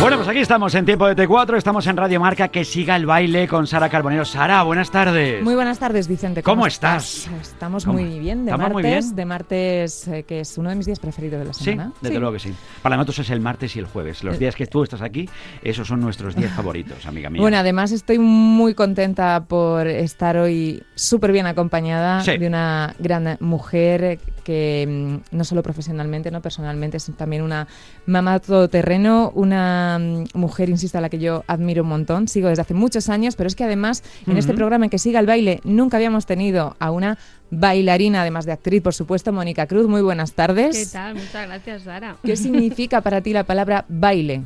Bueno, 0.00 0.16
pues 0.16 0.28
aquí 0.28 0.38
estamos 0.38 0.72
en 0.76 0.84
Tiempo 0.84 1.08
de 1.12 1.16
T4, 1.16 1.56
estamos 1.56 1.84
en 1.88 1.96
Radio 1.96 2.20
Marca, 2.20 2.48
que 2.48 2.64
siga 2.64 2.94
el 2.94 3.04
baile 3.04 3.48
con 3.48 3.66
Sara 3.66 3.88
Carbonero. 3.88 4.24
Sara, 4.24 4.62
buenas 4.62 4.92
tardes. 4.92 5.42
Muy 5.42 5.56
buenas 5.56 5.80
tardes, 5.80 6.06
Vicente. 6.06 6.40
¿Cómo 6.44 6.68
estás? 6.68 7.28
Estamos 7.42 7.84
¿Cómo? 7.84 7.98
muy 7.98 8.18
bien 8.20 8.44
de 8.44 8.52
¿Estamos 8.52 8.72
martes, 8.74 8.74
muy 8.74 9.02
bien? 9.02 9.16
de 9.16 9.24
martes 9.24 10.08
eh, 10.08 10.22
que 10.22 10.40
es 10.40 10.56
uno 10.56 10.70
de 10.70 10.76
mis 10.76 10.86
días 10.86 11.00
preferidos 11.00 11.40
de 11.40 11.44
la 11.46 11.52
Sí, 11.52 11.64
semana. 11.64 11.92
desde 12.00 12.20
luego 12.20 12.32
que 12.34 12.38
sí. 12.38 12.54
Para 12.80 12.94
nosotros 12.96 13.18
es 13.18 13.30
el 13.30 13.40
martes 13.40 13.74
y 13.74 13.80
el 13.80 13.86
jueves. 13.86 14.22
Los 14.22 14.36
Eh. 14.36 14.38
días 14.38 14.54
que 14.54 14.68
tú 14.68 14.84
estás 14.84 15.02
aquí, 15.02 15.28
esos 15.62 15.88
son 15.88 16.00
nuestros 16.00 16.36
días 16.36 16.52
favoritos, 16.52 17.04
amiga 17.04 17.28
mía. 17.28 17.42
Bueno, 17.42 17.56
además 17.58 17.90
estoy 17.90 18.20
muy 18.20 18.74
contenta 18.74 19.44
por 19.48 19.88
estar 19.88 20.36
hoy 20.36 20.80
súper 20.94 21.32
bien 21.32 21.46
acompañada 21.46 22.20
Sí. 22.22 22.38
de 22.38 22.46
una 22.46 22.94
gran 23.00 23.36
mujer 23.40 24.20
que 24.44 24.86
mm, 25.32 25.36
no 25.36 25.44
solo 25.44 25.62
profesionalmente, 25.64 26.30
no 26.30 26.40
personalmente, 26.40 26.96
es 26.98 27.10
también 27.16 27.42
una 27.42 27.66
mamá 28.06 28.38
todoterreno, 28.38 29.32
una 29.34 29.87
mm, 29.96 30.24
mujer, 30.34 30.68
insisto, 30.68 30.98
a 30.98 31.00
la 31.00 31.08
que 31.08 31.20
yo 31.20 31.44
admiro 31.46 31.84
un 31.84 31.88
montón. 31.88 32.26
Sigo 32.26 32.48
desde 32.48 32.62
hace 32.62 32.74
muchos 32.74 33.08
años, 33.08 33.36
pero 33.36 33.46
es 33.46 33.54
que 33.54 33.62
además 33.62 34.02
en 34.26 34.36
este 34.36 34.52
programa 34.54 34.86
en 34.86 34.90
que 34.90 34.98
siga 34.98 35.20
el 35.20 35.26
baile 35.26 35.60
nunca 35.62 35.96
habíamos 35.98 36.26
tenido 36.26 36.74
a 36.80 36.90
una 36.90 37.16
bailarina, 37.52 38.22
además 38.22 38.44
de 38.44 38.52
actriz, 38.52 38.82
por 38.82 38.94
supuesto, 38.94 39.32
Mónica 39.32 39.68
Cruz. 39.68 39.86
Muy 39.86 40.02
buenas 40.02 40.32
tardes. 40.32 40.76
¿Qué 40.76 40.92
tal? 40.92 41.14
Muchas 41.14 41.46
gracias, 41.46 41.82
Sara. 41.84 42.16
¿Qué 42.24 42.34
significa 42.36 43.00
para 43.00 43.20
ti 43.20 43.32
la 43.32 43.44
palabra 43.44 43.84
baile? 43.88 44.42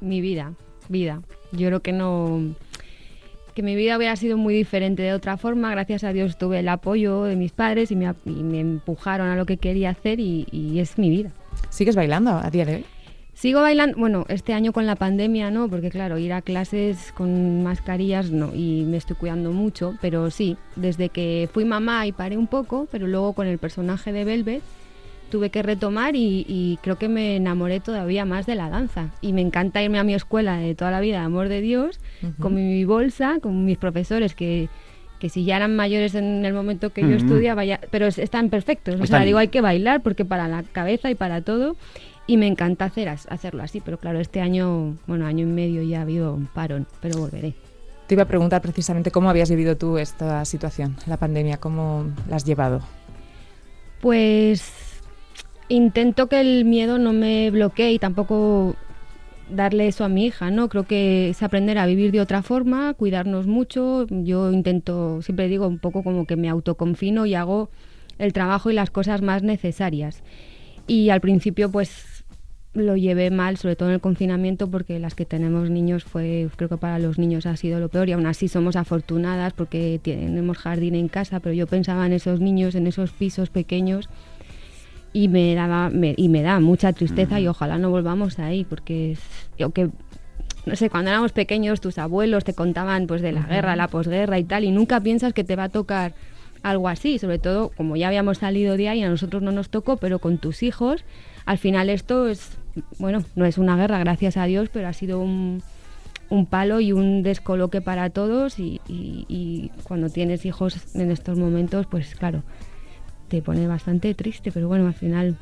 Mi 0.00 0.20
vida, 0.20 0.52
vida. 0.88 1.20
Yo 1.50 1.66
creo 1.66 1.80
que 1.80 1.92
no 1.92 2.54
que 3.54 3.62
mi 3.62 3.76
vida 3.76 3.98
hubiera 3.98 4.16
sido 4.16 4.38
muy 4.38 4.54
diferente 4.54 5.02
de 5.02 5.12
otra 5.12 5.36
forma. 5.36 5.70
Gracias 5.72 6.04
a 6.04 6.12
Dios 6.14 6.38
tuve 6.38 6.60
el 6.60 6.68
apoyo 6.68 7.24
de 7.24 7.36
mis 7.36 7.52
padres 7.52 7.90
y 7.90 7.96
me, 7.96 8.06
ap- 8.06 8.26
y 8.26 8.30
me 8.42 8.60
empujaron 8.60 9.28
a 9.28 9.36
lo 9.36 9.44
que 9.44 9.58
quería 9.58 9.90
hacer 9.90 10.20
y, 10.20 10.46
y 10.50 10.78
es 10.78 10.96
mi 10.96 11.10
vida. 11.10 11.32
¿Sigues 11.68 11.94
bailando 11.94 12.30
a 12.30 12.48
día 12.48 12.64
de 12.64 12.76
hoy? 12.76 12.84
Sigo 13.34 13.60
bailando, 13.62 13.96
bueno, 13.98 14.24
este 14.28 14.52
año 14.52 14.72
con 14.72 14.86
la 14.86 14.94
pandemia 14.94 15.50
no, 15.50 15.68
porque 15.68 15.90
claro, 15.90 16.18
ir 16.18 16.32
a 16.32 16.42
clases 16.42 17.12
con 17.12 17.62
mascarillas 17.62 18.30
no, 18.30 18.54
y 18.54 18.84
me 18.86 18.98
estoy 18.98 19.16
cuidando 19.16 19.52
mucho, 19.52 19.94
pero 20.00 20.30
sí, 20.30 20.56
desde 20.76 21.08
que 21.08 21.48
fui 21.52 21.64
mamá 21.64 22.06
y 22.06 22.12
paré 22.12 22.36
un 22.36 22.46
poco, 22.46 22.86
pero 22.92 23.06
luego 23.06 23.32
con 23.32 23.46
el 23.46 23.58
personaje 23.58 24.12
de 24.12 24.24
Velvet 24.24 24.62
tuve 25.30 25.48
que 25.48 25.62
retomar 25.62 26.14
y, 26.14 26.44
y 26.46 26.78
creo 26.82 26.98
que 26.98 27.08
me 27.08 27.36
enamoré 27.36 27.80
todavía 27.80 28.26
más 28.26 28.44
de 28.44 28.54
la 28.54 28.68
danza. 28.68 29.08
Y 29.22 29.32
me 29.32 29.40
encanta 29.40 29.82
irme 29.82 29.98
a 29.98 30.04
mi 30.04 30.12
escuela 30.12 30.58
de 30.58 30.74
toda 30.74 30.90
la 30.90 31.00
vida, 31.00 31.24
amor 31.24 31.48
de 31.48 31.62
Dios, 31.62 31.98
con 32.38 32.54
mi 32.54 32.84
bolsa, 32.84 33.38
con 33.40 33.64
mis 33.64 33.78
profesores 33.78 34.34
que, 34.34 34.68
que 35.18 35.30
si 35.30 35.44
ya 35.46 35.56
eran 35.56 35.74
mayores 35.74 36.14
en 36.16 36.44
el 36.44 36.52
momento 36.52 36.90
que 36.92 37.00
yo 37.00 37.06
Ujú. 37.08 37.16
estudiaba, 37.16 37.64
ya, 37.64 37.80
pero 37.90 38.06
es- 38.06 38.18
están 38.18 38.50
perfectos. 38.50 38.96
O 39.00 39.04
Están- 39.04 39.20
sea, 39.20 39.24
digo, 39.24 39.38
hay 39.38 39.48
que 39.48 39.62
bailar 39.62 40.02
porque 40.02 40.26
para 40.26 40.48
la 40.48 40.64
cabeza 40.64 41.10
y 41.10 41.14
para 41.14 41.40
todo. 41.40 41.76
Y 42.26 42.36
me 42.36 42.46
encanta 42.46 42.84
hacer, 42.84 43.08
hacerlo 43.08 43.62
así, 43.62 43.80
pero 43.80 43.98
claro, 43.98 44.20
este 44.20 44.40
año, 44.40 44.96
bueno, 45.06 45.26
año 45.26 45.44
y 45.44 45.50
medio 45.50 45.82
ya 45.82 45.98
ha 45.98 46.02
habido 46.02 46.34
un 46.34 46.46
parón, 46.46 46.86
pero 47.00 47.18
volveré. 47.18 47.54
Te 48.06 48.14
iba 48.14 48.22
a 48.22 48.28
preguntar 48.28 48.62
precisamente 48.62 49.10
cómo 49.10 49.28
habías 49.28 49.50
vivido 49.50 49.76
tú 49.76 49.98
esta 49.98 50.44
situación, 50.44 50.96
la 51.06 51.16
pandemia, 51.16 51.56
cómo 51.56 52.06
la 52.28 52.36
has 52.36 52.44
llevado. 52.44 52.80
Pues 54.00 55.00
intento 55.68 56.28
que 56.28 56.40
el 56.40 56.64
miedo 56.64 56.98
no 56.98 57.12
me 57.12 57.50
bloquee 57.50 57.92
y 57.92 57.98
tampoco 57.98 58.76
darle 59.50 59.86
eso 59.88 60.04
a 60.04 60.08
mi 60.08 60.26
hija, 60.26 60.50
¿no? 60.50 60.68
Creo 60.68 60.84
que 60.84 61.30
es 61.30 61.42
aprender 61.42 61.78
a 61.78 61.86
vivir 61.86 62.12
de 62.12 62.20
otra 62.20 62.42
forma, 62.42 62.94
cuidarnos 62.94 63.46
mucho. 63.46 64.06
Yo 64.08 64.50
intento, 64.52 65.22
siempre 65.22 65.48
digo, 65.48 65.66
un 65.66 65.78
poco 65.78 66.02
como 66.02 66.26
que 66.26 66.36
me 66.36 66.48
autoconfino 66.48 67.26
y 67.26 67.34
hago 67.34 67.70
el 68.18 68.32
trabajo 68.32 68.70
y 68.70 68.74
las 68.74 68.90
cosas 68.90 69.22
más 69.22 69.42
necesarias. 69.42 70.22
Y 70.86 71.10
al 71.10 71.20
principio, 71.20 71.70
pues 71.70 72.11
lo 72.74 72.96
llevé 72.96 73.30
mal, 73.30 73.58
sobre 73.58 73.76
todo 73.76 73.88
en 73.90 73.94
el 73.96 74.00
confinamiento, 74.00 74.70
porque 74.70 74.98
las 74.98 75.14
que 75.14 75.26
tenemos 75.26 75.68
niños 75.68 76.04
fue, 76.04 76.48
creo 76.56 76.70
que 76.70 76.78
para 76.78 76.98
los 76.98 77.18
niños 77.18 77.44
ha 77.44 77.54
sido 77.56 77.78
lo 77.80 77.88
peor 77.90 78.08
y 78.08 78.12
aún 78.12 78.24
así 78.26 78.48
somos 78.48 78.76
afortunadas 78.76 79.52
porque 79.52 80.00
tenemos 80.02 80.56
jardín 80.56 80.94
en 80.94 81.08
casa, 81.08 81.40
pero 81.40 81.54
yo 81.54 81.66
pensaba 81.66 82.06
en 82.06 82.14
esos 82.14 82.40
niños, 82.40 82.74
en 82.74 82.86
esos 82.86 83.10
pisos 83.12 83.50
pequeños 83.50 84.08
y 85.12 85.28
me 85.28 85.54
daba 85.54 85.90
me- 85.90 86.14
y 86.16 86.30
me 86.30 86.40
da 86.40 86.60
mucha 86.60 86.94
tristeza 86.94 87.38
y 87.38 87.46
ojalá 87.46 87.76
no 87.76 87.90
volvamos 87.90 88.38
ahí 88.38 88.64
porque 88.64 89.18
yo 89.58 89.68
que 89.70 89.90
no 90.64 90.74
sé 90.76 90.88
cuando 90.88 91.10
éramos 91.10 91.32
pequeños 91.32 91.82
tus 91.82 91.98
abuelos 91.98 92.44
te 92.44 92.54
contaban 92.54 93.06
pues 93.06 93.20
de 93.20 93.32
la 93.32 93.42
guerra 93.42 93.76
la 93.76 93.88
posguerra 93.88 94.38
y 94.38 94.44
tal 94.44 94.64
y 94.64 94.70
nunca 94.70 95.00
piensas 95.02 95.34
que 95.34 95.44
te 95.44 95.54
va 95.56 95.64
a 95.64 95.68
tocar 95.68 96.14
algo 96.62 96.88
así 96.88 97.18
sobre 97.18 97.38
todo 97.38 97.68
como 97.76 97.96
ya 97.96 98.06
habíamos 98.08 98.38
salido 98.38 98.78
de 98.78 98.88
ahí 98.88 99.02
a 99.02 99.10
nosotros 99.10 99.42
no 99.42 99.52
nos 99.52 99.68
tocó 99.68 99.98
pero 99.98 100.18
con 100.18 100.38
tus 100.38 100.62
hijos 100.62 101.04
al 101.44 101.58
final 101.58 101.90
esto 101.90 102.26
es 102.28 102.56
bueno 102.98 103.22
no 103.36 103.44
es 103.44 103.58
una 103.58 103.76
guerra 103.76 103.98
gracias 103.98 104.36
a 104.36 104.44
Dios 104.44 104.68
pero 104.72 104.88
ha 104.88 104.92
sido 104.92 105.20
un 105.20 105.62
un 106.30 106.46
palo 106.46 106.80
y 106.80 106.92
un 106.92 107.22
descoloque 107.22 107.80
para 107.82 108.08
todos 108.10 108.58
y, 108.58 108.80
y- 108.88 109.26
y 109.28 109.70
cuando 109.82 110.08
tienes 110.08 110.46
hijos 110.46 110.76
en 110.94 111.10
estos 111.10 111.38
momentos 111.38 111.86
pues 111.86 112.14
claro 112.14 112.42
te 113.28 113.40
pone 113.40 113.66
bastante 113.66 114.12
triste, 114.14 114.52
pero 114.52 114.68
bueno, 114.68 114.86
al 114.86 114.92
final. 114.92 115.36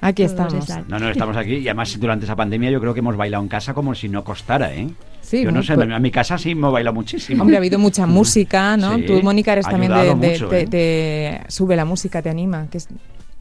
Aquí 0.00 0.22
estamos. 0.22 0.68
No, 0.88 1.00
no, 1.00 1.08
estamos 1.08 1.36
aquí 1.36 1.54
y 1.56 1.66
además 1.66 1.98
durante 1.98 2.26
esa 2.26 2.36
pandemia 2.36 2.70
yo 2.70 2.80
creo 2.80 2.94
que 2.94 3.00
hemos 3.00 3.16
bailado 3.16 3.42
en 3.42 3.48
casa 3.48 3.74
como 3.74 3.92
si 3.96 4.08
no 4.08 4.22
costara, 4.22 4.72
¿eh? 4.72 4.88
Sí, 5.20 5.42
yo 5.42 5.50
no 5.50 5.64
sé, 5.64 5.74
pues- 5.74 5.88
en 5.90 6.00
mi 6.02 6.12
casa 6.12 6.38
sí 6.38 6.52
hemos 6.52 6.72
bailado 6.72 6.94
muchísimo. 6.94 7.42
Hombre, 7.42 7.56
ha 7.56 7.58
habido 7.58 7.78
mucha 7.80 8.06
música, 8.06 8.76
¿no? 8.76 8.96
Sí, 8.98 9.04
Tú, 9.06 9.20
Mónica, 9.20 9.52
eres 9.52 9.66
también 9.66 9.90
de, 9.92 9.98
ayudado 9.98 10.20
de- 10.20 10.28
mucho, 10.30 10.48
de- 10.48 10.60
¿eh? 10.60 10.66
de- 10.66 11.40
Sube 11.48 11.74
la 11.74 11.84
música, 11.84 12.22
te 12.22 12.30
anima. 12.30 12.68
Que 12.70 12.78
es... 12.78 12.88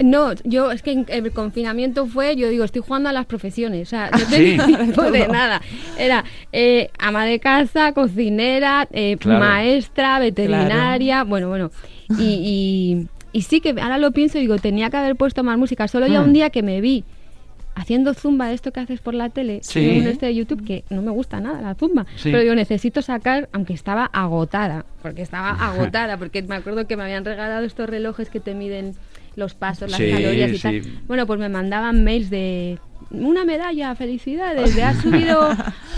No, 0.04 0.34
yo 0.44 0.72
es 0.72 0.82
que 0.82 0.92
en- 0.92 1.06
el 1.10 1.32
confinamiento 1.32 2.06
fue, 2.08 2.36
yo 2.36 2.50
digo, 2.50 2.64
estoy 2.64 2.82
jugando 2.82 3.10
a 3.10 3.14
las 3.14 3.26
profesiones, 3.26 3.88
o 3.88 3.90
sea, 3.90 4.10
no 4.12 4.18
Sí. 4.20 4.26
tenía 4.58 4.66
tiempo 4.66 5.04
de 5.12 5.28
nada. 5.28 5.62
Era 5.98 6.24
eh, 6.52 6.90
ama 7.00 7.26
de 7.26 7.40
casa, 7.40 7.94
cocinera, 7.94 8.88
eh, 8.92 9.18
Claro. 9.20 9.40
maestra, 9.40 10.20
veterinaria, 10.20 11.24
bueno, 11.24 11.50
bueno. 11.50 11.72
Y, 12.20 13.08
y, 13.34 13.38
y 13.38 13.42
sí 13.44 13.62
que 13.62 13.70
ahora 13.82 13.98
lo 13.98 14.12
pienso 14.12 14.38
y 14.38 14.42
digo, 14.42 14.58
tenía 14.58 14.90
que 14.90 14.98
haber 14.98 15.16
puesto 15.16 15.44
más 15.44 15.58
música. 15.58 15.88
Solo 15.88 16.08
ya 16.08 16.22
Hmm. 16.22 16.26
un 16.26 16.34
día 16.34 16.50
que 16.50 16.62
me 16.64 16.82
vi 16.82 17.04
haciendo 17.74 18.14
zumba 18.14 18.48
de 18.50 18.54
esto 18.54 18.74
que 18.74 18.82
haces 18.82 19.00
por 19.00 19.14
la 19.14 19.30
tele, 19.30 19.60
Sí. 19.64 19.80
en 19.92 20.02
un 20.02 20.08
este 20.10 20.26
de 20.26 20.36
YouTube, 20.36 20.64
que 20.66 20.84
no 20.90 21.02
me 21.02 21.10
gusta 21.12 21.40
nada 21.40 21.62
la 21.62 21.74
zumba. 21.76 22.06
Sí. 22.18 22.30
Pero 22.30 22.44
yo 22.44 22.54
necesito 22.54 23.02
sacar, 23.02 23.48
aunque 23.54 23.74
estaba 23.74 24.06
agotada, 24.12 24.86
porque 25.02 25.22
estaba 25.22 25.52
agotada, 25.96 26.18
porque 26.18 26.42
me 26.44 26.56
acuerdo 26.56 26.86
que 26.86 26.98
me 26.98 27.04
habían 27.04 27.24
regalado 27.24 27.66
estos 27.66 27.90
relojes 27.90 28.30
que 28.30 28.42
te 28.42 28.54
miden 28.56 28.94
los 29.36 29.54
pasos, 29.54 29.90
las 29.90 30.00
Sí, 30.00 30.10
calorías 30.12 30.52
y 30.52 30.56
sí. 30.58 30.62
tal. 30.62 30.82
Bueno, 31.08 31.26
pues 31.28 31.40
me 31.40 31.50
mandaban 31.50 32.04
mails 32.04 32.30
de 32.30 32.78
una 33.12 33.44
medalla, 33.46 33.94
felicidades, 33.96 34.76
de 34.76 34.84
has 34.84 34.98
subido 35.02 35.50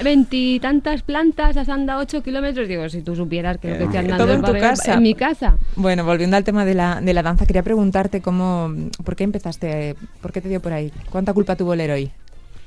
veintitantas 0.03 1.01
plantas, 1.03 1.57
has 1.57 1.69
andado 1.69 2.01
ocho 2.01 2.21
kilómetros. 2.23 2.67
Digo, 2.67 2.87
si 2.89 3.01
tú 3.01 3.15
supieras 3.15 3.57
que 3.57 3.69
lo 3.69 3.77
que 3.77 3.83
estoy 3.85 3.99
andando 3.99 4.25
Todo 4.25 4.33
en 4.35 4.41
tu 4.43 4.59
casa. 4.59 4.93
en 4.95 5.03
mi 5.03 5.13
casa. 5.15 5.57
Bueno, 5.75 6.03
volviendo 6.05 6.37
al 6.37 6.43
tema 6.43 6.65
de 6.65 6.73
la, 6.75 7.01
de 7.01 7.13
la 7.13 7.23
danza, 7.23 7.45
quería 7.45 7.63
preguntarte 7.63 8.21
cómo, 8.21 8.71
¿por 9.03 9.15
qué 9.15 9.23
empezaste? 9.23 9.95
¿Por 10.21 10.31
qué 10.31 10.41
te 10.41 10.49
dio 10.49 10.61
por 10.61 10.73
ahí? 10.73 10.91
¿Cuánta 11.09 11.33
culpa 11.33 11.55
tuvo 11.55 11.75
Leroy? 11.75 12.11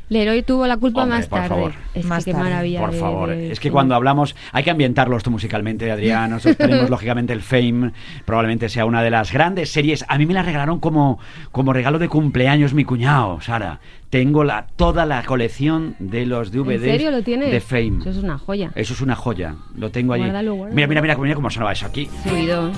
Leroy 0.09 0.43
tuvo 0.43 0.67
la 0.69 0.77
culpa 0.77 1.03
Hombre, 1.03 1.19
más 1.19 1.27
por 1.27 1.39
tarde. 1.41 1.49
favor. 1.49 1.73
Es 1.95 2.05
Más 2.05 2.25
que 2.25 2.31
qué 2.31 2.37
tarde. 2.37 2.51
maravilla. 2.51 2.81
Por 2.81 2.93
de- 2.93 2.99
favor, 3.01 3.29
de- 3.31 3.51
es 3.53 3.59
que 3.59 3.69
sí. 3.69 3.73
cuando 3.73 3.95
hablamos 3.97 4.37
hay 4.53 4.63
que 4.63 4.71
ambientarlo 4.71 5.17
esto 5.17 5.31
musicalmente, 5.33 5.91
Adrián. 5.91 6.31
Nosotros 6.31 6.57
tenemos 6.59 6.91
lógicamente 6.91 7.33
el 7.33 7.43
Fame, 7.43 7.93
probablemente 8.25 8.69
sea 8.69 8.85
una 8.85 9.03
de 9.03 9.11
las 9.11 9.33
grandes 9.33 9.71
series. 9.73 10.05
A 10.09 10.17
mí 10.19 10.25
me 10.27 10.35
la 10.35 10.43
regalaron 10.43 10.79
como, 10.79 11.19
como 11.51 11.73
regalo 11.73 11.99
de 11.99 12.09
cumpleaños 12.09 12.73
mi 12.73 12.85
cuñado, 12.85 13.41
Sara. 13.41 13.81
Tengo 14.11 14.45
la, 14.45 14.69
toda 14.77 15.05
la 15.07 15.25
colección 15.25 15.97
de 15.99 16.25
los 16.27 16.53
DVDs 16.53 16.83
¿En 16.85 16.91
serio 16.93 17.11
lo 17.11 17.23
tienes? 17.23 17.51
de 17.51 17.61
Fame. 17.61 17.99
Eso 18.01 18.11
es 18.11 18.17
una 18.19 18.39
joya. 18.39 18.71
Eso 18.77 18.93
es 18.95 19.01
una 19.01 19.17
joya. 19.17 19.57
Lo 19.77 19.91
tengo 19.91 20.13
allí. 20.13 20.23
Guárdalo, 20.23 20.55
guárdalo. 20.55 20.75
Mira, 20.77 20.87
mira, 20.87 21.03
mira, 21.03 21.17
mira 21.17 21.35
cómo 21.35 21.51
sonaba 21.51 21.73
eso 21.73 21.87
aquí. 21.87 22.09
Subidón. 22.23 22.71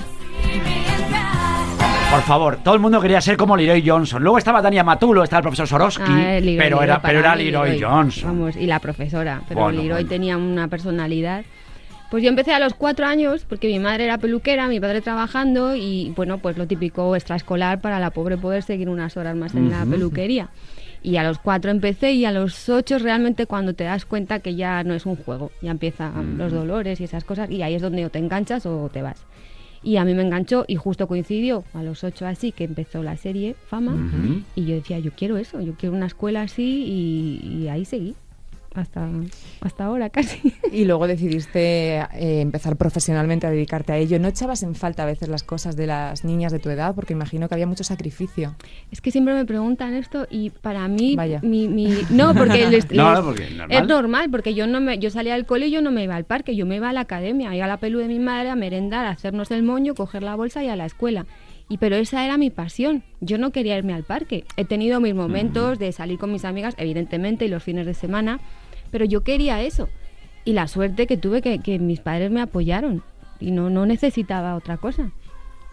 Por 2.11 2.21
favor, 2.23 2.57
todo 2.63 2.73
el 2.73 2.79
mundo 2.79 2.99
quería 2.99 3.21
ser 3.21 3.37
como 3.37 3.55
Leroy 3.55 3.87
Johnson. 3.87 4.23
Luego 4.23 4.39
estaba 4.39 4.61
Dania 4.63 4.83
Matulo, 4.83 5.23
estaba 5.23 5.39
el 5.39 5.43
profesor 5.43 5.67
Sorosky, 5.67 6.03
Ah, 6.07 6.39
Leroy, 6.39 6.57
pero 6.57 6.81
era, 6.81 7.01
pero 7.01 7.19
era 7.19 7.35
Leroy 7.35 7.79
Johnson. 7.79 8.23
Vamos, 8.29 8.55
y 8.55 8.65
la 8.65 8.79
profesora. 8.79 9.41
Pero 9.47 9.61
Bueno, 9.61 9.77
Leroy 9.81 9.93
bueno. 10.03 10.09
tenía 10.09 10.37
una 10.37 10.67
personalidad. 10.67 11.43
Pues 12.09 12.23
yo 12.23 12.29
empecé 12.29 12.51
a 12.53 12.59
los 12.59 12.73
cuatro 12.73 13.05
años 13.05 13.45
porque 13.47 13.67
mi 13.67 13.77
madre 13.77 14.05
era 14.05 14.17
peluquera, 14.17 14.67
mi 14.67 14.79
padre 14.79 15.01
trabajando 15.01 15.75
y 15.75 16.11
bueno, 16.15 16.39
pues 16.39 16.57
lo 16.57 16.65
típico 16.65 17.15
extraescolar 17.15 17.79
para 17.79 17.99
la 17.99 18.09
pobre 18.09 18.37
poder 18.37 18.63
seguir 18.63 18.89
unas 18.89 19.15
horas 19.15 19.35
más 19.35 19.53
en 19.53 19.69
la 19.69 19.85
peluquería. 19.85 20.49
Y 21.03 21.17
a 21.17 21.23
los 21.23 21.37
cuatro 21.37 21.69
empecé 21.69 22.13
y 22.13 22.25
a 22.25 22.31
los 22.31 22.67
ocho 22.69 22.97
realmente 22.97 23.45
cuando 23.45 23.73
te 23.75 23.83
das 23.83 24.05
cuenta 24.05 24.39
que 24.39 24.55
ya 24.55 24.83
no 24.83 24.95
es 24.95 25.05
un 25.05 25.15
juego, 25.15 25.51
ya 25.61 25.69
empiezan 25.69 26.39
los 26.39 26.51
dolores 26.51 26.99
y 26.99 27.03
esas 27.03 27.23
cosas 27.23 27.51
y 27.51 27.61
ahí 27.61 27.75
es 27.75 27.81
donde 27.83 28.03
o 28.05 28.09
te 28.09 28.17
enganchas 28.17 28.65
o 28.65 28.89
te 28.91 29.03
vas. 29.03 29.23
Y 29.81 29.97
a 29.97 30.05
mí 30.05 30.13
me 30.13 30.23
enganchó 30.23 30.65
y 30.67 30.75
justo 30.75 31.07
coincidió 31.07 31.63
a 31.73 31.83
los 31.83 32.03
ocho 32.03 32.25
así 32.25 32.51
que 32.51 32.65
empezó 32.65 33.01
la 33.01 33.15
serie 33.17 33.55
Fama. 33.67 33.95
Y 34.55 34.65
yo 34.65 34.75
decía, 34.75 34.99
yo 34.99 35.11
quiero 35.11 35.37
eso, 35.37 35.61
yo 35.61 35.73
quiero 35.73 35.95
una 35.95 36.07
escuela 36.07 36.41
así 36.41 36.83
y, 36.85 37.63
y 37.63 37.67
ahí 37.69 37.85
seguí. 37.85 38.15
Hasta, 38.75 39.09
hasta 39.61 39.85
ahora 39.85 40.09
casi. 40.09 40.53
Y 40.71 40.85
luego 40.85 41.07
decidiste 41.07 41.97
eh, 41.97 42.41
empezar 42.41 42.75
profesionalmente 42.75 43.47
a 43.47 43.49
dedicarte 43.49 43.91
a 43.93 43.97
ello. 43.97 44.19
¿No 44.19 44.27
echabas 44.27 44.61
en 44.63 44.75
falta 44.75 45.03
a 45.03 45.05
veces 45.07 45.27
las 45.27 45.41
cosas 45.43 45.75
de 45.75 45.87
las 45.87 46.23
niñas 46.23 46.51
de 46.51 46.59
tu 46.59 46.69
edad? 46.69 46.93
Porque 46.93 47.13
imagino 47.13 47.47
que 47.49 47.55
había 47.55 47.65
mucho 47.65 47.83
sacrificio. 47.83 48.55
Es 48.91 49.01
que 49.01 49.09
siempre 49.11 49.33
me 49.33 49.45
preguntan 49.45 49.95
esto 49.95 50.27
y 50.29 50.51
para 50.51 50.87
mí, 50.87 51.15
Vaya. 51.15 51.39
mi, 51.41 51.67
mi- 51.67 52.03
no, 52.11 52.33
porque 52.35 52.67
les- 52.69 52.91
No, 52.91 53.11
les- 53.13 53.21
porque 53.21 53.49
normal. 53.49 53.81
es 53.81 53.87
normal, 53.87 54.27
porque 54.29 54.53
yo 54.53 54.67
no 54.67 54.79
me, 54.81 54.99
yo 54.99 55.09
salía 55.09 55.33
del 55.33 55.45
cole 55.45 55.67
y 55.67 55.71
yo 55.71 55.81
no 55.81 55.89
me 55.91 56.03
iba 56.03 56.15
al 56.15 56.25
parque, 56.25 56.55
yo 56.55 56.65
me 56.67 56.75
iba 56.75 56.89
a 56.89 56.93
la 56.93 57.01
academia, 57.01 57.55
iba 57.55 57.65
a 57.65 57.67
la 57.67 57.77
pelu 57.77 57.99
de 57.99 58.07
mi 58.07 58.19
madre 58.19 58.49
a 58.49 58.55
merendar, 58.55 59.05
a 59.05 59.09
hacernos 59.09 59.49
el 59.51 59.63
moño, 59.63 59.95
coger 59.95 60.21
la 60.23 60.35
bolsa 60.35 60.63
y 60.63 60.67
a 60.69 60.75
la 60.75 60.85
escuela. 60.85 61.25
Y 61.69 61.77
pero 61.77 61.95
esa 61.95 62.25
era 62.25 62.37
mi 62.37 62.49
pasión. 62.49 63.03
Yo 63.21 63.37
no 63.37 63.51
quería 63.51 63.77
irme 63.77 63.93
al 63.93 64.03
parque. 64.03 64.43
He 64.57 64.65
tenido 64.65 64.99
mis 64.99 65.13
momentos 65.13 65.77
de 65.77 65.91
salir 65.91 66.17
con 66.17 66.31
mis 66.31 66.43
amigas, 66.43 66.73
evidentemente, 66.77 67.45
y 67.45 67.47
los 67.47 67.63
fines 67.63 67.85
de 67.85 67.93
semana, 67.93 68.39
pero 68.91 69.05
yo 69.05 69.21
quería 69.21 69.61
eso. 69.61 69.87
Y 70.45 70.53
la 70.53 70.67
suerte 70.67 71.05
que 71.05 71.15
tuve 71.15 71.41
que, 71.41 71.59
que 71.59 71.77
mis 71.77 71.99
padres 71.99 72.31
me 72.31 72.41
apoyaron 72.41 73.03
y 73.39 73.51
no, 73.51 73.69
no 73.69 73.85
necesitaba 73.85 74.55
otra 74.55 74.77
cosa. 74.77 75.11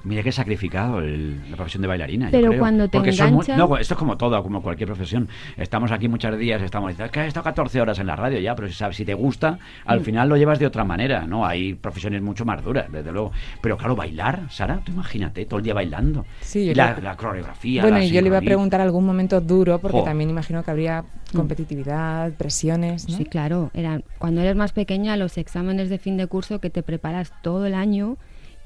Mira 0.06 0.22
que 0.22 0.30
sacrificado 0.30 1.00
el- 1.00 1.50
la 1.50 1.56
profesión 1.56 1.82
de 1.82 1.88
bailarina. 1.88 2.26
yo 2.26 2.30
Pero 2.30 2.48
creo. 2.50 2.60
cuando 2.60 2.88
te 2.88 2.96
Porque 2.98 3.10
son 3.12 3.34
muy- 3.34 3.44
no, 3.56 3.76
esto 3.76 3.94
es 3.94 3.98
como 3.98 4.16
todo, 4.16 4.40
como 4.42 4.62
cualquier 4.62 4.86
profesión. 4.86 5.28
Estamos 5.56 5.90
aquí 5.90 6.06
muchos 6.08 6.38
días, 6.38 6.62
estamos 6.62 6.90
diciendo, 6.90 7.06
es 7.06 7.10
que 7.10 7.20
he 7.22 7.26
estado 7.26 7.42
14 7.42 7.80
horas 7.80 7.98
en 7.98 8.06
la 8.06 8.14
radio 8.14 8.38
ya, 8.38 8.54
pero 8.54 8.68
si 8.68 8.74
sabes, 8.74 8.96
si 8.96 9.04
te 9.04 9.14
gusta, 9.14 9.52
Mm. 9.52 9.58
al 9.86 10.00
final 10.02 10.28
lo 10.28 10.36
llevas 10.36 10.60
de 10.60 10.66
otra 10.66 10.84
manera, 10.84 11.26
¿no? 11.26 11.44
Hay 11.44 11.74
profesiones 11.74 12.22
mucho 12.22 12.44
más 12.44 12.62
duras, 12.62 12.86
desde 12.92 13.10
luego. 13.10 13.32
Pero 13.60 13.76
claro, 13.76 13.96
bailar, 13.96 14.42
Sara, 14.50 14.80
tú 14.84 14.92
imagínate, 14.92 15.44
todo 15.44 15.58
el 15.58 15.64
día 15.64 15.74
bailando. 15.74 16.24
Sí, 16.40 16.60
Y 16.70 16.74
la, 16.74 16.94
creo- 16.94 17.04
la 17.04 17.16
coreografía. 17.16 17.82
bueno, 17.82 17.98
la 17.98 18.04
y 18.04 18.10
yo 18.10 18.20
le 18.20 18.28
iba 18.28 18.38
a 18.38 18.42
preguntar 18.42 18.80
algún 18.80 19.04
momento 19.04 19.40
duro, 19.40 19.78
porque 19.80 19.98
Jo. 19.98 20.04
también 20.04 20.30
imagino 20.30 20.62
que 20.62 20.70
habría 20.70 21.04
competitividad, 21.34 22.32
presiones, 22.32 23.08
¿no? 23.08 23.16
Sí, 23.16 23.24
claro. 23.24 23.70
Era, 23.74 24.00
cuando 24.18 24.40
eres 24.40 24.56
más 24.56 24.72
pequeña, 24.72 25.16
los 25.16 25.38
exámenes 25.38 25.88
de 25.90 25.98
fin 25.98 26.16
de 26.16 26.26
curso 26.26 26.60
que 26.60 26.70
te 26.70 26.82
preparas 26.82 27.32
todo 27.42 27.66
el 27.66 27.74
año 27.74 28.16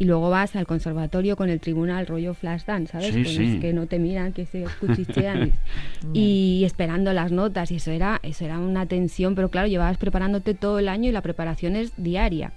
y 0.01 0.07
luego 0.07 0.31
vas 0.31 0.57
al 0.57 0.67
conservatorio 0.67 1.37
con 1.37 1.51
el 1.51 1.61
tribunal 1.61 2.07
rollo 2.07 2.33
flash 2.33 2.63
dance, 2.65 2.91
¿sabes? 2.93 3.15
Sí, 3.55 3.61
que 3.61 3.73
no 3.75 3.87
te 3.87 3.99
miran, 3.99 4.33
que 4.33 4.47
se 4.47 4.65
cuchichean 4.81 5.53
y, 6.15 6.63
esperando 6.65 7.13
las 7.13 7.31
notas 7.33 7.71
y 7.71 7.77
eso 7.77 7.91
era, 7.91 8.19
eso 8.23 8.47
era 8.47 8.59
una 8.59 8.87
tensión, 8.87 9.35
pero 9.35 9.51
claro, 9.51 9.69
llevabas 9.69 9.99
preparándote 9.99 10.55
todo 10.55 10.79
el 10.79 10.89
año 10.89 11.11
y 11.11 11.13
la 11.13 11.21
preparación 11.21 11.77
es 11.77 11.93
diaria. 11.99 12.53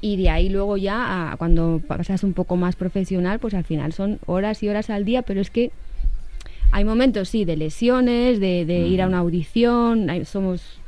Y 0.00 0.16
de 0.16 0.28
ahí 0.28 0.48
luego 0.48 0.76
ya, 0.76 1.30
a- 1.32 1.36
cuando 1.36 1.80
pasas 1.86 2.24
un 2.24 2.32
poco 2.32 2.56
más 2.56 2.74
profesional, 2.74 3.38
pues 3.38 3.54
al 3.54 3.64
final 3.64 3.92
son 3.92 4.18
horas 4.26 4.60
y 4.64 4.68
horas 4.68 4.90
al 4.90 5.04
día, 5.04 5.22
pero 5.22 5.40
es 5.40 5.50
que 5.50 5.70
hay 6.72 6.84
momentos, 6.84 7.28
sí, 7.28 7.44
de 7.44 7.56
lesiones, 7.56 8.40
de, 8.40 8.66
de 8.66 8.88
ir 8.88 9.02
a 9.02 9.06
una 9.06 9.18
audición, 9.18 10.10
hay- 10.10 10.24
somos 10.24 10.80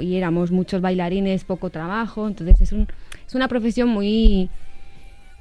y 0.00 0.14
éramos 0.14 0.50
muchos 0.50 0.80
bailarines, 0.80 1.44
poco 1.44 1.68
trabajo, 1.70 2.26
entonces 2.26 2.58
es, 2.60 2.72
un, 2.72 2.86
es 3.26 3.34
una 3.34 3.48
profesión 3.48 3.88
muy, 3.88 4.48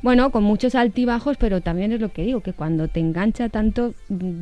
bueno, 0.02 0.30
con 0.30 0.44
muchos 0.44 0.76
altibajos, 0.76 1.38
pero 1.38 1.62
también 1.62 1.92
es 1.92 2.00
lo 2.00 2.10
que 2.12 2.24
digo, 2.24 2.42
que 2.42 2.54
cuando 2.54 2.88
te 2.88 3.00
engancha 3.00 3.50
tanto, 3.50 3.94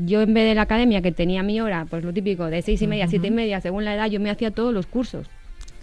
yo 0.05 0.21
en 0.21 0.33
vez 0.33 0.45
de 0.49 0.55
la 0.55 0.63
academia 0.63 1.01
que 1.01 1.11
tenía 1.13 1.41
mi 1.43 1.61
hora, 1.61 1.85
pues 1.89 2.03
lo 2.03 2.11
típico, 2.13 2.45
de 2.47 2.61
seis 2.61 2.81
y 2.81 2.87
media, 2.87 3.07
siete 3.07 3.27
y 3.27 3.31
media, 3.31 3.61
según 3.61 3.85
la 3.85 3.95
edad, 3.95 4.07
yo 4.07 4.19
me 4.19 4.29
hacía 4.29 4.51
todos 4.51 4.73
los 4.73 4.87
cursos, 4.87 5.27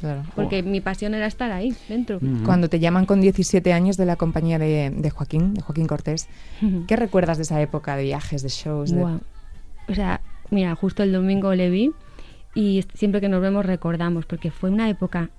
Claro. 0.01 0.23
porque 0.35 0.63
mi 0.63 0.81
pasión 0.81 1.15
era 1.15 1.27
estar 1.27 1.51
ahí, 1.53 1.75
dentro. 1.89 2.21
Cuando 2.45 2.69
te 2.69 2.79
llaman 2.79 3.07
con 3.07 3.21
17 3.23 3.73
años 3.73 3.97
de 3.97 4.05
la 4.07 4.17
compañía 4.17 4.59
de, 4.59 4.91
de 4.95 5.11
Joaquín, 5.11 5.55
de 5.55 5.63
Joaquín 5.63 5.87
Cortés, 5.87 6.29
¿qué 6.87 6.97
recuerdas 6.97 7.39
de 7.39 7.45
esa 7.45 7.61
época 7.63 7.97
de 7.97 8.03
viajes, 8.05 8.43
de 8.43 8.49
shows? 8.51 8.91
de- 8.93 9.01
Guau. 9.01 9.21
O 9.89 9.95
sea, 9.95 10.21
mira, 10.51 10.75
justo 10.75 11.03
el 11.03 11.13
domingo 11.13 11.55
le 11.55 11.71
vi 11.71 11.93
y 12.55 12.85
siempre 12.95 13.21
que 13.21 13.29
nos 13.29 13.41
vemos 13.41 13.65
recordamos, 13.65 14.27
porque 14.27 14.51
fue 14.51 14.69
una 14.71 14.89
época 14.91 15.31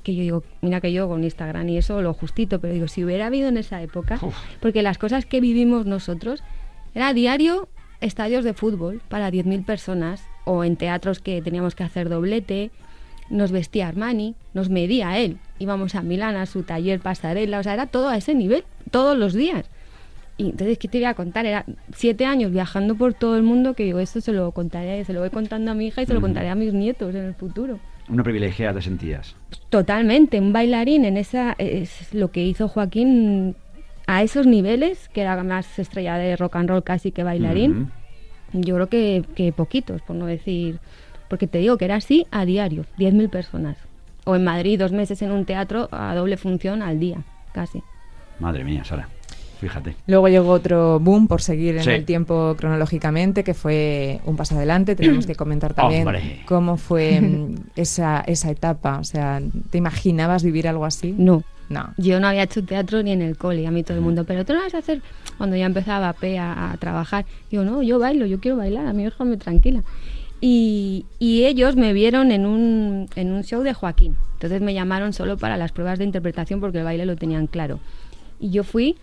que 0.00 0.14
yo 0.14 0.22
digo, 0.22 0.42
mira 0.60 0.80
que 0.80 0.92
yo 0.92 1.08
con 1.08 1.24
Instagram 1.24 1.68
y 1.68 1.78
eso 1.78 2.02
lo 2.02 2.12
justito, 2.14 2.60
pero 2.60 2.74
digo, 2.74 2.88
si 2.88 3.04
hubiera 3.04 3.26
habido 3.26 3.48
en 3.48 3.56
esa 3.56 3.82
época, 3.82 4.18
Uf. 4.22 4.34
porque 4.60 4.82
las 4.82 4.98
cosas 4.98 5.26
que 5.26 5.40
vivimos 5.40 5.86
nosotros 5.86 6.42
era 6.94 7.08
a 7.08 7.14
diario 7.14 7.68
estadios 8.00 8.44
de 8.44 8.54
fútbol 8.54 9.00
para 9.08 9.30
10.000 9.30 9.64
personas 9.64 10.22
o 10.44 10.64
en 10.64 10.76
teatros 10.76 11.20
que 11.20 11.42
teníamos 11.42 11.74
que 11.74 11.84
hacer 11.84 12.08
doblete, 12.08 12.70
nos 13.28 13.52
vestía 13.52 13.88
Armani, 13.88 14.34
nos 14.54 14.70
medía 14.70 15.18
él, 15.18 15.38
íbamos 15.58 15.94
a 15.94 16.02
Milán 16.02 16.36
a 16.36 16.46
su 16.46 16.62
taller 16.62 17.00
pasarela, 17.00 17.60
o 17.60 17.62
sea, 17.62 17.74
era 17.74 17.86
todo 17.86 18.08
a 18.08 18.16
ese 18.16 18.34
nivel, 18.34 18.64
todos 18.90 19.16
los 19.16 19.34
días. 19.34 19.70
Y 20.36 20.46
entonces, 20.50 20.78
¿qué 20.78 20.88
te 20.88 20.98
voy 20.98 21.04
a 21.04 21.14
contar? 21.14 21.44
Era 21.44 21.66
siete 21.94 22.24
años 22.24 22.50
viajando 22.50 22.94
por 22.94 23.12
todo 23.12 23.36
el 23.36 23.42
mundo 23.42 23.74
que 23.74 23.84
digo, 23.84 24.00
esto 24.00 24.22
se 24.22 24.32
lo 24.32 24.50
contaré, 24.52 25.04
se 25.04 25.12
lo 25.12 25.20
voy 25.20 25.28
contando 25.28 25.70
a 25.70 25.74
mi 25.74 25.88
hija 25.88 26.00
y 26.02 26.06
se 26.06 26.14
lo 26.14 26.20
contaré 26.22 26.48
a 26.48 26.54
mis 26.54 26.72
nietos 26.72 27.14
en 27.14 27.24
el 27.24 27.34
futuro. 27.34 27.78
Una 28.10 28.24
privilegiada 28.24 28.74
te 28.74 28.82
sentías. 28.82 29.36
Totalmente, 29.68 30.40
un 30.40 30.52
bailarín 30.52 31.04
en 31.04 31.16
esa 31.16 31.54
es 31.58 32.12
lo 32.12 32.32
que 32.32 32.44
hizo 32.44 32.68
Joaquín 32.68 33.54
a 34.06 34.22
esos 34.22 34.46
niveles, 34.46 35.08
que 35.08 35.20
era 35.20 35.40
más 35.44 35.78
estrella 35.78 36.16
de 36.16 36.36
rock 36.36 36.56
and 36.56 36.68
roll 36.68 36.82
casi 36.82 37.12
que 37.12 37.22
bailarín. 37.22 37.92
Yo 38.52 38.74
creo 38.74 38.88
que, 38.88 39.24
que 39.36 39.52
poquitos, 39.52 40.02
por 40.02 40.16
no 40.16 40.26
decir, 40.26 40.80
porque 41.28 41.46
te 41.46 41.58
digo 41.58 41.78
que 41.78 41.84
era 41.84 41.94
así 41.94 42.26
a 42.32 42.44
diario, 42.44 42.84
10.000 42.98 43.30
personas. 43.30 43.76
O 44.24 44.34
en 44.34 44.42
Madrid 44.42 44.78
dos 44.78 44.90
meses 44.90 45.22
en 45.22 45.30
un 45.30 45.44
teatro 45.44 45.88
a 45.92 46.12
doble 46.16 46.36
función 46.36 46.82
al 46.82 46.98
día, 46.98 47.22
casi. 47.52 47.82
Madre 48.40 48.64
mía, 48.64 48.84
Sara. 48.84 49.08
Fíjate. 49.60 49.94
Luego 50.06 50.28
llegó 50.28 50.50
otro 50.52 50.98
boom, 51.00 51.28
por 51.28 51.42
seguir 51.42 51.76
en 51.76 51.82
Sí. 51.84 51.90
el 51.90 52.04
tiempo 52.04 52.54
cronológicamente, 52.58 53.44
que 53.44 53.52
fue 53.54 54.20
un 54.24 54.36
paso 54.36 54.54
adelante. 54.56 54.96
Tenemos 54.96 55.26
que 55.26 55.34
comentar 55.34 55.74
también 55.74 56.06
Hombre. 56.06 56.40
cómo 56.46 56.76
fue 56.78 57.20
mm, 57.20 57.54
esa, 57.76 58.20
esa 58.26 58.50
etapa. 58.50 58.98
O 58.98 59.04
sea, 59.04 59.40
¿te 59.70 59.78
imaginabas 59.78 60.42
vivir 60.42 60.66
algo 60.66 60.84
así? 60.86 61.14
No, 61.16 61.42
No. 61.68 61.90
Yo 61.98 62.18
no 62.20 62.26
había 62.26 62.42
hecho 62.44 62.64
teatro 62.64 63.02
ni 63.02 63.12
en 63.12 63.22
el 63.22 63.36
cole, 63.36 63.66
a 63.66 63.70
mí 63.70 63.82
todo 63.84 63.96
el 63.98 64.02
mundo, 64.02 64.24
pero 64.24 64.44
tú 64.44 64.54
no 64.54 64.60
vas 64.60 64.74
a 64.74 64.78
hacer, 64.78 65.02
cuando 65.38 65.54
ya 65.56 65.66
empezaba 65.66 66.12
P 66.14 66.36
a, 66.38 66.72
a 66.72 66.76
trabajar, 66.78 67.26
digo, 67.50 67.62
no, 67.62 67.82
yo 67.82 67.98
bailo, 68.00 68.26
yo 68.26 68.40
quiero 68.40 68.56
bailar, 68.56 68.86
a 68.86 68.92
mí 68.92 69.04
déjame 69.04 69.36
tranquila. 69.36 69.82
Y, 70.40 71.04
y 71.18 71.44
ellos 71.44 71.76
me 71.76 71.92
vieron 71.92 72.32
en 72.32 72.46
un, 72.46 73.08
en 73.14 73.30
un 73.30 73.44
show 73.44 73.62
de 73.62 73.74
Joaquín, 73.74 74.16
entonces 74.32 74.62
me 74.62 74.72
llamaron 74.74 75.12
solo 75.12 75.36
para 75.36 75.56
las 75.58 75.70
pruebas 75.70 75.98
de 75.98 76.06
interpretación 76.06 76.60
porque 76.60 76.78
el 76.78 76.84
baile 76.84 77.04
lo 77.04 77.14
tenían 77.16 77.46
claro. 77.46 77.78
Y 78.40 78.50
yo 78.50 78.64
fui, 78.64 78.96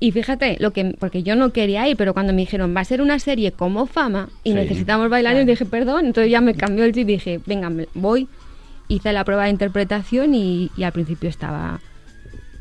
y 0.00 0.12
fíjate, 0.12 0.56
lo 0.60 0.72
que, 0.72 0.94
porque 0.98 1.22
yo 1.22 1.34
no 1.36 1.50
quería 1.50 1.88
ir, 1.88 1.96
pero 1.96 2.14
cuando 2.14 2.32
me 2.32 2.40
dijeron, 2.42 2.74
va 2.76 2.80
a 2.80 2.84
ser 2.84 3.00
una 3.02 3.18
serie 3.18 3.52
como 3.52 3.86
fama 3.86 4.28
y 4.44 4.50
Sí. 4.50 4.54
necesitamos 4.56 5.08
bailarines, 5.10 5.46
dije, 5.46 5.64
perdón, 5.64 6.06
entonces 6.06 6.30
ya 6.30 6.40
me 6.40 6.54
cambió 6.54 6.84
el 6.84 6.92
chip 6.92 7.08
y 7.08 7.12
dije, 7.12 7.40
venga, 7.46 7.70
voy 7.94 8.28
hice 8.88 9.12
la 9.12 9.24
prueba 9.24 9.44
de 9.44 9.50
interpretación 9.50 10.34
y, 10.34 10.70
y 10.76 10.82
al 10.84 10.92
principio 10.92 11.28
estaba 11.28 11.80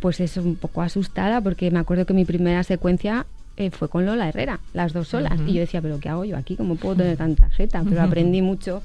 pues 0.02 0.20
eso 0.20 0.42
un 0.42 0.56
poco 0.58 0.82
asustada 0.82 1.40
porque 1.42 1.72
me 1.72 1.80
acuerdo 1.80 2.06
que 2.06 2.14
mi 2.14 2.26
primera 2.26 2.64
secuencia 2.64 3.26
eh, 3.56 3.72
fue 3.72 3.88
con 3.90 4.06
Lola 4.06 4.28
Herrera, 4.30 4.60
las 4.74 4.94
dos 4.94 5.08
solas. 5.08 5.40
Y 5.48 5.54
yo 5.54 5.62
decía, 5.62 5.82
pero 5.82 6.00
¿qué 6.00 6.10
hago 6.10 6.26
yo 6.26 6.38
aquí? 6.38 6.56
¿Cómo 6.56 6.76
puedo 6.76 6.98
tener 6.98 7.18
tanta 7.18 7.50
jeta? 7.50 7.84
Pero 7.88 8.02
aprendí 8.04 8.42
mucho. 8.44 8.84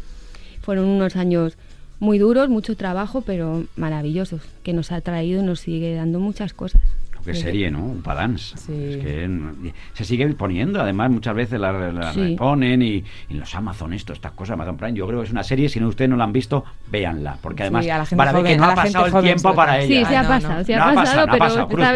Fueron 0.63 0.87
unos 0.87 1.17
años 1.17 1.59
muy 2.01 2.19
duros, 2.19 2.49
mucho 2.49 2.77
trabajo, 2.77 3.21
pero 3.21 3.65
maravillosos, 3.77 4.41
que 4.63 4.73
nos 4.73 4.91
ha 4.93 5.01
traído 5.03 5.43
y 5.43 5.45
nos 5.45 5.61
sigue 5.61 5.95
dando 5.95 6.21
muchas 6.21 6.55
cosas. 6.55 6.81
Qué 7.25 7.35
serie, 7.35 7.71
¿no? 7.71 7.85
Un 7.85 8.03
padans. 8.03 8.55
Sí. 8.57 8.73
Es 8.73 8.97
que 8.99 9.29
no- 9.29 9.53
se 9.93 10.05
sigue 10.05 10.27
poniendo, 10.35 10.81
además 10.81 11.11
muchas 11.11 11.35
veces 11.35 11.61
la, 11.61 11.73
la 11.93 12.13
Sí. 12.13 12.21
reponen 12.33 12.83
y, 12.83 13.05
y 13.29 13.35
los 13.35 13.55
Amazon 13.55 13.93
esto, 13.93 14.13
estas 14.13 14.33
cosas, 14.33 14.55
Amazon 14.55 14.77
Prime, 14.77 14.95
yo 14.99 15.07
creo 15.07 15.21
que 15.21 15.27
es 15.27 15.33
una 15.33 15.43
serie, 15.43 15.69
si 15.69 15.79
no 15.81 15.89
ustedes 15.89 16.09
no 16.11 16.17
la 16.17 16.25
han 16.25 16.33
visto, 16.33 16.65
véanla, 16.91 17.39
porque 17.41 17.63
además 17.63 17.85
Sí, 17.85 17.91
a 17.91 17.99
la 17.99 18.07
gente 18.07 18.17
para 18.19 18.33
ver 18.33 18.45
que 18.45 18.57
no 18.57 18.65
ha 18.65 18.75
pasado 18.75 19.07
el 19.19 19.25
tiempo 19.25 19.55
para 19.55 19.81
ella. 19.81 20.01
Sí, 20.01 20.05
se 20.05 20.17
ha 20.17 20.27
pasado, 20.29 20.65
se 20.65 20.75
ha 20.75 20.95
pasado, 20.95 21.17
no 21.17 21.23
ha 21.23 21.27
pero 21.27 21.39
pasado, 21.39 21.69
Cruz, 21.69 21.87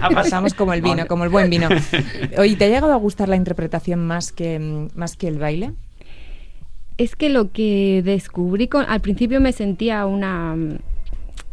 no 0.00 0.06
ha. 0.06 0.10
Pasamos 0.10 0.54
como 0.54 0.72
el 0.72 0.82
vino, 0.82 1.06
como 1.06 1.24
el 1.24 1.30
buen 1.30 1.50
vino. 1.50 1.68
Oye, 2.38 2.56
¿te 2.56 2.64
ha 2.64 2.68
llegado 2.68 2.92
a 2.92 2.96
gustar 2.96 3.28
la 3.28 3.36
interpretación 3.36 4.06
más 4.06 4.32
que, 4.32 4.58
mm, 4.58 4.98
más 4.98 5.16
que 5.16 5.28
el 5.28 5.38
baile? 5.38 5.72
Es 6.96 7.14
que 7.14 7.28
lo 7.28 7.52
que 7.52 8.02
descubrí 8.04 8.66
con, 8.66 8.84
al 8.88 9.00
principio 9.00 9.40
me 9.40 9.52
sentía 9.52 10.04
una 10.06 10.56
mm, 10.56 10.78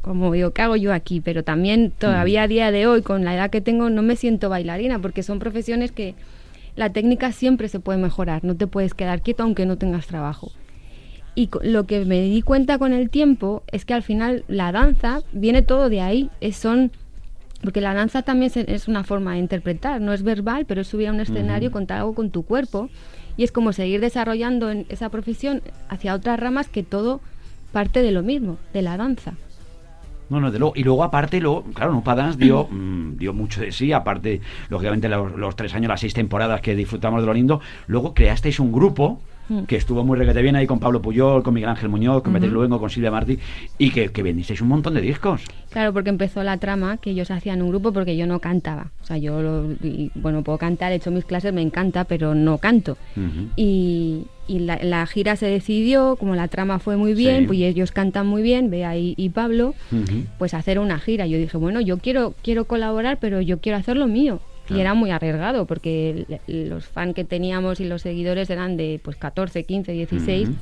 como 0.06 0.32
digo, 0.32 0.52
¿qué 0.52 0.62
hago 0.62 0.76
yo 0.76 0.94
aquí? 0.94 1.20
Pero 1.20 1.44
también 1.44 1.92
todavía 1.98 2.44
a 2.44 2.48
día 2.48 2.70
de 2.70 2.86
hoy, 2.86 3.02
con 3.02 3.26
la 3.26 3.34
edad 3.34 3.50
que 3.50 3.60
tengo, 3.60 3.90
no 3.90 4.04
me 4.04 4.16
siento 4.16 4.50
bailarina, 4.50 5.00
porque 5.00 5.24
son 5.24 5.40
profesiones 5.40 5.92
que 5.92 6.14
la 6.76 6.92
técnica 6.92 7.32
siempre 7.32 7.70
se 7.70 7.80
puede 7.80 7.98
mejorar, 7.98 8.44
no 8.44 8.56
te 8.56 8.68
puedes 8.68 8.94
quedar 8.94 9.24
quieto 9.24 9.42
aunque 9.42 9.66
no 9.66 9.80
tengas 9.80 10.06
trabajo. 10.06 10.52
Y 11.34 11.50
lo 11.64 11.88
que 11.88 12.06
me 12.06 12.22
di 12.22 12.44
cuenta 12.44 12.78
con 12.78 12.94
el 12.94 13.10
tiempo 13.10 13.64
es 13.72 13.84
que 13.84 13.96
al 13.96 14.04
final 14.04 14.46
la 14.48 14.72
danza 14.72 15.22
viene 15.32 15.64
todo 15.64 15.90
de 15.90 16.02
ahí, 16.02 16.30
es, 16.40 16.56
son 16.56 16.92
porque 17.64 17.82
la 17.82 17.96
danza 17.96 18.22
también 18.22 18.52
es, 18.54 18.58
es 18.58 18.88
una 18.88 19.04
forma 19.04 19.34
de 19.34 19.40
interpretar, 19.40 20.02
no 20.02 20.14
es 20.14 20.22
verbal, 20.22 20.66
pero 20.68 20.82
es 20.82 20.88
subir 20.88 21.08
a 21.08 21.14
un 21.14 21.20
escenario, 21.20 21.72
contar 21.72 22.02
algo 22.02 22.14
con 22.14 22.30
tu 22.30 22.44
cuerpo 22.44 22.92
y 23.38 23.44
es 23.44 23.52
como 23.52 23.74
seguir 23.74 24.02
desarrollando 24.02 24.70
en 24.70 24.86
esa 24.90 25.10
profesión 25.10 25.64
hacia 25.90 26.14
otras 26.14 26.40
ramas 26.40 26.68
que 26.68 26.84
todo 26.84 27.22
parte 27.72 28.04
de 28.04 28.12
lo 28.12 28.22
mismo, 28.22 28.60
de 28.72 28.84
la 28.84 28.98
danza. 28.98 29.34
No, 30.30 30.40
no, 30.40 30.52
de 30.52 30.60
luego. 30.60 30.74
Y 30.76 30.84
luego, 30.84 31.04
aparte, 31.04 31.40
luego, 31.40 31.64
claro, 31.74 31.94
No 31.94 32.16
Dance 32.16 32.38
dio, 32.38 32.68
mm, 32.72 33.18
dio 33.18 33.34
mucho 33.34 33.62
de 33.62 33.72
sí. 33.72 33.94
Aparte, 33.94 34.42
lógicamente, 34.70 35.10
los, 35.10 35.34
los 35.34 35.56
tres 35.56 35.74
años, 35.76 35.90
las 35.90 36.00
seis 36.00 36.14
temporadas 36.14 36.62
que 36.62 36.76
disfrutamos 36.76 37.22
de 37.22 37.28
lo 37.28 37.34
lindo. 37.34 37.62
Luego 37.88 38.14
creasteis 38.14 38.60
un 38.60 38.72
grupo 38.72 39.22
Mm. 39.48 39.64
que 39.66 39.76
estuvo 39.76 40.04
muy 40.04 40.18
requete 40.18 40.42
bien 40.42 40.56
ahí 40.56 40.66
con 40.66 40.80
Pablo 40.80 41.02
Puyol, 41.02 41.44
con 41.44 41.54
Miguel 41.54 41.70
Ángel 41.70 41.88
Muñoz, 41.90 42.24
con 42.24 42.34
Beatriz 42.34 42.52
Luengo, 42.52 42.80
con 42.80 42.90
Silvia 42.90 43.12
Martí, 43.12 43.38
y 43.78 43.92
que, 43.92 44.10
que 44.10 44.24
vendisteis 44.24 44.60
un 44.62 44.70
montón 44.70 44.96
de 44.96 45.02
discos. 45.02 45.42
Claro, 45.70 45.94
porque 45.94 46.10
empezó 46.10 46.42
la 46.44 46.58
trama 46.58 46.98
que 46.98 47.12
ellos 47.12 47.30
hacían 47.30 47.62
un 47.62 47.70
grupo 47.70 47.92
porque 47.94 48.18
yo 48.18 48.26
no 48.26 48.40
cantaba. 48.40 48.92
O 49.02 49.06
sea, 49.06 49.18
yo, 49.18 49.42
lo- 49.42 49.72
y, 49.84 50.10
bueno, 50.16 50.42
puedo 50.44 50.58
cantar, 50.58 50.92
he 50.92 50.96
hecho 50.96 51.12
mis 51.12 51.26
clases, 51.26 51.54
me 51.54 51.62
encanta, 51.62 52.06
pero 52.06 52.34
no 52.34 52.58
canto. 52.58 52.98
Y, 53.56 54.26
y 54.48 54.60
la, 54.60 54.80
la 54.82 55.06
gira 55.06 55.36
se 55.36 55.48
decidió, 55.48 56.16
como 56.18 56.36
la 56.36 56.48
trama 56.48 56.80
fue 56.80 56.98
muy 56.98 57.14
bien, 57.14 57.42
Sí. 57.42 57.48
pues 57.48 57.60
y 57.60 57.66
ellos 57.66 57.92
cantan 57.92 58.28
muy 58.28 58.42
bien, 58.42 58.70
Bea 58.70 58.98
y, 58.98 59.14
y 59.18 59.30
Pablo, 59.30 59.76
pues 60.38 60.54
hacer 60.54 60.80
una 60.80 61.00
gira. 61.00 61.28
Yo 61.28 61.38
dije, 61.38 61.58
bueno, 61.58 61.82
yo 61.82 61.98
quiero, 61.98 62.34
quiero 62.44 62.66
colaborar, 62.66 63.18
pero 63.20 63.42
yo 63.42 63.60
quiero 63.60 63.78
hacer 63.78 63.98
lo 63.98 64.08
mío. 64.08 64.40
Claro. 64.66 64.78
Y 64.78 64.82
era 64.82 64.94
muy 64.94 65.12
arriesgado, 65.12 65.66
porque 65.66 66.26
los 66.48 66.86
fans 66.86 67.14
que 67.14 67.24
teníamos 67.24 67.80
y 67.80 67.86
los 67.86 68.02
seguidores 68.02 68.50
eran 68.50 68.78
de 68.78 69.00
pues 69.04 69.16
14, 69.16 69.64
15, 69.64 69.92
16. 69.92 70.50
Ujú. 70.50 70.58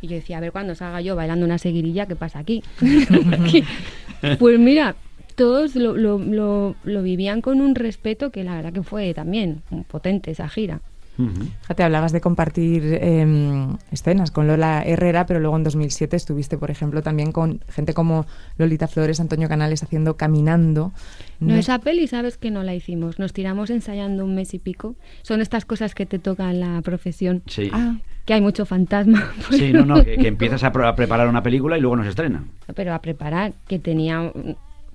Y 0.00 0.08
yo 0.08 0.16
decía, 0.16 0.38
a 0.38 0.40
ver 0.40 0.52
cuando 0.52 0.74
salga 0.74 1.00
yo 1.00 1.16
bailando 1.16 1.46
una 1.46 1.58
seguirilla, 1.58 2.06
¿qué 2.06 2.16
pasa 2.16 2.40
aquí? 2.40 2.62
pues 4.38 4.58
mira, 4.58 4.96
todos 5.34 5.76
lo, 5.76 5.96
lo, 5.96 6.18
lo, 6.18 6.76
lo 6.84 7.02
vivían 7.02 7.40
con 7.40 7.60
un 7.60 7.74
respeto 7.74 8.30
que 8.30 8.44
la 8.44 8.56
verdad 8.56 8.72
que 8.72 8.82
fue 8.82 9.14
también 9.14 9.62
potente 9.88 10.30
esa 10.30 10.48
gira. 10.48 10.80
Ujú. 11.18 11.44
Fíjate, 11.62 11.82
hablabas 11.82 12.12
de 12.12 12.20
compartir 12.20 12.82
eh, 13.00 13.66
escenas 13.92 14.30
con 14.30 14.46
Lola 14.46 14.82
Herrera, 14.84 15.26
pero 15.26 15.40
luego 15.40 15.56
en 15.56 15.62
2007 15.64 16.16
estuviste, 16.16 16.58
por 16.58 16.70
ejemplo, 16.70 17.02
también 17.02 17.30
con 17.32 17.60
gente 17.68 17.94
como 17.94 18.26
Lolita 18.58 18.88
Flores, 18.88 19.20
Antonio 19.20 19.48
Canales 19.48 19.82
haciendo 19.82 20.16
Caminando. 20.16 20.92
No, 21.40 21.54
No- 21.54 21.58
esa 21.58 21.78
peli, 21.78 22.06
sabes 22.08 22.36
que 22.36 22.50
no 22.50 22.62
la 22.62 22.74
hicimos. 22.74 23.18
Nos 23.18 23.32
tiramos 23.32 23.70
ensayando 23.70 24.24
un 24.24 24.34
mes 24.34 24.54
y 24.54 24.58
pico. 24.58 24.96
Son 25.22 25.40
estas 25.40 25.64
cosas 25.64 25.94
que 25.94 26.06
te 26.06 26.18
tocan 26.18 26.50
en 26.50 26.60
la 26.60 26.82
profesión. 26.82 27.42
Sí. 27.46 27.70
Ah, 27.72 27.96
Que 28.24 28.34
hay 28.34 28.40
mucho 28.40 28.64
fantasma. 28.66 29.30
Sí, 29.50 29.72
no, 29.72 29.84
no, 29.84 30.02
que, 30.04 30.16
que 30.16 30.28
empiezas 30.28 30.64
a, 30.64 30.68
a 30.68 30.96
preparar 30.96 31.28
una 31.28 31.42
película 31.42 31.76
y 31.78 31.80
luego 31.80 31.96
no 31.96 32.02
se 32.02 32.08
estrena. 32.10 32.44
Pero 32.74 32.92
a 32.94 33.00
preparar, 33.00 33.52
que 33.68 33.78
tenía 33.78 34.32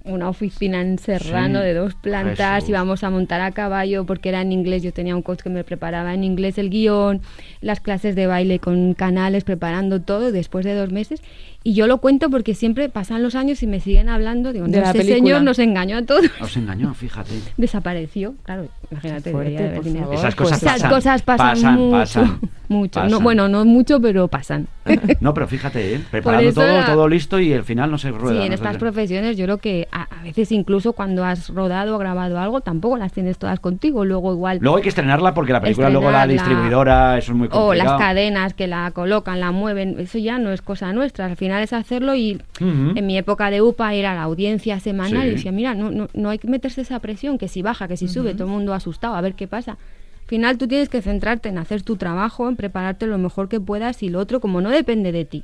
una 0.05 0.29
oficina 0.29 0.81
en 0.81 0.97
Serrano 0.97 1.59
Sí, 1.59 1.65
de 1.65 1.73
dos 1.73 1.95
plantas, 1.95 2.55
Jesús. 2.55 2.69
íbamos 2.69 3.03
a 3.03 3.09
montar 3.09 3.41
a 3.41 3.51
caballo 3.51 4.05
porque 4.05 4.29
era 4.29 4.41
en 4.41 4.51
inglés, 4.51 4.83
yo 4.83 4.93
tenía 4.93 5.15
un 5.15 5.21
coach 5.21 5.41
que 5.41 5.49
me 5.49 5.63
preparaba 5.63 6.13
en 6.13 6.23
inglés 6.23 6.57
el 6.57 6.69
guion, 6.69 7.21
las 7.61 7.79
clases 7.79 8.15
de 8.15 8.27
baile 8.27 8.59
con 8.59 8.93
canales, 8.93 9.43
preparando 9.43 10.01
todo 10.01 10.31
después 10.31 10.65
de 10.65 10.73
dos 10.73 10.91
meses. 10.91 11.21
Y 11.61 11.73
yo 11.73 11.87
lo 11.87 11.97
cuento 11.97 12.29
porque 12.29 12.55
siempre 12.55 12.87
pasan 12.87 13.21
los 13.21 13.35
años 13.35 13.61
y 13.63 13.67
me 13.67 13.81
siguen 13.81 14.07
hablando, 14.07 14.53
digo, 14.53 14.65
De 14.67 14.77
no, 14.79 14.85
la 14.85 14.93
película. 14.93 15.15
señor 15.17 15.41
nos 15.43 15.59
engañó 15.59 15.97
a 15.97 16.01
todos. 16.03 16.25
Os 16.39 16.55
engañó, 16.55 16.93
fíjate. 16.93 17.31
Desapareció, 17.57 18.35
claro, 18.43 18.67
imagínate. 18.89 19.31
fuerte, 19.31 19.69
de 19.69 19.99
favor. 19.99 20.15
Esas 20.15 20.35
cosas 20.35 20.57
Esas 20.63 20.73
pasan. 20.75 20.89
cosas 20.89 21.21
pasan, 21.21 21.47
pasan, 21.49 21.75
mucho. 21.75 21.91
pasan, 21.91 22.39
mucho. 22.69 22.91
pasan. 22.93 23.11
No, 23.11 23.19
bueno, 23.19 23.49
no 23.49 23.65
mucho, 23.65 23.99
pero 24.01 24.27
pasan. 24.29 24.67
No, 25.19 25.33
pero 25.33 25.47
fíjate, 25.47 25.95
¿eh? 25.95 26.01
preparando 26.09 26.51
todo, 26.53 26.65
la- 26.65 26.85
todo 26.85 27.07
listo 27.09 27.39
y 27.39 27.53
al 27.53 27.63
final 27.63 27.91
no 27.91 27.97
se 27.97 28.09
rueda. 28.11 28.29
Sí, 28.33 28.37
no 28.39 28.43
en 28.45 28.49
se- 28.49 28.55
estas 28.55 28.77
profesiones 28.77 29.37
yo 29.37 29.45
creo 29.45 29.57
que 29.57 29.87
a, 29.91 30.03
a 30.03 30.23
veces 30.23 30.51
incluso 30.53 30.93
cuando 30.93 31.25
has 31.25 31.49
rodado 31.49 31.95
o 31.95 31.99
grabado 31.99 32.39
algo 32.39 32.61
tampoco 32.61 32.97
las 32.97 33.11
tienes 33.11 33.37
todas 33.37 33.59
contigo. 33.59 34.05
Luego 34.05 34.33
igual... 34.33 34.59
Luego 34.61 34.77
hay 34.77 34.83
que 34.83 34.89
estrenarla 34.89 35.33
porque 35.33 35.51
la 35.53 35.61
película 35.61 35.89
luego 35.89 36.09
la 36.09 36.25
distribuidora, 36.25 37.17
eso 37.17 37.33
es 37.33 37.37
muy 37.37 37.47
o 37.47 37.51
complicado. 37.51 37.91
las 37.97 37.99
cadenas 37.99 38.53
que 38.53 38.67
la 38.67 38.89
colocan, 38.91 39.39
la 39.41 39.51
mueven, 39.51 39.99
eso 39.99 40.17
ya 40.17 40.39
no 40.39 40.51
es 40.51 40.61
cosa 40.61 40.91
nuestra. 40.93 41.25
Al 41.25 41.35
final 41.35 41.48
es 41.63 41.73
hacerlo 41.73 42.13
y 42.15 42.39
en 42.59 43.05
mi 43.07 43.17
época 43.17 43.49
de 43.49 43.61
UPA 43.61 43.93
era 43.93 44.13
la 44.15 44.23
audiencia 44.23 44.79
semanal 44.79 45.23
Sí. 45.23 45.27
y 45.27 45.31
decía, 45.31 45.51
mira, 45.51 45.73
no, 45.75 45.89
no, 45.91 46.07
no 46.13 46.29
hay 46.29 46.37
que 46.37 46.47
meterse 46.47 46.81
esa 46.81 46.99
presión, 46.99 47.37
que 47.37 47.47
si 47.47 47.61
baja, 47.61 47.87
que 47.87 47.97
si 47.97 48.07
sube, 48.07 48.33
todo 48.33 48.45
el 48.45 48.51
mundo 48.53 48.73
asustado, 48.73 49.15
a 49.15 49.21
ver 49.21 49.33
qué 49.33 49.47
pasa. 49.47 49.71
Al 49.73 50.27
final 50.27 50.57
tú 50.59 50.67
tienes 50.67 50.89
que 50.89 51.01
centrarte 51.01 51.49
en 51.49 51.57
hacer 51.57 51.81
tu 51.81 51.95
trabajo, 51.95 52.47
en 52.47 52.55
prepararte 52.55 53.07
lo 53.07 53.17
mejor 53.17 53.49
que 53.49 53.59
puedas 53.59 54.03
y 54.03 54.09
lo 54.09 54.19
otro 54.19 54.39
como 54.39 54.61
no 54.61 54.69
depende 54.69 55.11
de 55.11 55.25
ti. 55.25 55.43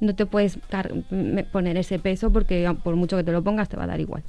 No 0.00 0.14
te 0.14 0.26
puedes 0.26 0.58
poner 1.52 1.76
ese 1.76 1.98
peso 1.98 2.30
porque 2.30 2.72
por 2.84 2.94
mucho 2.96 3.16
que 3.16 3.24
te 3.24 3.32
lo 3.32 3.42
pongas 3.42 3.68
te 3.68 3.76
va 3.76 3.84
a 3.84 3.86
dar 3.88 3.98
igual. 4.00 4.22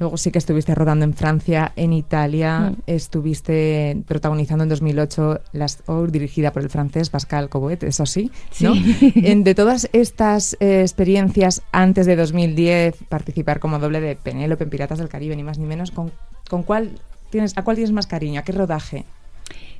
Luego 0.00 0.16
sí 0.16 0.30
que 0.30 0.38
estuviste 0.38 0.74
rodando 0.74 1.04
en 1.04 1.12
Francia, 1.12 1.72
en 1.76 1.92
Italia, 1.92 2.70
Mm. 2.70 2.76
estuviste 2.86 4.00
protagonizando 4.06 4.62
en 4.62 4.70
2008 4.70 5.40
Las 5.52 5.82
Our, 5.86 6.10
dirigida 6.12 6.52
por 6.52 6.62
el 6.62 6.70
francés 6.70 7.10
Pascal 7.10 7.48
Coboet, 7.48 7.82
eso 7.82 8.06
sí, 8.06 8.30
¿no? 8.60 8.74
Sí. 8.74 9.12
En- 9.16 9.44
de 9.44 9.54
todas 9.54 9.88
estas 9.92 10.56
eh, 10.60 10.82
experiencias 10.82 11.62
antes 11.72 12.06
de 12.06 12.16
2010, 12.16 12.94
participar 13.08 13.58
como 13.60 13.78
doble 13.78 14.00
de 14.00 14.16
Penélope 14.16 14.64
en 14.64 14.70
Piratas 14.70 14.98
del 14.98 15.08
Caribe, 15.08 15.34
ni 15.36 15.42
más 15.42 15.58
ni 15.58 15.66
menos, 15.66 15.90
¿con, 15.90 16.12
con 16.48 16.62
cuál 16.62 16.92
tienes, 17.30 17.58
¿a 17.58 17.62
cuál 17.64 17.76
tienes 17.76 17.92
más 17.92 18.06
cariño? 18.06 18.40
¿A 18.40 18.44
qué 18.44 18.52
rodaje? 18.52 19.04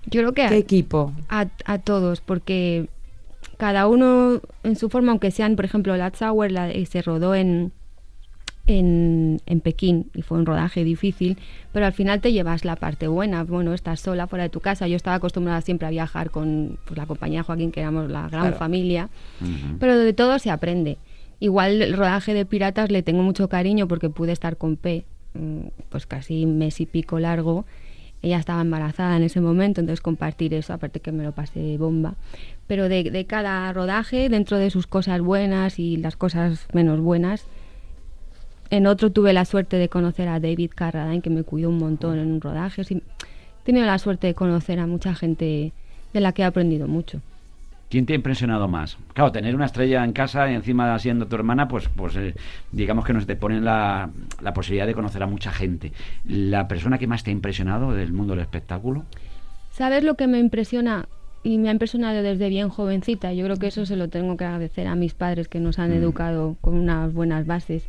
Yo 0.07 0.21
creo 0.21 0.33
que 0.33 0.43
a- 0.43 0.49
¿Qué 0.49 0.57
equipo? 0.59 1.13
a, 1.29 1.47
a 1.65 1.79
todos, 1.79 2.21
porque 2.21 2.89
cada 3.59 3.87
uno 3.89 4.41
en 4.65 4.77
su 4.77 4.89
forma, 4.89 5.11
aunque 5.13 5.31
sean, 5.31 5.55
por 5.57 5.67
ejemplo, 5.67 5.95
Last 5.97 6.23
Hour 6.23 6.51
la, 6.51 6.71
eh, 6.71 6.87
se 6.87 7.03
rodó 7.03 7.35
en, 7.35 7.73
en, 8.67 9.41
en 9.47 9.61
Pekín 9.61 10.11
y 10.15 10.23
fue 10.23 10.39
un 10.39 10.47
rodaje 10.47 10.85
difícil, 10.85 11.39
pero 11.73 11.87
al 11.87 11.93
final 11.93 12.21
te 12.21 12.33
llevas 12.33 12.65
la 12.65 12.77
parte 12.77 13.09
buena. 13.09 13.45
Bueno, 13.45 13.73
estás 13.73 14.01
sola 14.01 14.27
fuera 14.27 14.45
de 14.45 14.51
tu 14.51 14.61
casa. 14.61 14.87
Yo 14.89 14.97
estaba 14.97 15.17
acostumbrada 15.17 15.61
siempre 15.63 15.87
a 15.87 15.91
viajar 15.91 16.31
con 16.31 16.79
pues, 16.85 16.97
la 16.99 17.07
compañía 17.07 17.41
de 17.41 17.45
Joaquín, 17.45 17.73
que 17.73 17.81
éramos 17.81 18.11
la 18.11 18.29
gran 18.29 18.43
Claro. 18.43 18.57
familia, 18.59 19.09
pero 19.81 19.97
de 19.99 20.13
todo 20.13 20.39
se 20.39 20.51
aprende. 20.51 20.99
Igual 21.41 21.81
el 21.83 21.97
rodaje 21.97 22.35
de 22.35 22.45
Piratas 22.45 22.91
le 22.91 23.03
tengo 23.03 23.23
mucho 23.23 23.49
cariño 23.49 23.87
porque 23.89 24.11
pude 24.11 24.33
estar 24.33 24.57
con 24.57 24.77
P, 24.77 25.05
mm, 25.35 25.61
pues 25.89 26.07
casi 26.07 26.45
un 26.45 26.59
mes 26.59 26.81
y 26.81 26.87
pico 26.87 27.19
largo. 27.21 27.65
Ella 28.23 28.39
estaba 28.39 28.61
embarazada 28.61 29.17
en 29.17 29.23
ese 29.23 29.41
momento, 29.41 29.81
entonces 29.81 30.01
compartir 30.01 30.53
eso, 30.55 30.73
aparte 30.73 31.01
que 31.01 31.13
me 31.13 31.25
lo 31.25 31.33
pasé 31.33 31.79
bomba. 31.79 32.15
Pero 32.67 32.89
de, 32.89 33.05
de 33.05 33.25
cada 33.27 33.73
rodaje, 33.73 34.29
dentro 34.29 34.59
de 34.59 34.71
sus 34.71 34.87
cosas 34.87 35.21
buenas 35.21 35.79
y 35.79 35.97
las 35.97 36.17
cosas 36.17 36.67
menos 36.73 37.01
buenas, 37.01 37.47
en 38.71 38.87
otro 38.87 39.11
tuve 39.11 39.33
la 39.33 39.45
suerte 39.45 39.77
de 39.77 39.89
conocer 39.89 40.29
a 40.29 40.41
David 40.41 40.73
Carradine, 40.75 41.23
que 41.23 41.31
me 41.31 41.43
cuidó 41.43 41.71
un 41.71 41.79
montón 41.79 42.19
en 42.19 42.33
un 42.33 42.41
rodaje. 42.41 42.83
He 42.83 43.03
tenido 43.65 43.87
la 43.87 43.99
suerte 43.99 44.27
de 44.27 44.35
conocer 44.35 44.79
a 44.79 44.87
mucha 44.87 45.15
gente 45.15 45.73
de 46.13 46.21
la 46.21 46.33
que 46.33 46.43
he 46.43 46.45
aprendido 46.45 46.87
mucho. 46.87 47.21
¿Quién 47.91 48.05
te 48.05 48.13
ha 48.13 48.17
impresionado 48.17 48.69
más? 48.69 48.99
Claro, 49.15 49.33
tener 49.33 49.55
una 49.55 49.65
estrella 49.65 50.05
en 50.05 50.13
casa 50.13 50.51
y 50.51 50.55
encima 50.55 50.99
siendo 50.99 51.27
tu 51.27 51.37
hermana, 51.37 51.69
pues, 51.69 51.89
pues 51.89 52.17
eh, 52.17 52.35
digamos 52.71 53.05
que 53.07 53.15
nos 53.15 53.27
te 53.27 53.35
ponen 53.35 53.65
la, 53.65 54.11
la 54.43 54.53
posibilidad 54.53 54.87
de 54.87 54.93
conocer 54.95 55.23
a 55.23 55.27
mucha 55.27 55.51
gente. 55.53 55.93
¿La 56.27 56.69
persona 56.69 56.99
que 56.99 57.07
más 57.07 57.25
te 57.25 57.31
ha 57.31 57.33
impresionado 57.33 57.93
del 57.93 58.13
mundo 58.13 58.35
del 58.35 58.43
espectáculo? 58.43 59.05
¿Sabes 59.71 60.05
lo 60.05 60.17
que 60.17 60.27
me 60.27 60.39
impresiona? 60.39 61.09
Y 61.45 61.57
me 61.57 61.69
ha 61.69 61.73
impresionado 61.73 62.23
desde 62.23 62.49
bien 62.51 62.69
jovencita. 62.69 63.33
Yo 63.33 63.45
creo 63.45 63.57
que 63.57 63.69
eso 63.69 63.87
se 63.87 63.97
lo 63.97 64.09
tengo 64.09 64.37
que 64.37 64.45
agradecer 64.45 64.87
a 64.87 64.95
mis 64.97 65.15
padres 65.15 65.49
que 65.49 65.61
nos 65.61 65.79
han 65.79 65.91
Mm. 65.91 65.95
educado 66.03 66.57
con 66.61 66.75
unas 66.75 67.13
buenas 67.15 67.47
bases. 67.47 67.85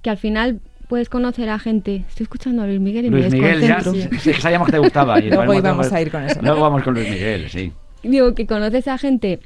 Que 0.00 0.10
al 0.10 0.16
final 0.16 0.60
puedes 0.88 1.08
conocer 1.10 1.50
a 1.50 1.58
gente. 1.58 2.04
Estoy 2.08 2.24
escuchando 2.24 2.62
a 2.62 2.66
Luis 2.66 2.80
Miguel 2.80 3.06
y 3.06 3.10
Luis 3.10 3.24
me 3.30 3.40
Miguel, 3.40 3.60
ya, 3.60 3.80
sí, 3.80 4.32
sabíamos 4.34 4.66
que 4.66 4.72
te 4.72 4.78
gustaba. 4.78 5.18
y 5.22 5.28
Luego 5.28 5.52
íbamos 5.52 5.92
a 5.92 6.00
ir 6.00 6.10
con 6.10 6.22
eso. 6.22 6.40
Luego 6.40 6.60
vamos 6.62 6.82
con 6.82 6.94
Luis 6.94 7.10
Miguel, 7.10 7.50
sí. 7.50 7.72
Digo 8.04 8.34
que 8.34 8.46
conoces 8.46 8.86
a 8.88 8.98
gente 8.98 9.40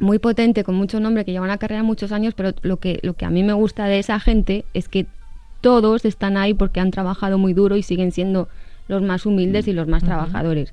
muy 0.00 0.18
potente, 0.18 0.64
con 0.64 0.74
mucho 0.74 0.98
nombre, 0.98 1.24
que 1.24 1.32
lleva 1.32 1.44
una 1.44 1.58
carrera 1.58 1.82
muchos 1.82 2.10
años, 2.10 2.34
pero 2.34 2.52
lo 2.62 2.78
que, 2.78 2.98
lo 3.02 3.14
que 3.14 3.24
a 3.24 3.30
mí 3.30 3.42
me 3.42 3.52
gusta 3.52 3.86
de 3.86 3.98
esa 3.98 4.18
gente 4.18 4.64
es 4.74 4.88
que 4.88 5.06
todos 5.60 6.04
están 6.04 6.36
ahí 6.36 6.54
porque 6.54 6.80
han 6.80 6.90
trabajado 6.90 7.38
muy 7.38 7.52
duro 7.52 7.76
y 7.76 7.82
siguen 7.82 8.10
siendo 8.10 8.48
los 8.88 9.02
más 9.02 9.26
humildes 9.26 9.68
y 9.68 9.72
los 9.72 9.86
más 9.86 10.02
trabajadores. 10.02 10.72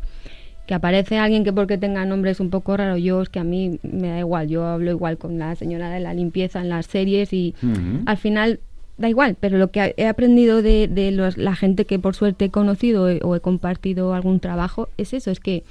Que 0.65 0.73
aparece 0.73 1.17
alguien 1.19 1.43
que 1.43 1.51
porque 1.53 1.77
tenga 1.77 2.05
nombre 2.05 2.31
es 2.31 2.39
un 2.39 2.49
poco 2.49 2.75
raro, 2.77 2.97
yo 2.97 3.21
es 3.21 3.29
que 3.29 3.39
a 3.39 3.43
mí 3.43 3.79
me 3.83 4.07
da 4.09 4.19
igual, 4.19 4.47
yo 4.47 4.65
hablo 4.65 4.89
igual 4.91 5.17
con 5.17 5.37
la 5.37 5.55
señora 5.55 5.89
de 5.89 5.99
la 5.99 6.13
limpieza 6.13 6.61
en 6.61 6.69
las 6.69 6.85
series 6.85 7.33
y 7.33 7.53
al 8.05 8.17
final 8.17 8.59
da 8.97 9.09
igual, 9.09 9.35
pero 9.39 9.57
lo 9.57 9.69
que 9.71 9.93
he 9.97 10.07
aprendido 10.07 10.61
de, 10.61 10.87
de 10.87 11.11
los- 11.11 11.37
la 11.37 11.55
gente 11.55 11.85
que 11.85 11.99
por 11.99 12.15
suerte 12.15 12.45
he 12.45 12.49
conocido 12.49 13.03
o 13.23 13.35
he 13.35 13.39
compartido 13.39 14.13
algún 14.13 14.39
trabajo 14.39 14.89
es 14.97 15.13
eso, 15.13 15.31
es 15.31 15.39
que 15.39 15.63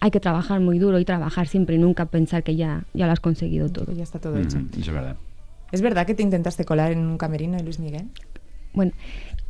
hay 0.00 0.10
que 0.10 0.20
trabajar 0.20 0.60
muy 0.60 0.78
duro 0.78 0.98
y 0.98 1.04
trabajar 1.04 1.46
siempre 1.46 1.76
y 1.76 1.78
nunca 1.78 2.06
pensar 2.06 2.42
que 2.42 2.56
ya, 2.56 2.84
ya 2.94 3.06
lo 3.06 3.12
has 3.12 3.20
conseguido 3.20 3.68
todo. 3.68 3.92
Ya 3.92 4.02
está 4.02 4.18
todo 4.18 4.38
hecho. 4.38 4.58
Ujú, 4.58 4.66
Eso 4.72 4.90
es 4.90 4.92
verdad. 4.92 5.16
¿Es 5.72 5.82
verdad 5.82 6.06
que 6.06 6.14
te 6.14 6.22
intentaste 6.22 6.64
colar 6.64 6.92
en 6.92 7.00
un 7.00 7.18
camerino 7.18 7.56
de 7.56 7.62
Luis 7.62 7.78
Miguel? 7.78 8.06
Bueno, 8.72 8.92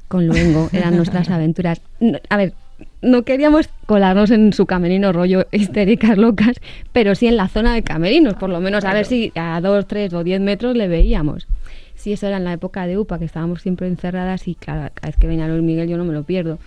con 0.09 0.27
Luengo 0.27 0.69
eran 0.73 0.97
nuestras 0.97 1.31
aventuras. 1.31 1.81
No, 2.01 2.19
a 2.29 2.37
ver, 2.37 2.53
no 3.01 3.23
queríamos 3.23 3.69
colarnos 3.87 4.31
en 4.31 4.53
su 4.53 4.67
camerino 4.67 5.13
rollo 5.13 5.47
histéricas 5.53 6.19
locas, 6.19 6.57
pero 6.93 7.15
sí 7.15 7.27
en 7.29 7.37
la 7.37 7.49
zona 7.49 7.75
de 7.75 7.83
camerinos, 7.83 8.35
por 8.35 8.51
lo 8.51 8.61
menos 8.61 8.85
a 8.85 8.93
ver 8.93 9.07
si 9.07 9.33
a 9.37 9.61
dos, 9.61 9.87
tres 9.87 10.13
o 10.13 10.25
diez 10.25 10.41
metros 10.41 10.77
le 10.77 10.89
veíamos. 10.89 11.47
Sí, 11.95 12.13
eso 12.13 12.27
era 12.27 12.39
en 12.39 12.45
la 12.45 12.55
época 12.55 12.87
de 12.87 12.99
UPA, 12.99 13.19
que 13.19 13.27
estábamos 13.27 13.63
siempre 13.63 13.87
encerradas 13.87 14.49
y 14.49 14.55
claro, 14.55 14.91
cada 14.95 15.09
vez 15.09 15.17
que 15.17 15.27
venía 15.27 15.47
Luis 15.47 15.63
Miguel 15.63 15.89
yo 15.89 15.97
no 15.97 16.05
me 16.05 16.15
lo 16.15 16.25
pierdo. 16.25 16.59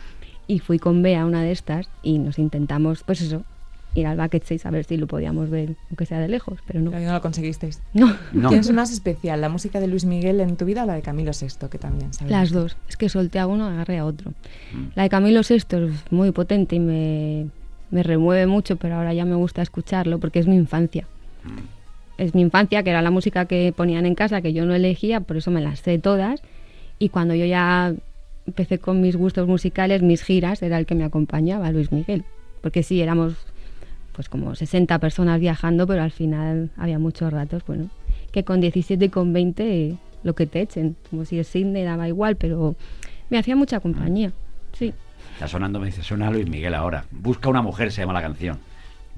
Y 0.48 0.60
fui 0.60 0.78
con 0.78 1.02
Bea 1.02 1.22
a 1.22 1.26
una 1.26 1.42
de 1.42 1.52
estas 1.52 1.90
y 2.04 2.20
nos 2.20 2.38
intentamos, 2.38 3.04
pues 3.04 3.22
eso, 3.22 3.44
ir 3.96 4.08
al 4.08 4.18
Bucket 4.18 4.44
6 4.44 4.66
a 4.66 4.72
ver 4.72 4.86
si 4.86 4.98
lo 4.98 5.08
podíamos 5.08 5.50
ver, 5.50 5.76
aunque 5.90 6.06
sea 6.06 6.20
de 6.20 6.28
lejos, 6.28 6.60
pero 6.66 6.80
no. 6.80 6.92
Pero 6.92 7.06
no 7.06 7.14
lo 7.14 7.22
conseguisteis. 7.22 7.82
No, 7.94 8.16
No. 8.32 8.50
¿Quién 8.50 8.62
es 8.62 8.72
más 8.72 8.92
especial, 8.92 9.42
la 9.42 9.50
música 9.50 9.80
de 9.80 9.88
Luis 9.88 10.06
Miguel 10.06 10.40
en 10.42 10.58
tu 10.58 10.66
vida 10.66 10.84
o 10.84 10.86
la 10.86 10.94
de 10.94 11.02
Camilo 11.02 11.32
VI, 11.32 11.68
que 11.70 11.78
también 11.78 12.14
sabes? 12.14 12.32
las 12.32 12.52
dos. 12.52 12.78
Es 12.90 12.98
que 12.98 13.10
solté 13.10 13.40
a 13.40 13.48
uno, 13.48 13.68
agarré 13.68 14.00
a 14.00 14.06
otro. 14.06 14.32
Mm. 14.74 14.88
La 14.96 15.04
de 15.04 15.10
Camilo 15.10 15.42
VI 15.48 15.56
es 15.56 16.12
muy 16.12 16.32
potente 16.32 16.76
y 16.76 16.80
me, 16.80 17.48
me 17.92 18.04
remueve 18.04 18.48
mucho, 18.48 18.76
pero 18.78 18.96
ahora 18.96 19.14
ya 19.14 19.26
me 19.26 19.36
gusta 19.36 19.62
escucharlo 19.62 20.20
porque 20.20 20.40
es 20.40 20.48
mi 20.48 20.56
infancia. 20.56 21.08
Es 22.18 22.34
mi 22.34 22.42
infancia, 22.42 22.84
que 22.84 22.90
era 22.90 23.02
la 23.02 23.12
música 23.12 23.46
que 23.46 23.74
ponían 23.76 24.06
en 24.06 24.16
casa, 24.16 24.42
que 24.42 24.54
yo 24.54 24.66
no 24.66 24.74
elegía, 24.74 25.20
por 25.20 25.38
eso 25.38 25.52
me 25.52 25.62
las 25.62 25.80
sé 25.80 26.00
todas. 26.00 26.42
Y 27.00 27.10
cuando 27.10 27.36
yo 27.36 27.46
ya 27.46 27.94
empecé 28.46 28.80
con 28.80 29.02
mis 29.02 29.16
gustos 29.16 29.48
musicales, 29.48 30.02
mis 30.02 30.24
giras, 30.24 30.62
era 30.62 30.78
el 30.78 30.86
que 30.86 30.96
me 30.96 31.04
acompañaba, 31.04 31.72
Luis 31.72 31.92
Miguel. 31.92 32.24
Porque 32.62 32.82
sí, 32.82 33.02
éramos 33.02 33.36
pues 34.14 34.30
como 34.30 34.56
60 34.56 34.98
personas 35.00 35.40
viajando, 35.40 35.86
pero 35.88 36.02
al 36.04 36.12
final 36.12 36.70
había 36.78 37.00
muchos 37.00 37.34
ratos, 37.34 37.64
bueno, 37.66 37.90
que 38.32 38.44
con 38.44 38.62
17 38.62 39.06
y 39.06 39.10
con 39.10 39.34
20 39.34 39.64
eh, 39.90 39.98
lo 40.24 40.34
que 40.36 40.46
te 40.48 40.62
echen, 40.62 40.96
como 41.10 41.26
si 41.26 41.40
es 41.40 41.48
Sydney 41.48 41.84
daba 41.84 42.08
igual, 42.08 42.36
pero 42.38 42.76
me 43.30 43.38
hacía 43.38 43.56
mucha 43.56 43.80
compañía. 43.80 44.32
Sí. 44.78 44.94
Está 45.34 45.48
sonando, 45.48 45.80
me 45.80 45.88
dice, 45.88 46.04
suena 46.04 46.30
Luis 46.30 46.48
Miguel 46.48 46.74
ahora. 46.76 47.06
Busca 47.12 47.50
una 47.50 47.62
mujer, 47.62 47.92
se 47.92 48.02
llama 48.02 48.14
la 48.14 48.22
canción. 48.22 48.60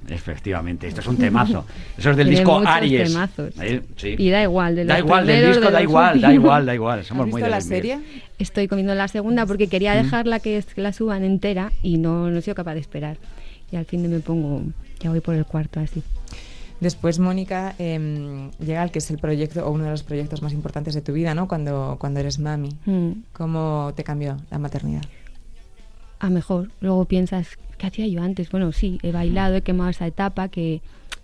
Efectivamente, 0.07 0.87
esto 0.87 1.01
es 1.01 1.07
un 1.07 1.17
temazo. 1.17 1.65
Eso 1.97 2.11
es 2.11 2.17
del 2.17 2.27
Tiene 2.27 2.39
disco 2.41 2.61
Aries. 2.65 3.11
temazos. 3.11 3.53
Eh, 3.59 3.81
sí. 3.95 4.15
Y 4.17 4.29
da 4.29 4.43
igual, 4.43 4.75
de 4.75 4.85
Da 4.85 4.99
igual, 4.99 5.25
del 5.25 5.47
disco 5.47 5.65
de 5.65 5.71
da 5.71 5.79
los 5.79 5.81
igual, 5.89 6.21
da 6.21 6.33
igual, 6.33 6.65
da 6.65 6.75
igual. 6.75 6.99
¿Has 6.99 7.07
Somos 7.07 7.25
muy 7.27 7.41
visto 7.41 7.45
de 7.45 7.49
la 7.51 7.57
Miguel. 7.57 7.69
serie? 7.69 7.99
Estoy 8.37 8.67
comiendo 8.67 8.93
la 8.93 9.07
segunda 9.07 9.45
porque 9.45 9.67
quería 9.67 9.95
dejarla 9.95 10.39
que 10.39 10.63
la 10.75 10.93
suban 10.93 11.23
entera 11.23 11.71
y 11.81 11.97
no, 11.97 12.29
no 12.29 12.37
he 12.37 12.41
sido 12.41 12.55
capaz 12.55 12.75
de 12.75 12.81
esperar. 12.81 13.17
Y 13.71 13.77
al 13.77 13.85
fin 13.85 14.03
de 14.03 14.09
me 14.09 14.19
pongo, 14.19 14.61
ya 15.05 15.11
voy 15.11 15.21
por 15.21 15.35
el 15.35 15.45
cuarto 15.45 15.79
así. 15.79 16.01
Después, 16.81 17.19
Mónica, 17.19 17.73
em, 17.77 18.49
llega 18.59 18.81
al 18.81 18.91
que 18.91 18.99
es 18.99 19.09
el 19.11 19.17
proyecto 19.17 19.65
o 19.65 19.71
uno 19.71 19.85
de 19.85 19.91
los 19.91 20.03
proyectos 20.03 20.41
más 20.41 20.51
importantes 20.51 20.93
de 20.95 21.01
tu 21.01 21.13
vida, 21.13 21.33
¿no? 21.35 21.47
Cuando, 21.47 21.95
cuando 21.99 22.19
eres 22.19 22.39
mami. 22.39 22.69
Mm. 22.85 23.11
¿Cómo 23.33 23.93
te 23.95 24.03
cambió 24.03 24.37
la 24.51 24.57
maternidad? 24.59 25.03
a 26.17 26.29
mejor. 26.29 26.71
Luego 26.79 27.05
piensas, 27.05 27.49
¿qué 27.77 27.87
hacía 27.87 28.07
yo 28.07 28.21
antes? 28.23 28.49
Bueno, 28.49 28.71
sí, 28.71 28.97
he 29.03 29.11
bailado, 29.11 29.55
he 29.55 29.61
quemado 29.61 29.89
esa 29.91 30.07
etapa 30.07 30.47
que, 30.47 30.81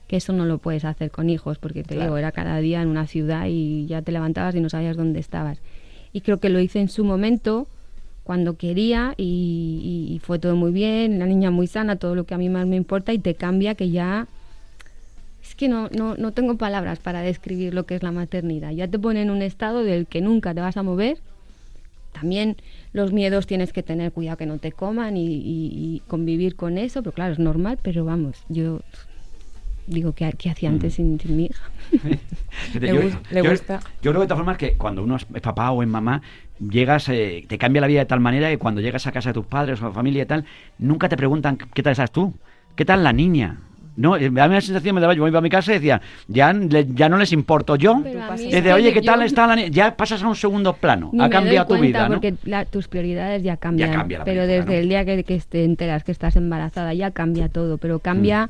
que 0.07 0.17
eso 0.17 0.31
no 0.33 0.45
lo 0.45 0.57
puedes 0.59 0.85
hacer 0.85 1.09
con 1.09 1.29
hijos, 1.29 1.57
porque 1.57 1.81
te 1.81 1.95
Claro. 1.95 2.01
digo, 2.11 2.17
era 2.17 2.31
cada 2.33 2.57
día 2.59 2.81
en 2.81 2.89
una 2.89 3.07
ciudad 3.07 3.45
y 3.50 3.88
ya 3.88 4.01
te 4.03 4.11
levantabas 4.11 4.53
y 4.53 4.59
no 4.59 4.69
sabías 4.69 4.97
dónde 4.97 5.19
estabas. 5.19 5.59
Y 6.13 6.21
creo 6.21 6.39
que 6.39 6.50
lo 6.50 6.59
hice 6.59 6.79
en 6.81 6.89
su 6.89 7.03
momento, 7.05 7.67
cuando 8.23 8.55
quería, 8.55 9.13
y, 9.17 10.09
y- 10.13 10.19
fue 10.19 10.39
todo 10.39 10.55
muy 10.55 10.71
bien, 10.71 11.19
la 11.19 11.25
niña 11.25 11.51
muy 11.51 11.67
sana, 11.67 11.95
todo 11.95 12.15
lo 12.15 12.25
que 12.25 12.33
a 12.33 12.37
mí 12.37 12.49
más 12.49 12.67
me 12.67 12.75
importa, 12.75 13.13
y 13.13 13.19
te 13.19 13.35
cambia 13.35 13.75
que 13.75 13.89
ya... 13.89 14.27
Es 15.43 15.55
que 15.55 15.67
no, 15.67 15.89
no, 15.89 16.15
no 16.15 16.31
tengo 16.31 16.55
palabras 16.57 16.99
para 16.99 17.21
describir 17.21 17.73
lo 17.73 17.85
que 17.85 17.95
es 17.95 18.03
la 18.03 18.11
maternidad. 18.11 18.71
Ya 18.71 18.87
te 18.87 18.99
pone 18.99 19.23
en 19.23 19.31
un 19.31 19.41
estado 19.41 19.83
del 19.83 20.05
que 20.05 20.21
nunca 20.21 20.53
te 20.53 20.61
vas 20.61 20.77
a 20.77 20.83
mover, 20.83 21.17
también 22.13 22.57
los 22.93 23.11
miedos 23.11 23.47
tienes 23.47 23.73
que 23.73 23.81
tener 23.83 24.11
cuidado 24.11 24.37
que 24.37 24.45
no 24.45 24.59
te 24.59 24.71
coman 24.71 25.17
y- 25.17 25.41
y 25.43 26.01
convivir 26.07 26.55
con 26.55 26.77
eso, 26.77 27.01
pero 27.01 27.13
claro, 27.13 27.33
es 27.33 27.39
normal, 27.39 27.79
pero 27.81 28.05
vamos, 28.05 28.43
yo 28.49 28.81
digo 29.88 30.13
que 30.13 30.31
qué 30.38 30.50
hacía 30.50 30.69
antes 30.69 30.93
sin, 30.95 31.19
sin 31.19 31.35
mi 31.38 31.45
hija. 31.45 31.63
Le 32.79 33.11
le 33.31 33.41
gusta. 33.41 33.79
Yo 34.01 34.11
creo 34.11 34.13
que 34.15 34.19
de 34.21 34.27
todas 34.27 34.38
formas 34.39 34.57
que 34.57 34.73
cuando 34.73 35.03
uno 35.03 35.15
es 35.15 35.25
papá 35.41 35.71
o 35.71 35.81
es 35.83 35.89
mamá, 35.89 36.21
llegas, 36.59 37.09
eh, 37.09 37.45
te 37.47 37.57
cambia 37.57 37.81
la 37.81 37.88
vida 37.88 38.00
de 38.00 38.05
tal 38.05 38.19
manera 38.19 38.50
que 38.50 38.57
cuando 38.57 38.81
llegas 38.81 39.07
a 39.07 39.11
casa 39.11 39.29
de 39.29 39.33
tus 39.33 39.45
padres 39.45 39.81
o 39.81 39.91
familia 39.91 40.23
y 40.23 40.25
tal, 40.25 40.45
nunca 40.79 41.09
te 41.09 41.17
preguntan 41.17 41.57
qué 41.57 41.83
tal 41.83 41.91
estás 41.91 42.11
tú, 42.11 42.33
qué 42.75 42.85
tal 42.85 43.03
la 43.03 43.13
niña. 43.13 43.57
No, 43.97 44.15
eh, 44.15 44.27
a 44.27 44.29
mí 44.29 44.38
la 44.53 44.61
sensación 44.61 44.95
me 44.95 45.01
daba, 45.01 45.13
yo 45.13 45.27
iba 45.27 45.39
a 45.39 45.41
mi 45.41 45.50
casa 45.50 45.71
y 45.71 45.75
decía, 45.75 46.01
ya, 46.27 46.53
le- 46.53 46.88
ya 46.93 47.09
no 47.09 47.17
les 47.17 47.33
importo 47.33 47.75
yo. 47.75 48.01
A 48.29 48.35
Desde, 48.38 48.71
oye, 48.73 48.93
¿qué 48.93 49.01
yo- 49.01 49.11
tal 49.11 49.21
está 49.23 49.45
la 49.47 49.55
niña? 49.57 49.67
Ya 49.69 49.97
pasas 49.97 50.23
a 50.23 50.27
un 50.29 50.35
segundo 50.35 50.73
plano. 50.73 51.11
Ha 51.19 51.23
me 51.23 51.29
cambiado 51.29 51.67
tu 51.75 51.77
vida, 51.81 52.07
¿no? 52.07 52.15
Porque 52.15 52.35
la- 52.45 52.63
tus 52.63 52.88
prioridades 52.88 53.43
ya 53.43 53.57
cambian. 53.57 53.91
cambia 53.91 54.19
la 54.19 54.23
pero 54.23 54.41
película, 54.43 54.57
desde 54.59 54.73
¿no? 54.75 54.79
el 54.81 54.89
día 54.89 55.03
que, 55.05 55.23
que 55.25 55.39
te 55.41 55.65
enteras 55.65 56.05
que 56.05 56.13
estás 56.13 56.38
embarazada 56.38 56.93
ya 56.93 57.11
cambia 57.11 57.50
todo. 57.50 57.77
Pero 57.79 58.00
cambia 58.00 58.45
Mm. 58.45 58.50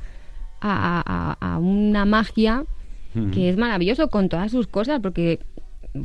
A, 0.62 1.02
a- 1.06 1.54
a- 1.56 1.58
una 1.60 2.06
magia 2.06 2.64
que 3.34 3.50
es 3.50 3.58
maravilloso 3.58 4.08
con 4.08 4.30
todas 4.30 4.52
sus 4.52 4.68
cosas, 4.68 5.02
porque 5.02 5.40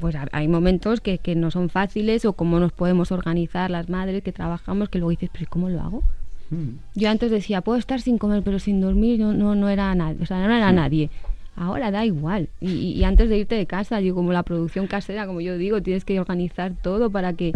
pues 0.00 0.16
ha- 0.16 0.26
hay 0.32 0.48
momentos 0.48 1.00
que, 1.00 1.18
que 1.18 1.36
no 1.36 1.52
son 1.52 1.68
fáciles 1.68 2.24
o 2.24 2.32
cómo 2.32 2.58
nos 2.58 2.72
podemos 2.72 3.12
organizar 3.12 3.70
las 3.70 3.88
madres 3.88 4.24
que 4.24 4.32
trabajamos, 4.32 4.88
que 4.88 4.98
luego 4.98 5.10
dices, 5.10 5.30
pero 5.32 5.46
¿cómo 5.48 5.68
lo 5.68 5.80
hago? 5.80 6.02
Mm. 6.50 6.78
Yo 6.96 7.08
antes 7.08 7.30
decía, 7.30 7.60
puedo 7.60 7.78
estar 7.78 8.00
sin 8.00 8.18
comer, 8.18 8.42
pero 8.42 8.58
sin 8.58 8.80
dormir 8.80 9.20
no, 9.20 9.32
no, 9.34 9.54
no 9.54 9.68
era 9.68 9.94
nadie, 9.94 10.18
o 10.20 10.26
sea, 10.26 10.38
no 10.44 10.52
era 10.52 10.72
nadie. 10.72 11.10
Ahora 11.54 11.90
da 11.92 12.04
igual. 12.04 12.48
Y, 12.60 13.02
antes 13.04 13.28
de 13.30 13.38
irte 13.38 13.54
de 13.54 13.66
casa, 13.66 13.98
digo, 13.98 14.16
como 14.16 14.32
la 14.32 14.42
producción 14.42 14.88
casera, 14.88 15.26
como 15.26 15.40
yo 15.40 15.56
digo, 15.56 15.80
tienes 15.82 16.04
que 16.04 16.18
organizar 16.20 16.72
todo 16.82 17.08
para 17.10 17.32
que 17.34 17.52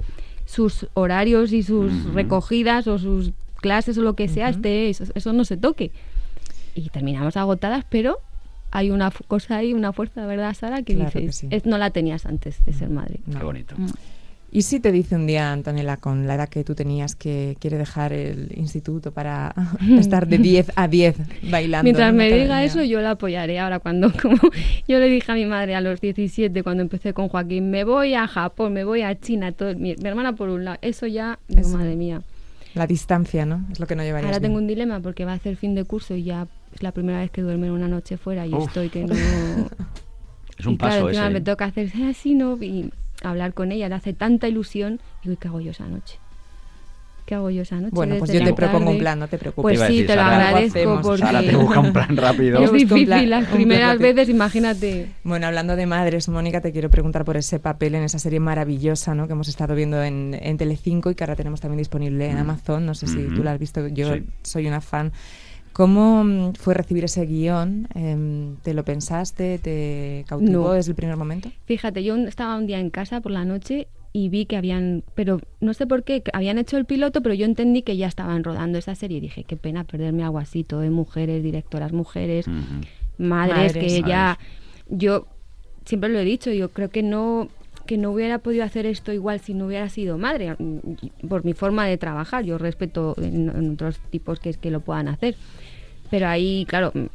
sus 0.46 0.86
horarios 0.94 1.52
y 1.52 1.62
sus 1.62 1.92
recogidas 2.14 2.86
o 2.86 2.98
sus 2.98 3.32
clases 3.56 3.98
o 3.98 4.02
lo 4.02 4.14
que 4.14 4.28
sea, 4.28 4.48
esté, 4.48 4.88
eso, 4.90 5.04
eso 5.14 5.32
no 5.32 5.44
se 5.44 5.56
toque. 5.56 5.90
Y 6.74 6.88
terminamos 6.90 7.36
agotadas, 7.36 7.84
pero 7.88 8.18
hay 8.70 8.90
una 8.90 9.10
cosa 9.28 9.56
ahí, 9.56 9.72
una 9.74 9.92
fuerza, 9.92 10.26
¿verdad, 10.26 10.54
Sara? 10.54 10.82
Que 10.82 10.94
Claro 10.94 11.10
que 11.10 11.20
dices, 11.20 11.36
sí. 11.36 11.48
es- 11.50 11.66
no 11.66 11.78
la 11.78 11.90
tenías 11.90 12.26
antes 12.26 12.64
de 12.64 12.72
ser 12.72 12.88
madre. 12.90 13.20
Qué 13.30 13.42
bonito. 13.44 13.74
Mm. 13.76 13.86
¿Y 14.52 14.62
si 14.62 14.80
te 14.80 14.90
dice 14.90 15.14
un 15.14 15.28
día, 15.28 15.52
Antonella, 15.52 15.96
con 15.98 16.26
la 16.26 16.34
edad 16.34 16.48
que 16.48 16.64
tú 16.64 16.74
tenías, 16.74 17.14
que 17.14 17.56
quiere 17.60 17.78
dejar 17.78 18.12
el 18.12 18.50
instituto 18.56 19.12
para 19.12 19.54
estar 19.96 20.26
de 20.26 20.38
10 20.38 20.72
a 20.74 20.88
10 20.88 21.16
bailando? 21.50 21.84
Mientras 21.84 22.12
me 22.12 22.24
diga 22.26 22.44
academia? 22.56 22.64
eso, 22.64 22.82
yo 22.82 23.00
la 23.00 23.12
apoyaré. 23.12 23.60
Ahora, 23.60 23.78
cuando 23.78 24.10
como 24.22 24.36
yo 24.88 24.98
le 24.98 25.08
dije 25.08 25.30
a 25.30 25.36
mi 25.36 25.46
madre 25.46 25.76
a 25.76 25.80
los 25.80 26.00
17, 26.00 26.64
cuando 26.64 26.82
empecé 26.82 27.12
con 27.12 27.28
Joaquín, 27.28 27.70
me 27.70 27.84
voy 27.84 28.14
a 28.14 28.26
Japón, 28.26 28.72
me 28.72 28.82
voy 28.82 29.02
a 29.02 29.18
China, 29.20 29.52
todo, 29.52 29.72
mi, 29.76 29.94
mi 29.94 30.08
hermana 30.08 30.32
por 30.34 30.48
un 30.48 30.64
lado, 30.64 30.78
eso 30.82 31.06
ya, 31.06 31.38
digo, 31.46 31.60
Eso. 31.60 31.76
madre 31.78 31.94
mía. 31.94 32.20
La 32.74 32.88
distancia, 32.88 33.46
¿no? 33.46 33.64
Es 33.70 33.78
lo 33.78 33.86
que 33.86 33.94
no 33.94 34.02
llevarías 34.02 34.26
Ahora 34.30 34.38
bien. 34.40 34.50
tengo 34.50 34.58
un 34.58 34.66
dilema 34.66 34.98
porque 34.98 35.24
va 35.24 35.32
a 35.32 35.36
hacer 35.36 35.54
fin 35.56 35.76
de 35.76 35.84
curso 35.84 36.14
y 36.16 36.24
ya 36.24 36.48
es 36.74 36.82
la 36.82 36.92
primera 36.92 37.18
vez 37.20 37.30
que 37.30 37.42
duerme 37.42 37.66
en 37.68 37.72
una 37.72 37.88
noche 37.88 38.16
fuera 38.16 38.46
y 38.46 38.54
Uf. 38.54 38.68
estoy 38.68 38.88
que 38.90 39.04
no. 39.04 39.14
Es 40.58 40.66
un 40.66 40.74
y 40.74 40.76
claro, 40.76 40.94
paso 40.94 41.08
encima 41.08 41.24
ese. 41.26 41.32
me 41.34 41.40
toca 41.40 41.64
hacer 41.64 41.90
así, 42.08 42.34
¿no? 42.34 42.58
Y 42.62 42.92
hablar 43.22 43.54
con 43.54 43.72
ella, 43.72 43.88
le 43.88 43.94
hace 43.94 44.12
tanta 44.12 44.46
ilusión. 44.46 45.00
Digo, 45.22 45.32
¿y 45.32 45.36
qué 45.38 45.48
hago 45.48 45.60
yo 45.60 45.70
esa 45.70 45.86
noche? 45.86 46.18
¿Qué 47.24 47.34
hago 47.34 47.48
yo 47.48 47.62
esa 47.62 47.76
noche? 47.76 47.92
Bueno, 47.94 48.16
pues 48.18 48.30
yo 48.32 48.44
te 48.44 48.52
propongo 48.52 48.90
un 48.90 48.98
plan, 48.98 49.18
no 49.18 49.26
te 49.28 49.38
preocupes. 49.38 49.78
Pues 49.78 49.88
sí, 49.88 49.94
decir, 50.02 50.06
te 50.08 50.16
lo 50.16 50.20
Sara, 50.22 50.48
agradezco 50.48 51.00
porque 51.00 51.22
Sara 51.22 51.40
te 51.40 51.56
busca 51.56 51.80
un 51.80 51.92
plan 51.94 52.14
rápido. 52.16 52.62
es 52.62 52.72
difícil 52.72 53.06
plan- 53.06 53.30
las 53.30 53.46
primeras 53.46 53.98
veces, 53.98 54.28
imagínate. 54.28 55.12
Bueno, 55.24 55.46
hablando 55.46 55.76
de 55.76 55.86
madres, 55.86 56.28
Mónica, 56.28 56.60
te 56.60 56.72
quiero 56.72 56.90
preguntar 56.90 57.24
por 57.24 57.36
ese 57.38 57.58
papel 57.58 57.94
en 57.94 58.02
esa 58.02 58.18
serie 58.18 58.40
maravillosa 58.40 59.14
¿no? 59.14 59.26
que 59.28 59.32
hemos 59.32 59.48
estado 59.48 59.74
viendo 59.74 60.02
en, 60.02 60.36
en 60.42 60.58
Telecinco 60.58 61.10
y 61.10 61.14
que 61.14 61.24
ahora 61.24 61.36
tenemos 61.36 61.60
también 61.60 61.78
disponible 61.78 62.26
en 62.28 62.36
Mm. 62.36 62.40
Amazon. 62.40 62.84
No 62.84 62.94
sé 62.94 63.06
si 63.06 63.18
Ujú. 63.24 63.36
tú 63.36 63.44
la 63.44 63.52
has 63.52 63.58
visto, 63.58 63.86
yo 63.88 64.12
Sí. 64.14 64.24
soy 64.42 64.66
una 64.66 64.80
fan. 64.80 65.12
¿Cómo 65.72 66.24
mm, 66.24 66.52
fue 66.54 66.74
recibir 66.74 67.04
ese 67.04 67.24
guion? 67.26 67.88
Em, 67.94 68.56
¿Te 68.62 68.74
lo 68.74 68.84
pensaste? 68.84 69.58
¿Te 69.58 70.24
cautivó 70.28 70.68
No. 70.68 70.72
desde 70.72 70.90
el 70.92 70.96
primer 70.96 71.16
momento? 71.16 71.50
Fíjate, 71.66 72.02
yo 72.02 72.16
estaba 72.16 72.56
un 72.56 72.66
día 72.66 72.80
en 72.80 72.90
casa 72.90 73.20
por 73.20 73.32
la 73.32 73.44
noche 73.44 73.86
y 74.12 74.28
vi 74.28 74.44
que 74.46 74.56
habían, 74.56 75.04
pero 75.14 75.40
no 75.60 75.72
sé 75.72 75.86
por 75.86 76.02
qué, 76.02 76.22
que 76.22 76.30
habían 76.34 76.58
hecho 76.58 76.76
el 76.76 76.84
piloto, 76.84 77.22
pero 77.22 77.34
yo 77.34 77.46
entendí 77.46 77.82
que 77.82 77.96
ya 77.96 78.08
estaban 78.08 78.42
rodando 78.42 78.76
esa 78.78 78.94
serie 78.96 79.18
y 79.18 79.20
dije, 79.20 79.44
qué 79.44 79.56
pena 79.56 79.84
perderme 79.84 80.24
algo 80.24 80.38
así, 80.38 80.64
todo 80.64 80.80
de 80.80 80.90
mujeres, 80.90 81.44
directoras 81.44 81.92
mujeres, 81.92 82.48
Ujú. 82.48 82.80
madres, 83.18 83.76
Madres. 83.76 83.76
que 83.76 84.02
ya, 84.08 84.38
yo 84.88 85.26
siempre 85.84 86.10
lo 86.10 86.18
he 86.18 86.24
dicho, 86.24 86.50
yo 86.52 86.70
creo 86.70 86.90
que 86.90 87.04
no 87.04 87.48
que 87.90 87.98
no 87.98 88.12
hubiera 88.12 88.38
podido 88.38 88.62
hacer 88.62 88.86
esto 88.86 89.12
igual 89.12 89.40
si 89.40 89.52
no 89.52 89.66
hubiera 89.66 89.88
sido 89.88 90.16
madre, 90.16 90.54
mm, 90.56 91.26
por 91.26 91.44
mi 91.44 91.54
forma 91.54 91.88
de 91.88 91.98
trabajar, 91.98 92.44
yo 92.44 92.56
respeto 92.56 93.16
en, 93.18 93.48
en 93.48 93.72
otros 93.72 93.98
tipos 94.10 94.38
que, 94.38 94.54
que 94.54 94.70
lo 94.70 94.78
puedan 94.78 95.08
hacer, 95.08 95.34
pero 96.08 96.28
ahí, 96.28 96.66
claro, 96.68 96.92
mm, 96.94 97.06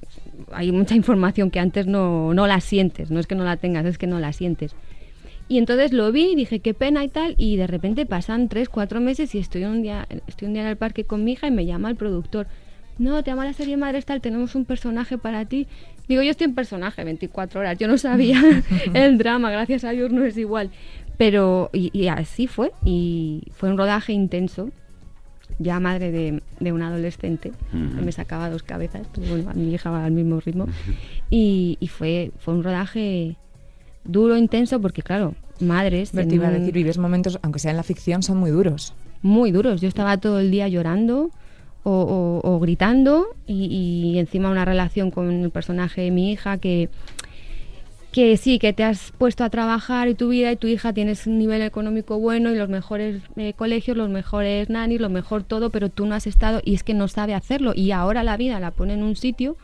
hay 0.51 0.73
mucha 0.73 0.93
información 0.93 1.49
que 1.49 1.61
antes 1.61 1.87
no, 1.87 2.33
no 2.33 2.45
la 2.45 2.59
sientes, 2.59 3.09
no 3.09 3.21
es 3.21 3.25
que 3.25 3.35
no 3.35 3.45
la 3.45 3.55
tengas, 3.55 3.85
es 3.85 3.97
que 3.97 4.05
no 4.05 4.19
la 4.19 4.33
sientes. 4.33 4.75
Y 5.47 5.59
entonces 5.59 5.93
lo 5.93 6.11
vi 6.11 6.33
y 6.33 6.35
dije, 6.35 6.59
qué 6.59 6.73
pena 6.73 7.05
y 7.05 7.07
tal, 7.07 7.35
y 7.37 7.55
de 7.55 7.67
repente 7.67 8.05
pasan 8.05 8.49
tres, 8.49 8.67
cuatro 8.67 8.99
meses 8.99 9.33
y 9.33 9.37
estoy 9.37 9.63
un 9.63 9.81
día, 9.81 10.05
estoy 10.27 10.49
un 10.49 10.55
día 10.55 10.63
en 10.63 10.67
el 10.67 10.75
parque 10.75 11.05
con 11.05 11.23
mi 11.23 11.31
hija 11.31 11.47
y 11.47 11.51
me 11.51 11.65
llama 11.65 11.89
el 11.89 11.95
productor. 11.95 12.47
No, 12.97 13.23
te 13.23 13.31
llama 13.31 13.45
la 13.45 13.53
serie 13.53 13.77
Madres 13.77 14.03
tal, 14.03 14.19
tenemos 14.19 14.55
un 14.55 14.65
personaje 14.65 15.17
para 15.17 15.45
ti. 15.45 15.67
Digo, 16.07 16.21
yo 16.21 16.31
estoy 16.31 16.45
en 16.45 16.55
personaje 16.55 17.03
24 17.03 17.59
horas, 17.59 17.77
yo 17.77 17.87
no 17.87 17.97
sabía 17.97 18.41
el 18.93 19.17
drama, 19.17 19.49
gracias 19.51 19.83
a 19.83 19.91
Dios 19.91 20.11
no 20.11 20.23
es 20.25 20.37
igual. 20.37 20.69
Pero, 21.17 21.69
y, 21.73 21.89
y 21.97 22.07
así 22.09 22.47
fue, 22.47 22.71
y 22.83 23.43
fue 23.53 23.69
un 23.69 23.77
rodaje 23.77 24.11
intenso, 24.13 24.69
ya 25.59 25.79
madre 25.79 26.11
de, 26.11 26.41
de 26.59 26.71
un 26.73 26.81
adolescente, 26.81 27.53
Ujú. 27.73 27.95
que 27.97 28.01
me 28.01 28.11
sacaba 28.11 28.49
dos 28.49 28.63
cabezas, 28.63 29.07
pero 29.13 29.27
bueno, 29.27 29.49
a 29.49 29.53
mi 29.53 29.73
hija 29.73 29.89
va 29.91 30.03
al 30.05 30.11
mismo 30.11 30.39
ritmo. 30.41 30.67
Y, 31.29 31.77
y 31.79 31.87
fue, 31.87 32.31
fue 32.39 32.53
un 32.53 32.63
rodaje 32.63 33.37
duro, 34.03 34.35
intenso, 34.37 34.81
porque 34.81 35.01
claro, 35.01 35.33
madres... 35.61 36.11
Pero 36.13 36.27
te 36.27 36.35
iba 36.35 36.47
a 36.47 36.51
un- 36.51 36.59
decir, 36.59 36.73
vives 36.73 36.97
momentos, 36.97 37.39
aunque 37.41 37.59
sea 37.59 37.71
en 37.71 37.77
la 37.77 37.83
ficción, 37.83 38.21
son 38.21 38.37
muy 38.37 38.51
duros. 38.51 38.93
muy 39.21 39.51
duros. 39.51 39.79
Yo 39.81 39.87
estaba 39.87 40.17
todo 40.17 40.39
el 40.39 40.51
día 40.51 40.67
llorando 40.67 41.31
o, 41.87 42.59
gritando 42.59 43.27
y, 43.45 44.15
encima 44.17 44.49
una 44.49 44.65
relación 44.65 45.11
con 45.11 45.29
el 45.29 45.51
personaje 45.51 46.01
de 46.01 46.11
mi 46.11 46.31
hija 46.31 46.57
que 46.57 46.89
que 48.11 48.37
sí, 48.37 48.59
que 48.59 48.71
te 48.71 48.85
has 48.85 49.11
puesto 49.17 49.43
a 49.43 49.49
trabajar 49.49 50.07
y 50.07 50.15
tu 50.15 50.29
vida 50.29 50.49
y 50.49 50.55
tu 50.55 50.67
hija 50.67 50.93
tienes 50.93 51.27
un 51.27 51.37
nivel 51.37 51.61
económico 51.61 52.17
bueno 52.17 52.49
y 52.49 52.55
los 52.55 52.69
mejores 52.69 53.21
eh, 53.35 53.51
colegios, 53.51 53.97
los 53.97 54.09
mejores 54.09 54.69
nannies, 54.69 55.01
lo 55.01 55.09
mejor 55.09 55.43
todo, 55.43 55.69
pero 55.69 55.89
tú 55.89 56.05
no 56.05 56.15
has 56.15 56.25
estado 56.25 56.61
y 56.63 56.75
es 56.75 56.83
que 56.83 56.93
no 56.93 57.09
sabe 57.09 57.33
hacerlo 57.33 57.73
y 57.75 57.91
ahora 57.91 58.23
la 58.23 58.37
vida 58.37 58.57
la 58.61 58.71
pone 58.71 58.93
en 58.93 59.03
un 59.03 59.17
sitio 59.17 59.57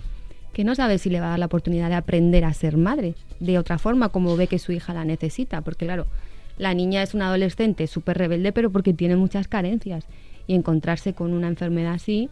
que 0.52 0.66
no 0.66 0.76
sabe 0.76 0.98
si 0.98 1.10
le 1.10 1.22
va 1.22 1.28
a 1.28 1.30
dar 1.30 1.40
la 1.40 1.46
oportunidad 1.46 1.88
de 1.88 1.96
aprender 1.96 2.44
a 2.44 2.54
ser 2.54 2.76
madre 2.76 3.16
de 3.40 3.58
otra 3.58 3.78
forma 3.78 4.10
como 4.10 4.36
ve 4.36 4.48
que 4.48 4.60
su 4.60 4.74
hija 4.74 4.94
la 4.94 5.06
necesita, 5.06 5.62
porque 5.62 5.86
claro, 5.86 6.08
la 6.58 6.74
niña 6.74 7.04
es 7.04 7.14
una 7.14 7.28
adolescente 7.28 7.88
súper 7.88 8.18
rebelde 8.18 8.52
pero 8.52 8.70
porque 8.70 8.94
tiene 8.94 9.16
muchas 9.16 9.48
carencias 9.48 10.06
y 10.52 10.56
encontrarse 10.56 11.14
con 11.14 11.32
una 11.32 11.48
enfermedad 11.48 11.94
así 11.94 12.30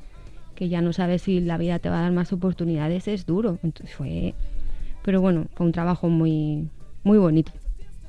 que 0.55 0.67
ya 0.67 0.81
no 0.81 0.91
sabes 0.91 1.21
si 1.21 1.39
la 1.39 1.57
vida 1.57 1.79
te 1.79 1.89
va 1.89 1.99
a 1.99 2.01
dar 2.01 2.11
más 2.11 2.33
oportunidades 2.33 3.07
es 3.07 3.25
duro. 3.25 3.59
Entonces 3.63 3.95
fue 3.95 4.33
pero 5.03 5.21
bueno, 5.21 5.45
fue 5.55 5.65
un 5.65 5.71
trabajo 5.71 6.09
muy, 6.09 6.67
muy 7.03 7.17
bonito, 7.17 7.53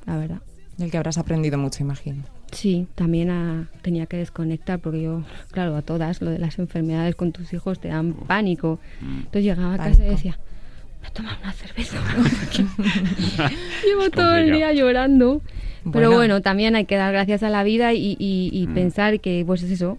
la 0.05 0.17
verdad. 0.17 0.41
Del 0.77 0.91
que 0.91 0.97
habrás 0.97 1.17
aprendido 1.17 1.57
mucho, 1.57 1.81
imagino. 1.81 2.23
Sí, 2.51 2.87
también 2.95 3.29
a- 3.29 3.69
tenía 3.81 4.05
que 4.05 4.17
desconectar 4.17 4.79
porque 4.79 5.01
yo, 5.03 5.23
claro, 5.51 5.77
a 5.77 5.81
todas, 5.81 6.21
lo 6.21 6.29
de 6.29 6.39
las 6.39 6.59
enfermedades 6.59 7.15
con 7.15 7.31
tus 7.31 7.53
hijos 7.53 7.79
te 7.79 7.87
dan 7.87 8.13
pánico. 8.13 8.79
Entonces 9.01 9.43
llegaba 9.45 9.75
a 9.75 9.77
casa 9.77 10.05
y 10.05 10.09
decía, 10.09 10.37
me 11.01 11.07
he 11.07 11.11
tomado 11.11 11.37
una 11.41 11.53
cerveza. 11.53 11.97
Llevo 13.85 14.09
todo 14.11 14.35
el 14.35 14.51
día 14.51 14.73
llorando. 14.73 15.41
Pero 15.83 16.07
Bueno. 16.07 16.11
bueno, 16.15 16.41
también 16.41 16.75
hay 16.75 16.85
que 16.85 16.95
dar 16.95 17.11
gracias 17.11 17.43
a 17.43 17.49
la 17.49 17.63
vida 17.63 17.93
y, 17.93 18.15
y- 18.19 18.49
y 18.51 18.67
Mm. 18.67 18.73
pensar 18.73 19.19
que, 19.19 19.43
pues 19.45 19.63
es 19.63 19.71
eso, 19.71 19.97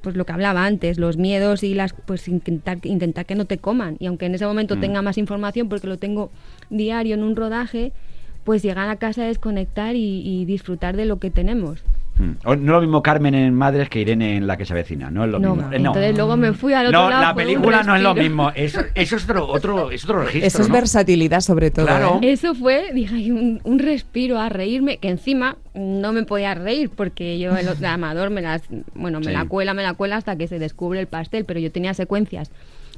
pues 0.00 0.16
lo 0.16 0.24
que 0.24 0.32
hablaba 0.32 0.64
antes, 0.64 0.98
los 0.98 1.16
miedos 1.16 1.62
y 1.62 1.74
las, 1.74 1.92
pues 1.92 2.28
intentar, 2.28 2.78
intentar 2.84 3.26
que 3.26 3.34
no 3.34 3.44
te 3.44 3.58
coman. 3.58 3.96
Y 3.98 4.06
aunque 4.06 4.26
en 4.26 4.34
ese 4.34 4.46
momento 4.46 4.76
Mm. 4.76 4.80
tenga 4.80 5.02
más 5.02 5.18
información 5.18 5.68
porque 5.68 5.86
lo 5.86 5.98
tengo 5.98 6.30
diario 6.70 7.14
en 7.14 7.22
un 7.24 7.36
rodaje, 7.36 7.92
pues 8.44 8.62
llegar 8.62 8.88
a 8.88 8.96
casa 8.96 9.24
desconectar 9.24 9.96
y, 9.96 10.22
y 10.24 10.44
disfrutar 10.46 10.96
de 10.96 11.04
lo 11.04 11.18
que 11.18 11.30
tenemos. 11.30 11.82
No 12.18 12.52
es 12.52 12.60
lo 12.60 12.80
mismo 12.80 13.02
Carmen 13.02 13.34
en 13.34 13.54
Madres 13.54 13.88
que 13.88 14.00
Irene 14.00 14.36
en 14.36 14.46
La 14.46 14.56
que 14.56 14.64
se 14.64 14.72
avecina, 14.72 15.10
no 15.10 15.24
es 15.24 15.30
lo 15.30 15.38
No, 15.38 15.54
mismo. 15.54 15.72
Eh, 15.72 15.76
entonces 15.76 16.16
luego 16.16 16.36
me 16.36 16.52
fui 16.52 16.72
al 16.72 16.86
otro 16.86 17.02
No, 17.02 17.10
lado. 17.10 17.22
la 17.22 17.32
por 17.34 17.42
un 17.42 17.46
película 17.48 17.82
no 17.84 17.96
es 17.96 18.02
lo 18.02 18.14
mismo. 18.14 18.50
Eso, 18.54 18.80
eso 18.94 19.16
es 19.16 19.24
otro, 19.24 19.46
otro, 19.48 19.90
es 19.90 20.04
otro 20.04 20.20
registro. 20.24 20.46
Eso 20.46 20.62
es 20.62 20.68
¿no? 20.68 20.74
versatilidad, 20.74 21.40
sobre 21.40 21.70
todo. 21.70 21.86
Claro. 21.86 22.18
¿eh? 22.22 22.32
Eso 22.32 22.54
fue, 22.54 22.92
dije, 22.92 23.30
un, 23.32 23.60
un 23.64 23.78
respiro 23.78 24.38
a 24.38 24.48
reírme, 24.48 24.96
que 24.98 25.08
encima 25.08 25.56
no 25.74 26.12
me 26.12 26.24
podía 26.24 26.54
reír 26.54 26.90
porque 26.90 27.38
yo 27.38 27.56
el 27.56 27.68
otro 27.68 27.86
Amador 27.88 28.30
me 28.30 28.42
las, 28.42 28.62
bueno, 28.94 29.20
me 29.20 29.26
Sí. 29.26 29.32
la 29.32 29.44
cuela, 29.44 29.74
me 29.74 29.82
la 29.82 29.94
cuela 29.94 30.16
hasta 30.16 30.36
que 30.36 30.48
se 30.48 30.58
descubre 30.58 30.98
el 31.00 31.06
pastel, 31.06 31.44
pero 31.44 31.60
yo 31.60 31.70
tenía 31.70 31.94
secuencias 31.94 32.50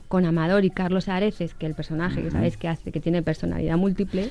con 0.08 0.24
Amador 0.24 0.64
y 0.64 0.70
Carlos 0.70 1.08
Areces, 1.08 1.54
que 1.54 1.66
el 1.66 1.74
personaje, 1.74 2.20
que 2.20 2.32
sabéis 2.32 2.56
que 2.56 2.66
hace, 2.66 2.90
que 2.90 2.98
tiene 3.00 3.22
personalidad 3.22 3.76
múltiple, 3.76 4.30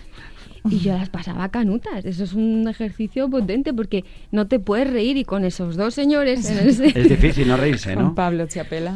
y 0.70 0.80
yo 0.80 0.94
las 0.94 1.10
pasaba 1.10 1.50
canutas. 1.50 2.06
Eso 2.06 2.24
es 2.24 2.34
un 2.34 2.68
ejercicio 2.68 3.30
potente 3.30 3.74
porque 3.74 4.04
no 4.32 4.48
te 4.48 4.60
puedes 4.60 4.90
reír 4.90 5.18
y 5.18 5.24
con 5.24 5.46
esos 5.46 5.76
dos 5.76 5.94
señores 5.94 6.50
en 6.50 6.68
ese- 6.70 7.00
Es 7.00 7.10
difícil 7.10 7.48
no 7.48 7.58
reírse, 7.58 7.94
Con 7.94 8.04
¿no? 8.04 8.16
Pablo 8.16 8.46
Chiapela. 8.48 8.96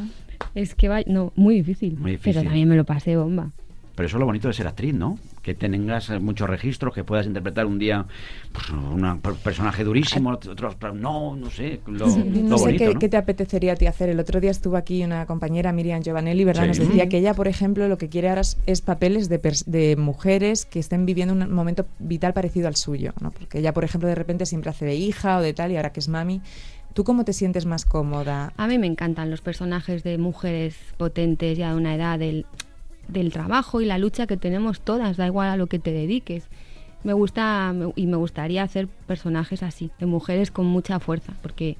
es 0.55 0.75
que 0.75 0.89
va, 0.89 1.01
no, 1.07 1.31
muy 1.35 1.55
difícil, 1.55 1.97
Muy 1.97 2.11
difícil. 2.11 2.33
pero 2.33 2.43
también 2.45 2.67
me 2.69 2.75
lo 2.75 2.83
pasé 2.85 3.15
bomba. 3.17 3.51
Pero 3.95 4.07
eso 4.07 4.17
es 4.17 4.19
lo 4.21 4.25
bonito 4.25 4.47
de 4.47 4.55
ser 4.55 4.65
actriz, 4.65 4.93
¿no? 4.95 5.19
Que 5.43 5.53
tengas 5.53 6.09
muchos 6.19 6.49
registros, 6.49 6.95
que 6.95 7.03
puedas 7.03 7.27
interpretar 7.27 7.67
un 7.67 7.77
día 7.77 8.05
pues, 8.51 8.69
un 8.71 9.19
personaje 9.43 9.83
durísimo, 9.83 10.31
otro, 10.31 10.75
no, 10.95 11.35
no 11.35 11.51
sé, 11.51 11.79
lo, 11.85 12.09
Sí, 12.09 12.23
lo 12.23 12.41
no 12.49 12.57
sé 12.57 12.63
bonito, 12.63 12.85
qué, 12.85 12.93
¿no? 12.95 12.99
qué 12.99 13.09
te 13.09 13.17
apetecería 13.17 13.73
a 13.73 13.75
ti 13.75 13.85
hacer. 13.85 14.09
El 14.09 14.19
otro 14.19 14.39
día 14.41 14.49
estuvo 14.49 14.77
aquí 14.77 15.03
una 15.03 15.27
compañera, 15.27 15.71
Miriam 15.73 16.01
Giovanelli, 16.01 16.43
¿verdad? 16.43 16.63
Sí. 16.63 16.67
Nos 16.69 16.79
decía 16.79 17.07
que 17.07 17.19
ella, 17.19 17.35
por 17.35 17.47
ejemplo, 17.47 17.87
lo 17.87 17.99
que 17.99 18.09
quiere 18.09 18.29
ahora 18.29 18.41
es, 18.41 18.57
es 18.65 18.81
papeles 18.81 19.29
de, 19.29 19.39
pers- 19.39 19.65
de 19.65 19.95
mujeres 19.95 20.65
que 20.65 20.79
estén 20.79 21.05
viviendo 21.05 21.35
un 21.35 21.51
momento 21.53 21.85
vital 21.99 22.33
parecido 22.33 22.67
al 22.67 22.75
suyo, 22.75 23.13
¿no? 23.21 23.29
Porque 23.29 23.59
ella, 23.59 23.73
por 23.73 23.83
ejemplo, 23.83 24.09
de 24.09 24.15
repente 24.15 24.47
siempre 24.47 24.71
hace 24.71 24.85
de 24.85 24.95
hija 24.95 25.37
o 25.37 25.41
de 25.41 25.53
tal 25.53 25.71
y 25.71 25.75
ahora 25.75 25.91
que 25.91 25.99
es 25.99 26.07
mami. 26.07 26.41
¿Tú 26.93 27.03
cómo 27.03 27.25
te 27.25 27.33
sientes 27.33 27.65
más 27.67 27.85
cómoda? 27.85 28.53
A 28.57 28.67
mí 28.67 28.77
me 28.79 28.87
encantan 28.87 29.29
los 29.31 29.41
personajes 29.41 30.03
de 30.03 30.17
mujeres 30.17 30.75
potentes 30.97 31.57
ya 31.57 31.71
de 31.71 31.75
una 31.77 31.95
edad 31.95 32.17
del, 32.19 32.45
del 33.07 33.31
trabajo 33.31 33.81
y 33.81 33.85
la 33.85 33.97
lucha 33.97 34.27
que 34.27 34.37
tenemos 34.37 34.81
todas, 34.81 35.17
da 35.17 35.27
igual 35.27 35.49
a 35.49 35.57
lo 35.57 35.67
que 35.67 35.79
te 35.79 35.91
dediques. 35.91 36.47
Me 37.03 37.13
gusta 37.13 37.73
y 37.95 38.07
me 38.07 38.17
gustaría 38.17 38.63
hacer 38.63 38.87
personajes 38.87 39.61
así, 39.61 39.91
de 39.99 40.05
mujeres 40.05 40.51
con 40.51 40.65
mucha 40.65 40.99
fuerza, 40.99 41.33
porque 41.41 41.75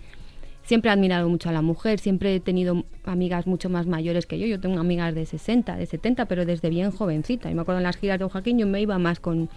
siempre 0.63 0.89
he 0.89 0.93
admirado 0.93 1.29
mucho 1.29 1.49
a 1.49 1.51
la 1.51 1.62
mujer, 1.62 1.99
siempre 1.99 2.36
he 2.36 2.39
tenido 2.39 2.83
amigas 3.05 3.47
mucho 3.47 3.69
más 3.69 3.88
mayores 3.88 4.25
que 4.25 4.39
yo. 4.39 4.47
Yo 4.47 4.59
tengo 4.59 4.79
amigas 4.79 5.13
de 5.15 5.25
60, 5.25 5.75
de 5.75 5.86
70, 5.86 6.25
pero 6.25 6.45
desde 6.45 6.69
bien 6.69 6.91
jovencita. 6.91 7.49
Y 7.51 7.55
me 7.55 7.62
acuerdo 7.62 7.79
en 7.79 7.83
las 7.83 7.97
giras 7.97 8.19
de 8.19 8.25
Joaquín 8.25 8.59
yo 8.59 8.67
me 8.67 8.81
iba 8.81 8.97
más 8.97 9.19
con 9.19 9.49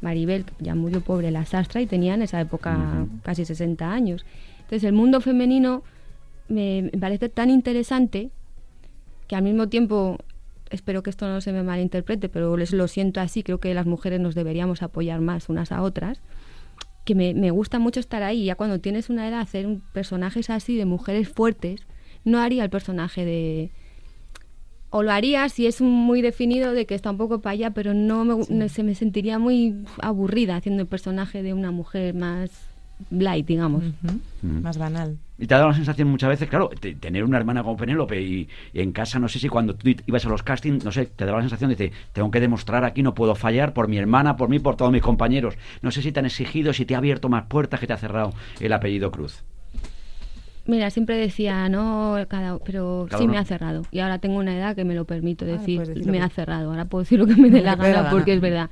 Maribel, 0.00 0.44
que 0.44 0.52
ya 0.60 0.74
murió 0.74 1.00
pobre, 1.00 1.30
la 1.30 1.44
sastra, 1.44 1.80
y 1.80 1.86
tenía 1.86 2.14
en 2.14 2.22
esa 2.22 2.40
época 2.40 3.06
casi 3.22 3.44
60 3.44 3.90
años. 3.90 4.24
Entonces 4.56 4.84
el 4.84 4.92
mundo 4.92 5.20
femenino 5.20 5.82
me, 6.48 6.90
me 6.92 6.98
parece 6.98 7.28
tan 7.28 7.50
interesante 7.50 8.30
que 9.26 9.36
al 9.36 9.42
mismo 9.42 9.68
tiempo, 9.68 10.18
espero 10.74 11.02
que 11.02 11.10
esto 11.10 11.26
no 11.28 11.40
se 11.40 11.52
me 11.52 11.62
malinterprete, 11.62 12.28
pero 12.28 12.56
les 12.56 12.72
lo 12.72 12.86
siento 12.88 13.20
así, 13.20 13.42
creo 13.42 13.58
que 13.60 13.72
las 13.74 13.86
mujeres 13.86 14.20
nos 14.20 14.34
deberíamos 14.34 14.82
apoyar 14.82 15.20
más 15.20 15.48
unas 15.48 15.72
a 15.72 15.80
otras, 15.82 16.20
que 17.04 17.14
me, 17.14 17.34
me 17.34 17.50
gusta 17.50 17.78
mucho 17.78 18.00
estar 18.00 18.22
ahí. 18.22 18.44
Ya 18.46 18.54
cuando 18.54 18.80
tienes 18.80 19.10
una 19.10 19.28
edad, 19.28 19.40
hacer 19.40 19.66
un- 19.66 19.80
personajes 19.92 20.50
así 20.50 20.76
de 20.76 20.84
mujeres 20.84 21.28
fuertes, 21.28 21.86
no 22.24 22.38
haría 22.40 22.64
el 22.64 22.70
personaje 22.70 23.24
de... 23.24 23.70
O 24.90 25.02
lo 25.02 25.10
haría 25.10 25.48
si 25.48 25.66
es 25.66 25.80
muy 25.80 26.22
definido 26.22 26.72
de 26.72 26.86
que 26.86 26.94
está 26.94 27.10
un 27.10 27.16
poco 27.18 27.40
para 27.40 27.52
allá, 27.54 27.70
pero 27.72 27.94
no 27.94 28.24
me, 28.24 28.44
no- 28.48 28.68
se 28.68 28.82
me 28.84 28.94
sentiría 28.94 29.38
muy 29.38 29.84
aburrida 30.00 30.56
haciendo 30.56 30.82
el 30.82 30.88
personaje 30.88 31.42
de 31.42 31.52
una 31.52 31.70
mujer 31.72 32.14
más 32.14 32.50
light, 33.10 33.46
digamos. 33.46 33.84
Mm. 34.42 34.60
Más 34.62 34.78
banal. 34.78 35.16
Y 35.38 35.46
te 35.46 35.54
ha 35.54 35.58
dado 35.58 35.70
la 35.70 35.76
sensación 35.76 36.08
muchas 36.08 36.28
veces, 36.28 36.48
claro, 36.48 36.68
te- 36.68 36.94
tener 36.94 37.24
una 37.24 37.38
hermana 37.38 37.62
como 37.62 37.76
Penélope 37.76 38.20
y, 38.22 38.48
y 38.72 38.80
en 38.80 38.92
casa, 38.92 39.18
no 39.18 39.26
sé 39.28 39.38
si 39.40 39.48
cuando 39.48 39.74
tú 39.74 39.90
ibas 40.06 40.24
a 40.26 40.28
los 40.28 40.42
castings, 40.44 40.84
no 40.84 40.92
sé, 40.92 41.06
te 41.06 41.24
daba 41.24 41.38
la 41.38 41.42
sensación 41.44 41.70
de 41.70 41.76
que 41.76 41.92
tengo 42.12 42.30
que 42.30 42.38
demostrar 42.40 42.84
aquí, 42.84 43.02
no 43.02 43.14
puedo 43.14 43.34
fallar 43.34 43.72
por 43.74 43.88
mi 43.88 43.98
hermana, 43.98 44.36
por 44.36 44.48
mí, 44.48 44.58
por 44.60 44.76
todos 44.76 44.92
mis 44.92 45.02
compañeros. 45.02 45.54
No 45.82 45.90
sé 45.90 46.02
si 46.02 46.12
te 46.12 46.20
han 46.20 46.26
exigido, 46.26 46.72
si 46.72 46.84
te 46.86 46.94
ha 46.94 46.98
abierto 46.98 47.28
más 47.28 47.44
puertas 47.46 47.80
que 47.80 47.86
te 47.88 47.92
ha 47.92 47.96
cerrado 47.98 48.32
el 48.60 48.72
apellido 48.72 49.10
Cruz. 49.10 49.42
Mira, 50.66 50.88
siempre 50.90 51.16
decía, 51.18 51.68
no, 51.68 52.16
cada, 52.28 52.58
pero 52.58 53.06
Cada 53.10 53.18
sí 53.18 53.24
uno. 53.24 53.34
me 53.34 53.38
ha 53.38 53.44
cerrado. 53.44 53.82
Y 53.90 53.98
ahora 53.98 54.18
tengo 54.18 54.36
una 54.38 54.56
edad 54.56 54.74
que 54.74 54.84
me 54.84 54.94
lo 54.94 55.04
permito 55.04 55.44
Ahora 55.44 55.58
decir, 55.58 55.80
me 56.06 56.12
que- 56.12 56.20
ha 56.20 56.28
cerrado. 56.30 56.70
Ahora 56.70 56.86
puedo 56.86 57.02
decir 57.02 57.18
lo 57.18 57.26
que 57.26 57.36
me 57.36 57.50
dé 57.50 57.60
la 57.62 57.76
gana, 57.76 58.08
porque 58.10 58.32
es 58.32 58.40
verdad. 58.40 58.70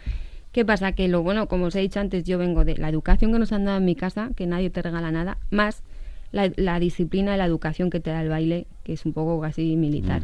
¿Qué 0.52 0.64
pasa? 0.64 0.92
Que 0.92 1.08
lo 1.08 1.22
bueno, 1.22 1.48
como 1.48 1.66
os 1.66 1.74
he 1.76 1.80
dicho 1.80 1.98
antes, 2.00 2.24
yo 2.24 2.38
vengo 2.38 2.64
de 2.64 2.76
la 2.76 2.88
educación 2.88 3.32
que 3.32 3.38
nos 3.38 3.52
han 3.52 3.64
dado 3.64 3.78
en 3.78 3.84
mi 3.84 3.94
casa, 3.96 4.30
que 4.36 4.46
nadie 4.46 4.68
te 4.70 4.82
regala 4.82 5.10
nada, 5.10 5.38
más 5.50 5.82
la, 6.30 6.50
la 6.56 6.78
disciplina 6.78 7.34
y 7.34 7.38
la 7.38 7.46
educación 7.46 7.88
que 7.90 8.00
te 8.00 8.10
da 8.10 8.20
el 8.22 8.28
baile, 8.28 8.66
que 8.84 8.92
es 8.92 9.04
un 9.06 9.12
poco 9.12 9.40
casi 9.40 9.76
militar, 9.76 10.22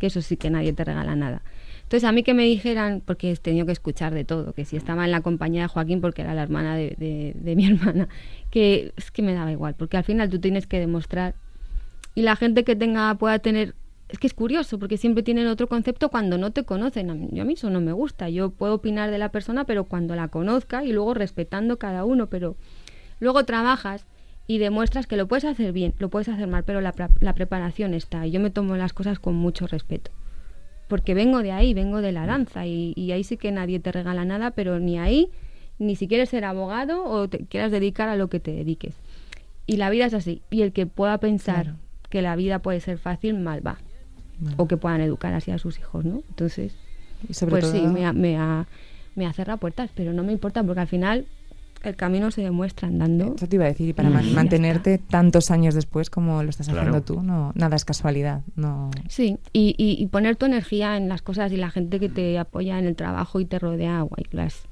que 0.00 0.06
eso 0.08 0.20
sí 0.22 0.36
que 0.36 0.50
nadie 0.50 0.72
te 0.72 0.84
regala 0.84 1.14
nada. 1.16 1.42
Entonces 1.82 2.04
a 2.04 2.12
mí 2.12 2.22
que 2.22 2.34
me 2.34 2.42
dijeran, 2.44 3.02
porque 3.04 3.30
he 3.32 3.36
tenido 3.36 3.66
que 3.66 3.72
escuchar 3.72 4.12
de 4.14 4.24
todo, 4.24 4.52
que 4.52 4.64
si 4.64 4.76
estaba 4.76 5.04
en 5.04 5.10
la 5.10 5.20
compañía 5.22 5.62
de 5.62 5.68
Joaquín 5.68 6.00
porque 6.00 6.22
era 6.22 6.34
la 6.34 6.42
hermana 6.42 6.76
de, 6.76 6.94
de- 6.98 7.32
de 7.34 7.56
mi 7.56 7.66
hermana, 7.70 8.08
que 8.50 8.92
es 8.96 9.10
que 9.10 9.22
me 9.22 9.32
daba 9.32 9.50
igual, 9.52 9.74
porque 9.74 9.96
al 9.96 10.04
final 10.04 10.28
tú 10.28 10.38
tienes 10.38 10.66
que 10.66 10.78
demostrar 10.80 11.34
y 12.14 12.22
la 12.22 12.36
gente 12.36 12.64
que 12.64 12.74
tenga 12.76 13.14
pueda 13.14 13.38
tener 13.38 13.74
es 14.08 14.18
que 14.18 14.26
es 14.26 14.34
curioso 14.34 14.78
porque 14.78 14.96
siempre 14.96 15.22
tienen 15.22 15.46
otro 15.46 15.66
concepto 15.66 16.08
cuando 16.08 16.38
no 16.38 16.50
te 16.50 16.64
conocen 16.64 17.10
a 17.10 17.14
mí, 17.14 17.28
yo 17.32 17.42
a 17.42 17.44
mí 17.44 17.54
eso 17.54 17.70
no 17.70 17.80
me 17.80 17.92
gusta 17.92 18.28
yo 18.28 18.50
puedo 18.50 18.74
opinar 18.74 19.10
de 19.10 19.18
la 19.18 19.30
persona 19.30 19.64
pero 19.64 19.84
cuando 19.84 20.16
la 20.16 20.28
conozca 20.28 20.84
y 20.84 20.92
luego 20.92 21.14
respetando 21.14 21.78
cada 21.78 22.04
uno 22.04 22.28
pero 22.28 22.56
luego 23.20 23.44
trabajas 23.44 24.06
y 24.46 24.58
demuestras 24.58 25.06
que 25.06 25.16
lo 25.16 25.28
puedes 25.28 25.44
hacer 25.44 25.72
bien 25.72 25.94
lo 25.98 26.08
puedes 26.08 26.28
hacer 26.28 26.46
mal 26.46 26.64
pero 26.64 26.80
la, 26.80 26.92
preparación 27.34 27.94
está 27.94 28.26
y 28.26 28.30
yo 28.30 28.40
me 28.40 28.50
tomo 28.50 28.76
las 28.76 28.92
cosas 28.92 29.18
con 29.18 29.34
mucho 29.34 29.66
respeto 29.66 30.10
porque 30.88 31.14
vengo 31.14 31.42
de 31.42 31.52
ahí 31.52 31.74
vengo 31.74 32.00
de 32.00 32.12
la 32.12 32.26
danza 32.26 32.66
y, 32.66 32.94
y 32.96 33.12
ahí 33.12 33.24
sí 33.24 33.36
que 33.36 33.52
nadie 33.52 33.78
te 33.78 33.92
regala 33.92 34.24
nada 34.24 34.52
pero 34.52 34.78
ni 34.78 34.98
ahí 34.98 35.28
ni 35.78 35.96
si 35.96 36.08
quieres 36.08 36.30
ser 36.30 36.44
abogado 36.44 37.04
o 37.04 37.28
te 37.28 37.44
quieras 37.44 37.70
dedicar 37.70 38.08
a 38.08 38.16
lo 38.16 38.28
que 38.28 38.40
te 38.40 38.52
dediques 38.52 38.94
y 39.68 39.76
la 39.76 39.90
vida 39.90 40.06
es 40.06 40.14
así. 40.14 40.42
Y 40.50 40.62
el 40.62 40.72
que 40.72 40.86
pueda 40.86 41.18
pensar 41.18 41.64
Claro. 41.64 41.78
que 42.08 42.22
la 42.22 42.34
vida 42.34 42.60
puede 42.60 42.80
ser 42.80 42.98
fácil, 42.98 43.38
mal 43.38 43.64
va. 43.64 43.78
O 44.56 44.66
que 44.68 44.76
puedan 44.76 45.00
educar 45.00 45.34
así 45.34 45.50
a 45.50 45.58
sus 45.58 45.78
hijos, 45.78 46.04
¿no? 46.04 46.22
Entonces, 46.28 46.72
Y 47.28 47.34
sobre 47.34 47.50
pues 47.52 47.64
todo, 47.64 47.72
sí, 47.72 47.80
me 47.86 48.06
ha, 48.06 48.12
me, 48.12 48.36
ha, 48.36 48.66
me 49.16 49.26
ha 49.26 49.32
cerrado 49.32 49.58
puertas, 49.58 49.90
pero 49.94 50.12
no 50.12 50.22
me 50.22 50.32
importa 50.32 50.62
porque 50.62 50.80
al 50.80 50.86
final 50.88 51.26
el 51.82 51.94
camino 51.96 52.30
se 52.30 52.42
demuestra 52.42 52.88
andando. 52.88 53.34
Eso 53.36 53.46
te 53.48 53.56
iba 53.56 53.64
a 53.64 53.68
decir, 53.68 53.88
y 53.88 53.92
para 53.92 54.08
Y 54.10 54.12
man- 54.12 54.24
ya 54.28 54.34
mantenerte 54.34 54.98
tantos 54.98 55.50
años 55.50 55.74
después 55.74 56.10
como 56.10 56.42
lo 56.42 56.50
estás 56.50 56.66
Claro. 56.68 56.80
haciendo 56.82 57.02
tú, 57.02 57.22
no, 57.22 57.52
nada 57.54 57.76
es 57.76 57.84
casualidad. 57.84 58.42
No. 58.56 58.90
Sí, 59.08 59.38
y, 59.52 59.74
y, 59.78 60.00
y 60.02 60.06
poner 60.06 60.36
tu 60.36 60.46
energía 60.46 60.96
en 60.96 61.08
las 61.08 61.22
cosas 61.22 61.50
y 61.52 61.56
la 61.56 61.70
gente 61.70 61.98
que 62.00 62.08
te 62.08 62.38
apoya 62.38 62.78
en 62.78 62.86
el 62.86 62.96
trabajo 62.96 63.38
y 63.40 63.44
te 63.44 63.58
rodea, 63.58 64.02
guay, 64.02 64.24
las 64.32 64.62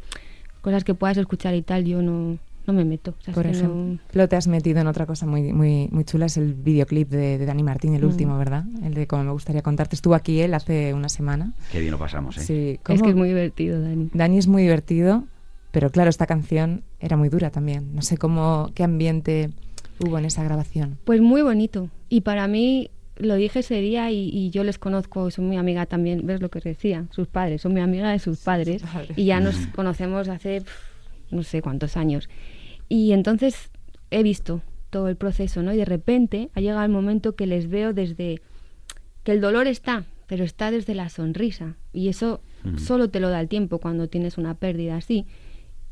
cosas 0.62 0.82
que 0.84 0.94
puedas 0.94 1.16
escuchar 1.16 1.54
y 1.54 1.62
tal, 1.62 1.84
yo 1.84 2.02
no, 2.02 2.38
no 2.66 2.72
me 2.72 2.84
meto. 2.84 3.12
O 3.18 3.22
sea, 3.22 3.32
es 3.32 3.34
Por 3.34 3.46
no- 3.46 3.52
ejemplo, 3.52 3.98
lo 4.12 4.28
te 4.28 4.36
has 4.36 4.46
metido 4.48 4.80
en 4.80 4.86
otra 4.86 5.06
cosa 5.06 5.26
muy, 5.26 5.52
muy, 5.52 5.88
muy 5.92 6.04
chula, 6.04 6.26
es 6.26 6.36
el 6.36 6.54
videoclip 6.54 7.08
de, 7.10 7.38
de 7.38 7.46
Dani 7.46 7.62
Martín, 7.62 7.94
el 7.94 8.02
Mm. 8.02 8.06
último, 8.08 8.38
¿verdad? 8.38 8.64
El 8.82 8.94
de 8.94 9.06
Como 9.06 9.24
me 9.24 9.30
gustaría 9.32 9.62
contarte. 9.62 9.94
Estuvo 9.96 10.14
aquí 10.14 10.40
él 10.40 10.54
hace 10.54 10.92
una 10.94 11.08
semana. 11.08 11.52
Qué 11.72 11.80
bien 11.80 11.92
lo 11.92 11.98
pasamos, 11.98 12.36
¿eh? 12.38 12.40
Sí, 12.40 12.70
es 12.74 12.80
¿cómo? 12.82 13.02
que 13.04 13.10
es 13.10 13.16
muy 13.16 13.28
divertido, 13.28 13.80
Dani. 13.80 14.10
Dani 14.12 14.38
es 14.38 14.46
muy 14.48 14.62
divertido, 14.62 15.24
pero 15.70 15.90
claro, 15.90 16.10
esta 16.10 16.26
canción 16.26 16.82
era 17.00 17.16
muy 17.16 17.28
dura 17.28 17.50
también. 17.50 17.94
No 17.94 18.02
sé 18.02 18.16
cómo, 18.18 18.70
qué 18.74 18.82
ambiente 18.84 19.50
hubo 19.98 20.18
en 20.18 20.24
esa 20.24 20.42
grabación. 20.44 20.98
Pues 21.04 21.20
muy 21.20 21.42
bonito. 21.42 21.88
Y 22.08 22.22
para 22.22 22.48
mí, 22.48 22.90
lo 23.18 23.34
dije 23.36 23.60
ese 23.60 23.80
día 23.80 24.10
y, 24.10 24.28
y 24.30 24.50
yo 24.50 24.62
les 24.62 24.78
conozco, 24.78 25.30
soy 25.30 25.44
muy 25.44 25.56
amiga 25.56 25.86
también, 25.86 26.26
ves 26.26 26.42
lo 26.42 26.50
que 26.50 26.60
decía, 26.60 27.06
sus 27.12 27.28
padres, 27.28 27.62
son 27.62 27.72
muy 27.72 27.80
amiga 27.80 28.10
de 28.10 28.18
sus 28.18 28.40
padres 28.40 28.82
padres. 28.82 29.16
y 29.16 29.24
ya 29.24 29.40
nos 29.40 29.56
conocemos 29.68 30.28
hace 30.28 30.62
no 31.30 31.42
sé 31.42 31.62
cuántos 31.62 31.96
años. 31.96 32.28
Y 32.88 33.12
entonces 33.12 33.70
he 34.10 34.22
visto 34.22 34.62
todo 34.90 35.08
el 35.08 35.16
proceso, 35.16 35.62
¿no? 35.62 35.72
Y 35.72 35.76
de 35.76 35.84
repente 35.84 36.50
ha 36.54 36.60
llegado 36.60 36.84
el 36.84 36.90
momento 36.90 37.34
que 37.34 37.46
les 37.46 37.68
veo 37.68 37.92
desde 37.92 38.40
que 39.24 39.32
el 39.32 39.40
dolor 39.40 39.66
está, 39.66 40.04
pero 40.26 40.44
está 40.44 40.70
desde 40.70 40.94
la 40.94 41.08
sonrisa. 41.08 41.76
Y 41.92 42.08
eso 42.08 42.40
Ujú. 42.64 42.78
solo 42.78 43.10
te 43.10 43.20
lo 43.20 43.30
da 43.30 43.40
el 43.40 43.48
tiempo 43.48 43.78
cuando 43.78 44.08
tienes 44.08 44.38
una 44.38 44.54
pérdida 44.54 44.96
así. 44.96 45.26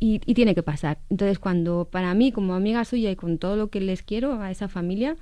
Y, 0.00 0.20
y 0.26 0.34
tiene 0.34 0.54
que 0.54 0.62
pasar. 0.62 0.98
Entonces, 1.08 1.38
cuando 1.38 1.88
para 1.90 2.14
mí, 2.14 2.32
como 2.32 2.54
amiga 2.54 2.84
suya 2.84 3.10
y 3.10 3.16
con 3.16 3.38
todo 3.38 3.56
lo 3.56 3.68
que 3.68 3.80
les 3.80 4.02
quiero 4.02 4.40
a 4.40 4.50
esa 4.50 4.68
familia, 4.68 5.16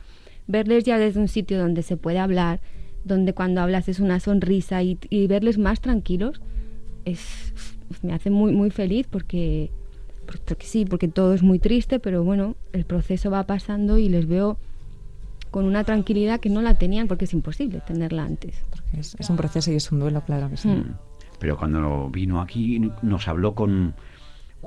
verles 0.47 0.85
ya 0.85 0.99
desde 0.99 1.21
un 1.21 1.29
sitio 1.29 1.59
donde 1.59 1.83
se 1.83 1.97
puede 1.97 2.19
hablar, 2.19 2.61
donde 3.05 3.33
cuando 3.33 3.61
hablas 3.61 3.89
es 3.89 4.01
una 4.01 4.19
sonrisa 4.21 4.83
y, 4.83 4.99
y 5.11 5.27
verles 5.27 5.59
más 5.59 5.81
tranquilos, 5.81 6.41
es, 7.05 7.53
me 8.03 8.13
hace 8.13 8.31
muy, 8.31 8.53
muy 8.53 8.71
feliz 8.71 9.07
porque, 9.09 9.71
porque 10.41 10.67
sí, 10.67 10.85
porque 10.85 11.09
todo 11.09 11.35
es 11.35 11.43
muy 11.43 11.59
triste, 11.59 11.99
pero 12.01 12.25
bueno, 12.25 12.57
el 12.73 12.85
proceso 12.85 13.31
va 13.31 13.45
pasando 13.45 13.99
y 13.99 14.09
les 14.09 14.27
veo 14.27 14.57
con 15.51 15.65
una 15.67 15.85
tranquilidad 15.85 16.41
que 16.41 16.49
no 16.49 16.63
la 16.63 16.75
tenían 16.79 17.09
porque 17.09 17.27
es 17.27 17.33
imposible 17.35 17.83
tenerla 17.87 18.25
antes. 18.25 18.65
Porque 18.71 19.01
es, 19.01 19.15
es 19.19 19.29
un 19.31 19.37
proceso 19.37 19.71
y 19.71 19.77
es 19.77 19.93
un 19.93 20.01
duelo, 20.01 20.23
claro 20.23 20.49
que 20.49 20.57
sí. 20.57 20.69
Mm. 20.69 20.95
Pero 21.39 21.57
cuando 21.59 22.09
vino 22.11 22.41
aquí 22.41 22.91
nos 23.03 23.29
habló 23.29 23.55
con, 23.55 23.95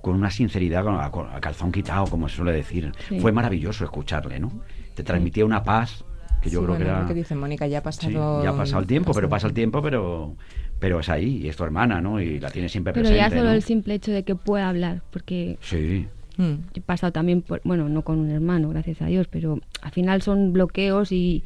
con 0.01 0.15
una 0.15 0.29
sinceridad, 0.29 0.83
con- 0.83 0.99
a, 0.99 1.09
con- 1.09 1.29
a 1.29 1.39
calzón 1.41 1.71
quitado, 1.71 2.05
como 2.05 2.29
se 2.29 2.35
suele 2.35 2.51
decir. 2.51 2.91
Sí. 3.09 3.19
Fue 3.19 3.31
maravilloso 3.31 3.83
escucharle, 3.83 4.39
¿no? 4.39 4.51
Te 4.93 5.03
transmitía 5.03 5.45
una 5.45 5.63
paz 5.63 6.03
que 6.41 6.49
yo 6.51 6.59
Sí, 6.59 6.65
creo 6.65 6.75
bueno, 6.75 6.85
que 6.85 6.89
era... 6.91 7.01
lo 7.01 7.07
que 7.07 7.13
dice 7.15 7.33
Mónica, 7.33 7.65
ya 7.65 7.79
ha 7.79 7.81
Sí, 7.81 7.85
pasado... 7.85 8.43
ya 8.43 8.49
ha 8.51 8.57
pasado 8.57 8.81
el 8.81 8.87
tiempo, 8.87 9.13
pero 9.13 9.27
pasa 9.29 9.47
el 9.47 9.53
tiempo, 9.53 9.81
pero 9.81 10.35
pero 10.79 10.99
es 10.99 11.09
ahí, 11.09 11.37
y 11.43 11.47
es 11.49 11.55
tu 11.55 11.63
hermana, 11.63 12.01
¿no? 12.01 12.19
Y 12.21 12.39
la 12.39 12.49
tiene 12.51 12.69
siempre 12.69 12.93
Pero 12.93 13.03
presente, 13.09 13.17
ya 13.17 13.29
solo 13.29 13.49
¿no? 13.49 13.51
el 13.51 13.61
simple 13.61 13.93
hecho 13.95 14.11
de 14.11 14.23
que 14.23 14.35
pueda 14.35 14.69
hablar, 14.69 15.01
porque 15.11 15.57
Sí, 15.61 16.07
Mm. 16.37 16.55
he 16.73 16.81
pasado 16.81 17.13
también 17.13 17.41
por, 17.41 17.61
bueno, 17.63 17.87
no 17.87 18.01
con 18.01 18.17
un 18.19 18.29
hermano, 18.29 18.67
gracias 18.69 19.01
a 19.01 19.05
Dios, 19.05 19.27
pero 19.29 19.59
al 19.81 19.91
final 19.91 20.21
son 20.21 20.51
bloqueos 20.51 21.13
y, 21.13 21.43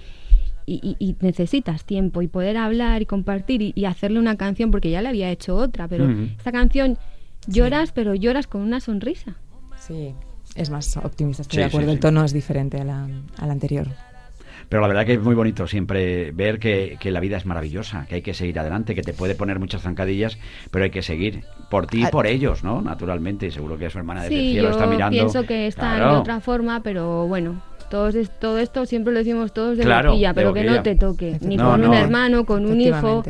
y, 0.65 1.15
necesitas 1.21 1.83
tiempo 1.83 2.21
y 2.23 2.27
poder 2.27 2.57
hablar 2.57 3.01
y 3.01 3.05
compartir 3.05 3.61
y, 3.61 3.71
y 3.75 3.85
hacerle 3.85 4.17
una 4.19 4.35
canción, 4.35 4.71
porque 4.71 4.89
ya 4.89 5.01
le 5.03 5.09
había 5.09 5.29
hecho 5.31 5.55
otra, 5.55 5.87
pero 5.87 6.05
Ujú. 6.05 6.23
esta 6.37 6.51
canción 6.51 6.97
lloras, 7.47 7.91
pero 7.91 8.15
lloras 8.15 8.47
con 8.47 8.61
una 8.61 8.79
sonrisa. 8.79 9.35
Sí, 9.77 10.13
es 10.55 10.69
más 10.69 10.97
optimista, 10.97 11.43
estoy 11.43 11.57
Sí, 11.57 11.61
de 11.61 11.65
acuerdo. 11.67 11.89
sí, 11.89 11.93
El 11.93 11.99
tono 11.99 12.23
es 12.23 12.33
diferente 12.33 12.79
a 12.79 12.83
la, 12.83 13.07
a 13.37 13.45
la 13.45 13.51
anterior. 13.51 13.87
Pero 14.69 14.81
la 14.81 14.87
verdad 14.87 15.05
que 15.05 15.13
es 15.13 15.19
muy 15.21 15.35
bonito 15.35 15.67
siempre 15.67 16.31
ver 16.31 16.59
que, 16.59 16.97
que 16.99 17.11
la 17.11 17.19
vida 17.19 17.37
es 17.37 17.45
maravillosa, 17.45 18.05
que 18.07 18.15
hay 18.15 18.21
que 18.21 18.33
seguir 18.33 18.57
adelante, 18.59 18.95
que 18.95 19.01
te 19.01 19.13
puede 19.13 19.35
poner 19.35 19.59
muchas 19.59 19.81
zancadillas, 19.81 20.37
pero 20.71 20.85
hay 20.85 20.91
que 20.91 21.01
seguir 21.01 21.41
por 21.69 21.87
ti 21.87 22.01
y 22.01 22.03
Ah. 22.05 22.09
por 22.11 22.27
ellos, 22.27 22.63
¿no? 22.63 22.81
Naturalmente, 22.81 23.47
y 23.47 23.51
seguro 23.51 23.77
que 23.77 23.89
su 23.89 23.97
hermana 23.97 24.21
desde 24.23 24.35
el 24.35 24.41
Sí, 24.41 24.51
cielo 24.53 24.69
yo 24.69 24.71
está 24.75 24.85
mirando. 24.87 25.17
pienso 25.17 25.43
que 25.45 25.67
está 25.67 25.95
Claro. 25.95 26.13
de 26.13 26.19
otra 26.19 26.39
forma, 26.39 26.81
pero 26.83 27.27
bueno, 27.27 27.61
todos 27.89 28.13
es- 28.15 28.29
todo 28.39 28.59
esto 28.59 28.85
siempre 28.85 29.11
lo 29.11 29.19
decimos 29.19 29.51
todos 29.53 29.77
de 29.77 29.83
Claro, 29.83 30.11
boquilla, 30.11 30.29
de 30.29 30.33
pero 30.35 30.53
que 30.53 30.63
no 30.63 30.81
te 30.83 30.95
toque, 30.95 31.37
ni 31.41 31.57
No, 31.57 31.71
con 31.71 31.81
un 31.83 31.87
no. 31.91 31.93
hermano, 31.97 32.45
con 32.45 32.65
un 32.67 32.79
hijo, 32.79 33.23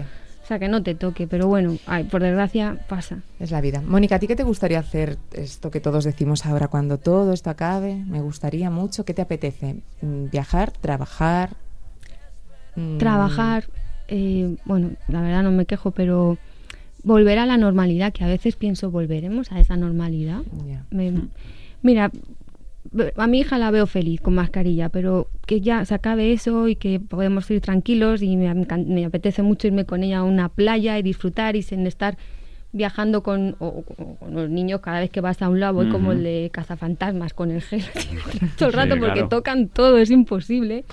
sea, 0.49 0.59
que 0.59 0.67
no 0.67 0.83
te 0.83 0.95
toque, 0.95 1.27
pero 1.27 1.47
bueno, 1.47 1.77
ay, 1.85 2.03
por 2.05 2.21
desgracia 2.21 2.77
pasa. 2.89 3.19
Es 3.39 3.51
la 3.51 3.61
vida. 3.61 3.81
Mónica, 3.85 4.15
¿a 4.15 4.19
ti 4.19 4.27
qué 4.27 4.35
te 4.35 4.43
gustaría 4.43 4.79
hacer 4.79 5.17
esto 5.33 5.69
que 5.71 5.79
todos 5.79 6.03
decimos 6.03 6.45
ahora 6.45 6.67
cuando 6.67 6.97
todo 6.97 7.33
esto 7.33 7.49
acabe? 7.49 7.95
Me 7.95 8.19
gustaría 8.21 8.69
mucho. 8.69 9.05
¿Qué 9.05 9.13
te 9.13 9.21
apetece? 9.21 9.75
Mm, 10.01 10.29
¿Viajar? 10.31 10.71
¿Trabajar? 10.71 11.51
Mm, 12.75 12.97
Trabajar, 12.97 13.65
eh, 14.07 14.55
bueno, 14.65 14.91
la 15.07 15.21
verdad 15.21 15.43
no 15.43 15.51
me 15.51 15.65
quejo, 15.65 15.91
pero 15.91 16.37
volver 17.03 17.39
a 17.39 17.45
la 17.45 17.57
normalidad, 17.57 18.11
que 18.11 18.23
a 18.23 18.27
veces 18.27 18.55
pienso, 18.55 18.91
¿volveremos 18.91 19.51
a 19.51 19.59
esa 19.59 19.77
normalidad? 19.77 20.41
Me- 20.91 21.13
mira, 21.81 22.11
a 23.17 23.27
mi 23.27 23.39
hija 23.39 23.57
la 23.57 23.71
veo 23.71 23.85
feliz 23.87 24.19
con 24.21 24.33
mascarilla, 24.35 24.89
pero 24.89 25.27
que 25.45 25.61
ya 25.61 25.85
se 25.85 25.93
acabe 25.93 26.31
eso 26.33 26.67
y 26.67 26.75
que 26.75 26.99
podemos 26.99 27.49
ir 27.51 27.61
tranquilos 27.61 28.21
y 28.21 28.35
me, 28.35 28.53
me 28.53 29.05
apetece 29.05 29.41
mucho 29.43 29.67
irme 29.67 29.85
con 29.85 30.03
ella 30.03 30.19
a 30.19 30.23
una 30.23 30.49
playa 30.49 30.97
y 30.97 31.03
disfrutar 31.03 31.55
y 31.55 31.61
sin 31.61 31.85
estar 31.87 32.17
viajando 32.71 33.23
con, 33.23 33.55
o- 33.59 33.83
o- 33.97 34.15
con 34.15 34.33
los 34.33 34.49
niños 34.49 34.81
cada 34.81 34.99
vez 34.99 35.09
que 35.09 35.21
vas 35.21 35.41
a 35.41 35.49
un 35.49 35.59
lado, 35.59 35.73
voy 35.75 35.89
como 35.89 36.11
el 36.11 36.23
de 36.23 36.49
cazafantasmas 36.53 37.33
con 37.33 37.51
el 37.51 37.61
gel 37.61 37.81
todo 38.57 38.69
el 38.69 38.73
Sí, 38.73 38.77
rato 38.77 38.95
porque 38.99 39.13
claro. 39.13 39.27
tocan 39.29 39.67
todo, 39.69 39.97
es 39.97 40.11
imposible. 40.11 40.85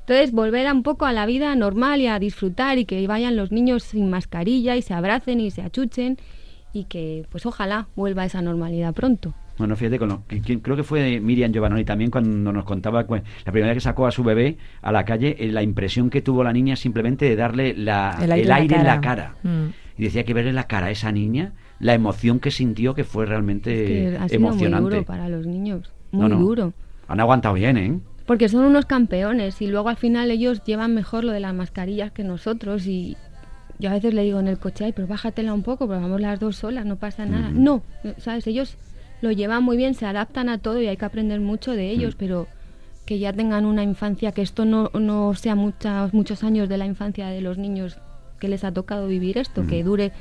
Entonces, 0.00 0.32
volver 0.32 0.66
a 0.66 0.72
un 0.72 0.82
poco 0.82 1.06
a 1.06 1.12
la 1.12 1.26
vida 1.26 1.54
normal 1.54 2.00
y 2.00 2.08
a 2.08 2.18
disfrutar 2.18 2.78
y 2.78 2.84
que 2.86 3.06
vayan 3.06 3.36
los 3.36 3.52
niños 3.52 3.84
sin 3.84 4.10
mascarilla 4.10 4.76
y 4.76 4.82
se 4.82 4.94
abracen 4.94 5.38
y 5.40 5.52
se 5.52 5.62
achuchen 5.62 6.18
y 6.72 6.84
que, 6.84 7.24
pues 7.30 7.46
ojalá 7.46 7.86
vuelva 7.94 8.24
esa 8.24 8.42
normalidad 8.42 8.94
pronto. 8.94 9.32
Bueno, 9.58 9.76
fíjate, 9.76 9.98
con 9.98 10.08
lo, 10.08 10.22
creo 10.62 10.76
que 10.76 10.82
fue 10.82 11.20
Miriam 11.20 11.52
Giovanni 11.52 11.84
también 11.84 12.10
cuando 12.10 12.52
nos 12.52 12.64
contaba 12.64 13.02
la 13.02 13.52
primera 13.52 13.66
vez 13.68 13.74
que 13.76 13.80
sacó 13.80 14.06
a 14.06 14.10
su 14.10 14.24
bebé 14.24 14.56
a 14.80 14.90
la 14.92 15.04
calle, 15.04 15.36
eh, 15.38 15.52
la 15.52 15.62
impresión 15.62 16.08
que 16.10 16.22
tuvo 16.22 16.42
la 16.42 16.52
niña 16.52 16.74
simplemente 16.76 17.26
de 17.26 17.36
darle 17.36 17.74
la- 17.76 18.18
el 18.22 18.50
aire, 18.50 18.76
en 18.76 18.84
la 18.84 19.00
cara. 19.00 19.34
Mm. 19.42 19.66
Y 19.98 20.04
decía 20.04 20.24
que 20.24 20.32
verle 20.32 20.52
la 20.54 20.64
cara 20.64 20.86
a 20.86 20.90
esa 20.90 21.12
niña, 21.12 21.52
la 21.80 21.92
emoción 21.94 22.40
que 22.40 22.50
sintió 22.50 22.94
que 22.94 23.04
fue 23.04 23.26
realmente 23.26 23.70
que 23.84 24.16
ha 24.18 24.26
sido 24.28 24.40
emocionante. 24.40 24.82
muy 24.82 24.90
duro 24.90 25.04
para 25.04 25.28
los 25.28 25.46
niños, 25.46 25.92
muy 26.12 26.28
no. 26.30 26.38
duro. 26.38 26.72
Han 27.08 27.20
aguantado 27.20 27.54
bien, 27.54 27.76
¿eh? 27.76 27.98
Porque 28.26 28.48
son 28.48 28.64
unos 28.64 28.86
campeones 28.86 29.60
y 29.60 29.66
luego 29.66 29.90
al 29.90 29.96
final 29.96 30.30
ellos 30.30 30.62
llevan 30.64 30.94
mejor 30.94 31.24
lo 31.24 31.32
de 31.32 31.40
las 31.40 31.52
mascarillas 31.54 32.10
que 32.12 32.24
nosotros 32.24 32.86
y 32.86 33.16
yo 33.78 33.90
a 33.90 33.94
veces 33.94 34.14
le 34.14 34.22
digo 34.22 34.40
en 34.40 34.48
el 34.48 34.58
coche, 34.58 34.84
ay, 34.86 34.92
pero 34.92 35.06
bájatela 35.08 35.52
un 35.52 35.62
poco, 35.62 35.86
pero 35.88 36.00
vamos 36.00 36.20
las 36.20 36.38
dos 36.40 36.56
solas, 36.56 36.86
no 36.86 36.96
pasa 36.96 37.26
nada. 37.26 37.50
No, 37.52 37.82
¿sabes? 38.18 38.46
Ellos 38.46 38.78
lo 39.22 39.30
llevan 39.30 39.62
muy 39.64 39.76
bien, 39.78 39.94
se 39.94 40.04
adaptan 40.04 40.50
a 40.50 40.58
todo 40.58 40.82
y 40.82 40.88
hay 40.88 40.96
que 40.98 41.04
aprender 41.06 41.40
mucho 41.40 41.72
de 41.72 41.88
ellos, 41.90 42.14
Mm. 42.14 42.18
pero 42.18 42.46
que 43.06 43.18
ya 43.18 43.32
tengan 43.32 43.64
una 43.64 43.82
infancia, 43.82 44.32
que 44.32 44.42
esto 44.42 44.64
no, 44.64 44.90
no 44.94 45.34
sea 45.34 45.54
muchos, 45.54 46.12
muchos 46.12 46.44
años 46.44 46.68
de 46.68 46.76
la 46.76 46.86
infancia 46.86 47.28
de 47.28 47.40
los 47.40 47.56
niños 47.58 47.98
que 48.38 48.48
les 48.48 48.62
ha 48.64 48.72
tocado 48.72 49.06
vivir 49.06 49.38
esto, 49.38 49.66
que 49.66 49.82
dure, 49.82 50.12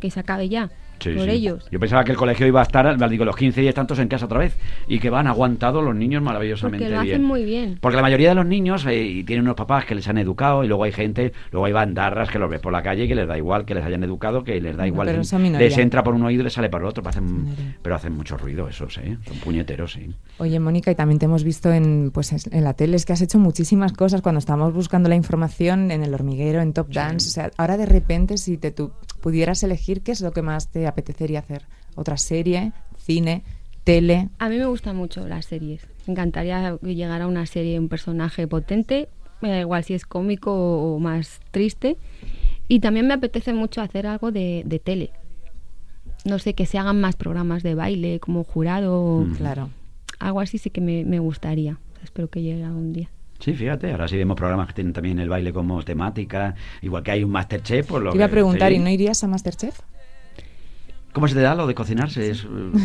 que 0.00 0.10
se 0.10 0.20
acabe 0.20 0.48
ya 0.48 0.70
Sí, 1.00 1.10
por 1.14 1.24
sí. 1.24 1.30
ellos. 1.30 1.68
Yo 1.70 1.80
pensaba 1.80 2.04
que 2.04 2.12
el 2.12 2.16
colegio 2.18 2.46
iba 2.46 2.60
a 2.60 2.62
estar, 2.62 3.08
digo, 3.08 3.24
los 3.24 3.36
15 3.36 3.62
y 3.62 3.72
tantos 3.72 3.98
en 3.98 4.08
casa 4.08 4.26
otra 4.26 4.38
vez. 4.38 4.56
Y 4.86 4.98
que 4.98 5.10
van 5.10 5.26
aguantado 5.26 5.82
los 5.82 5.94
niños 5.94 6.22
maravillosamente 6.22 6.84
Porque 6.86 6.96
lo 6.96 7.02
bien. 7.02 7.14
hacen 7.16 7.26
muy 7.26 7.44
bien. 7.44 7.78
Porque 7.80 7.96
la 7.96 8.02
mayoría 8.02 8.28
de 8.30 8.34
los 8.34 8.46
niños 8.46 8.84
eh, 8.86 9.02
y 9.02 9.24
tienen 9.24 9.44
unos 9.44 9.56
papás 9.56 9.84
que 9.84 9.94
les 9.94 10.06
han 10.08 10.18
educado 10.18 10.64
y 10.64 10.68
luego 10.68 10.84
hay 10.84 10.92
gente, 10.92 11.32
luego 11.52 11.66
hay 11.66 11.72
bandarras 11.72 12.28
que 12.30 12.38
los 12.38 12.50
ves 12.50 12.60
por 12.60 12.72
la 12.72 12.82
calle 12.82 13.04
y 13.04 13.08
que 13.08 13.14
les 13.14 13.26
da 13.26 13.36
igual 13.36 13.64
que 13.64 13.74
les 13.74 13.84
hayan 13.84 14.04
educado, 14.04 14.44
que 14.44 14.60
les 14.60 14.76
da 14.76 14.86
igual. 14.86 15.06
pero 15.06 15.22
les- 15.58 15.78
entra 15.78 16.02
por 16.02 16.14
un 16.14 16.22
oído 16.24 16.42
y 16.42 16.44
les 16.44 16.52
sale 16.52 16.68
por 16.68 16.80
el 16.82 16.86
otro, 16.88 17.02
pero 17.02 17.10
hacen, 17.10 17.76
pero 17.82 17.94
hacen 17.94 18.12
mucho 18.14 18.36
ruido 18.36 18.68
esos, 18.68 18.98
¿eh? 18.98 19.16
Son 19.26 19.38
puñeteros, 19.38 19.92
sí. 19.92 20.14
Oye, 20.38 20.60
Mónica, 20.60 20.90
y 20.90 20.94
también 20.94 21.18
te 21.18 21.24
hemos 21.26 21.44
visto 21.44 21.72
en, 21.72 22.10
pues, 22.12 22.32
es- 22.32 22.46
en 22.52 22.64
la 22.64 22.74
tele, 22.74 22.96
es 22.96 23.06
que 23.06 23.12
has 23.12 23.20
hecho 23.22 23.38
muchísimas 23.38 23.92
cosas 23.92 24.20
cuando 24.22 24.38
estábamos 24.38 24.72
buscando 24.74 25.08
la 25.08 25.14
información 25.16 25.90
en 25.90 26.02
El 26.02 26.14
Hormiguero, 26.14 26.60
en 26.60 26.72
Top 26.72 26.88
Dance. 26.92 27.28
O 27.28 27.30
sea, 27.30 27.50
ahora 27.56 27.76
de 27.76 27.86
repente, 27.86 28.36
si 28.38 28.56
te 28.58 28.70
tú 28.70 28.90
pudieras 29.20 29.62
elegir, 29.62 30.02
¿qué 30.02 30.12
es 30.12 30.20
lo 30.20 30.32
que 30.32 30.42
más 30.42 30.68
te 30.70 30.86
apetecería 30.86 31.40
hacer? 31.40 31.62
¿Otra 31.94 32.16
serie? 32.16 32.72
¿Cine? 32.98 33.42
¿Tele? 33.84 34.28
A 34.38 34.48
mí 34.48 34.56
me 34.58 34.66
gustan 34.66 34.96
mucho 34.96 35.26
las 35.26 35.46
series. 35.46 35.86
Me 36.06 36.12
encantaría 36.12 36.76
que 36.82 36.94
llegara 36.94 37.26
una 37.26 37.46
serie, 37.46 37.78
un 37.78 37.88
personaje 37.88 38.46
potente, 38.46 39.08
me 39.40 39.50
da 39.50 39.60
igual 39.60 39.84
si 39.84 39.94
es 39.94 40.04
cómico 40.04 40.52
o, 40.52 40.98
más 40.98 41.40
triste. 41.50 41.96
Y 42.68 42.80
también 42.80 43.06
me 43.06 43.14
apetece 43.14 43.52
mucho 43.54 43.80
hacer 43.80 44.06
algo 44.06 44.30
de, 44.32 44.62
de 44.66 44.78
tele. 44.78 45.10
No 46.24 46.38
sé, 46.38 46.54
que 46.54 46.66
se 46.66 46.78
hagan 46.78 47.00
más 47.00 47.16
programas 47.16 47.62
de 47.62 47.74
baile 47.74 48.20
como 48.20 48.44
jurado, 48.44 49.20
Mm. 49.26 49.34
Claro. 49.36 49.70
algo 50.18 50.40
así 50.40 50.58
sí 50.58 50.68
que 50.70 50.80
me, 50.82 51.04
me 51.04 51.18
gustaría. 51.18 51.78
Espero 52.04 52.28
que 52.28 52.42
llegue 52.42 52.62
algún 52.64 52.92
día. 52.92 53.08
Sí, 53.40 53.54
fíjate, 53.54 53.90
ahora 53.90 54.06
sí 54.06 54.16
vemos 54.16 54.36
programas 54.36 54.68
que 54.68 54.74
tienen 54.74 54.92
también 54.92 55.18
el 55.18 55.28
baile 55.28 55.52
como 55.52 55.82
temática, 55.82 56.54
igual 56.82 57.02
que 57.02 57.10
hay 57.12 57.24
un 57.24 57.30
Masterchef, 57.30 57.86
por 57.86 58.02
lo 58.02 58.10
Te 58.12 58.16
iba 58.18 58.26
a 58.26 58.28
preguntar, 58.28 58.70
sí. 58.70 58.76
¿y 58.76 58.78
no 58.78 58.88
irías 58.90 59.24
a 59.24 59.26
Masterchef? 59.26 59.78
¿Cómo 61.12 61.26
se 61.26 61.34
te 61.34 61.40
da 61.40 61.56
lo 61.56 61.66
de 61.66 61.74
cocinarse? 61.74 62.32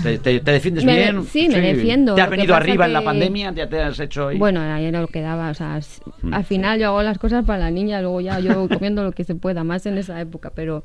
¿Te, 0.02 0.18
te- 0.18 0.39
te 0.39 0.52
defiendes 0.52 0.84
Me- 0.84 0.96
bien? 0.98 1.26
sí, 1.26 1.48
me 1.48 1.62
defiendo. 1.62 2.15
¿Te 2.15 2.22
has 2.22 2.30
venido 2.32 2.56
arriba 2.56 2.86
en 2.88 2.94
la 2.94 3.04
pandemia? 3.04 3.52
¿Ya 3.54 3.70
te 3.70 3.80
has 3.80 4.00
hecho 4.00 4.30
ahí? 4.30 4.38
Bueno, 4.39 4.62
ahí 4.62 4.86
era 4.86 5.00
lo 5.00 5.08
que 5.08 5.22
daba. 5.22 5.52
O 5.52 5.54
sea, 5.54 5.78
s- 5.78 6.02
Mm. 6.24 6.34
al 6.34 6.44
final 6.44 6.80
yo 6.80 6.88
hago 6.88 7.04
las 7.04 7.20
cosas 7.20 7.46
para 7.46 7.60
la 7.60 7.70
niña, 7.70 8.02
luego 8.02 8.22
ya 8.22 8.39
yo 8.39 8.68
comiendo 8.68 9.04
lo 9.04 9.12
que 9.12 9.26
se 9.26 9.36
pueda, 9.36 9.63
más 9.63 9.86
en 9.86 10.00
esa 10.00 10.20
época. 10.20 10.52
Pero 10.56 10.84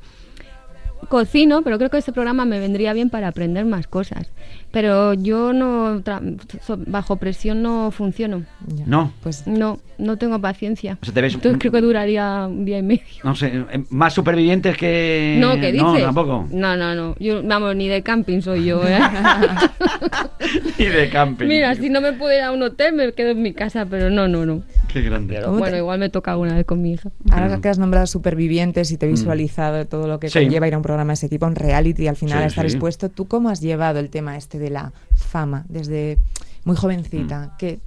cocino, 1.09 1.61
pero 1.63 1.77
creo 1.77 1.89
que 1.89 1.97
este 1.97 2.11
programa 2.13 2.45
me 2.45 2.59
vendría 2.59 2.93
bien 2.93 3.09
para 3.09 3.27
aprender 3.27 3.65
más 3.65 3.87
cosas. 3.87 4.29
Pero 4.71 5.13
yo 5.13 5.51
no, 5.51 5.99
tra- 6.01 6.21
so- 6.65 6.79
bajo 6.87 7.17
presión 7.17 7.61
no 7.61 7.91
funciono. 7.91 8.43
Ya. 8.67 8.83
No. 8.87 9.11
Pues 9.21 9.45
No, 9.45 9.79
no 9.97 10.17
tengo 10.17 10.39
paciencia. 10.39 10.97
O 11.01 11.05
sea, 11.05 11.13
te 11.13 11.21
ves- 11.21 11.33
Entonces 11.33 11.59
creo 11.59 11.71
que 11.73 11.81
duraría 11.81 12.47
un 12.47 12.63
día 12.65 12.77
y 12.79 12.83
medio. 12.83 13.03
No 13.23 13.35
sé, 13.35 13.47
eh, 13.71 13.83
más 13.89 14.13
supervivientes 14.13 14.77
que... 14.77 15.35
no, 15.39 15.55
¿qué 15.59 15.71
dices? 15.73 15.81
No, 15.87 15.97
tampoco. 15.99 16.47
No, 16.51 16.77
no, 16.77 16.95
no. 16.95 17.15
Yo, 17.19 17.43
vamos, 17.43 17.75
ni 17.75 17.89
de 17.89 18.01
camping 18.01 18.41
soy 18.41 18.65
yo, 18.65 18.81
¿eh? 18.87 18.97
Ni 20.77 20.85
de 20.85 21.09
camping. 21.09 21.47
Mira, 21.47 21.75
si 21.75 21.89
no 21.89 22.01
me 22.01 22.13
puedo 22.13 22.33
ir 22.35 22.41
a 22.41 22.51
un 22.51 22.63
hotel, 22.63 22.93
me 22.93 23.11
quedo 23.13 23.31
en 23.31 23.41
mi 23.41 23.53
casa, 23.53 23.85
pero 23.85 24.09
no, 24.09 24.27
no, 24.27 24.45
no. 24.45 24.63
Qué 24.93 25.01
grande. 25.01 25.35
Pero 25.35 25.47
¿Cómo 25.47 25.59
bueno, 25.59 25.73
te- 25.73 25.77
igual 25.79 25.99
me 25.99 26.09
toca 26.09 26.31
alguna 26.31 26.55
vez 26.55 26.65
con 26.65 26.81
mi 26.81 26.93
hija. 26.93 27.09
Ahora 27.31 27.59
que 27.61 27.69
has 27.69 27.79
nombrado 27.79 28.07
supervivientes 28.07 28.91
y 28.91 28.97
te 28.97 29.05
he 29.05 29.09
visualizado 29.09 29.85
todo 29.85 30.07
lo 30.07 30.19
que 30.19 30.29
Sí. 30.29 30.39
conlleva 30.39 30.67
ir 30.67 30.73
a 30.73 30.77
un 30.77 30.83
programa 30.83 31.11
de 31.11 31.15
ese 31.15 31.29
tipo, 31.29 31.45
un 31.45 31.55
reality, 31.55 32.03
y 32.03 32.07
al 32.07 32.15
final 32.15 32.39
Sí, 32.41 32.47
estar 32.47 32.65
sí. 32.65 32.71
expuesto, 32.73 33.09
¿tú 33.09 33.27
cómo 33.27 33.49
has 33.49 33.61
llevado 33.61 33.99
el 33.99 34.09
tema 34.09 34.37
este 34.37 34.59
de 34.59 34.69
la 34.69 34.91
fama 35.15 35.65
desde 35.69 36.17
muy 36.65 36.75
jovencita? 36.75 37.55
¿Qué, 37.57 37.79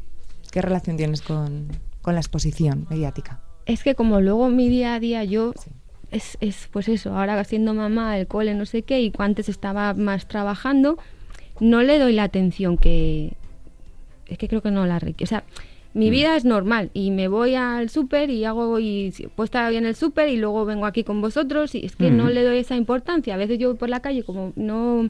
qué 0.50 0.62
relación 0.62 0.96
tienes 0.96 1.22
con, 1.22 1.68
con 2.02 2.14
la 2.14 2.20
exposición 2.20 2.86
mediática? 2.90 3.40
Es 3.66 3.82
que 3.82 3.94
como 3.94 4.20
luego 4.20 4.48
mi 4.48 4.68
día 4.68 4.94
a 4.94 5.00
día 5.00 5.24
yo 5.24 5.52
Sí. 5.62 5.70
es, 6.10 6.36
es 6.40 6.68
pues 6.72 6.88
eso, 6.88 7.16
ahora 7.16 7.42
siendo 7.44 7.74
mamá, 7.74 8.18
el 8.18 8.26
cole, 8.26 8.54
no 8.54 8.66
sé 8.66 8.82
qué, 8.82 9.00
y 9.00 9.10
cuando 9.10 9.32
antes 9.32 9.48
estaba 9.48 9.94
más 9.94 10.26
trabajando, 10.28 10.98
no 11.60 11.82
le 11.82 11.98
doy 11.98 12.12
la 12.12 12.24
atención 12.24 12.76
que... 12.78 13.32
Es 14.26 14.38
que 14.38 14.48
creo 14.48 14.62
que 14.62 14.70
no 14.70 14.86
la 14.86 14.98
requiero. 14.98 15.24
O 15.24 15.28
sea, 15.28 15.44
mi 15.94 16.10
vida 16.10 16.36
es 16.36 16.44
normal 16.44 16.90
y 16.92 17.12
me 17.12 17.28
voy 17.28 17.54
al 17.54 17.88
súper 17.88 18.28
y 18.28 18.44
hago 18.44 18.78
y 18.80 19.14
puedo 19.36 19.44
estar 19.44 19.70
bien 19.70 19.84
en 19.84 19.90
el 19.90 19.94
súper 19.94 20.28
y 20.28 20.36
luego 20.36 20.64
vengo 20.64 20.86
aquí 20.86 21.04
con 21.04 21.20
vosotros 21.20 21.74
y 21.76 21.86
es 21.86 21.94
que 21.94 22.10
no 22.10 22.28
le 22.28 22.42
doy 22.42 22.58
esa 22.58 22.74
importancia. 22.74 23.34
A 23.34 23.36
veces 23.36 23.58
yo 23.58 23.68
voy 23.68 23.78
por 23.78 23.88
la 23.88 24.00
calle 24.00 24.24
como 24.24 24.52
no... 24.56 25.08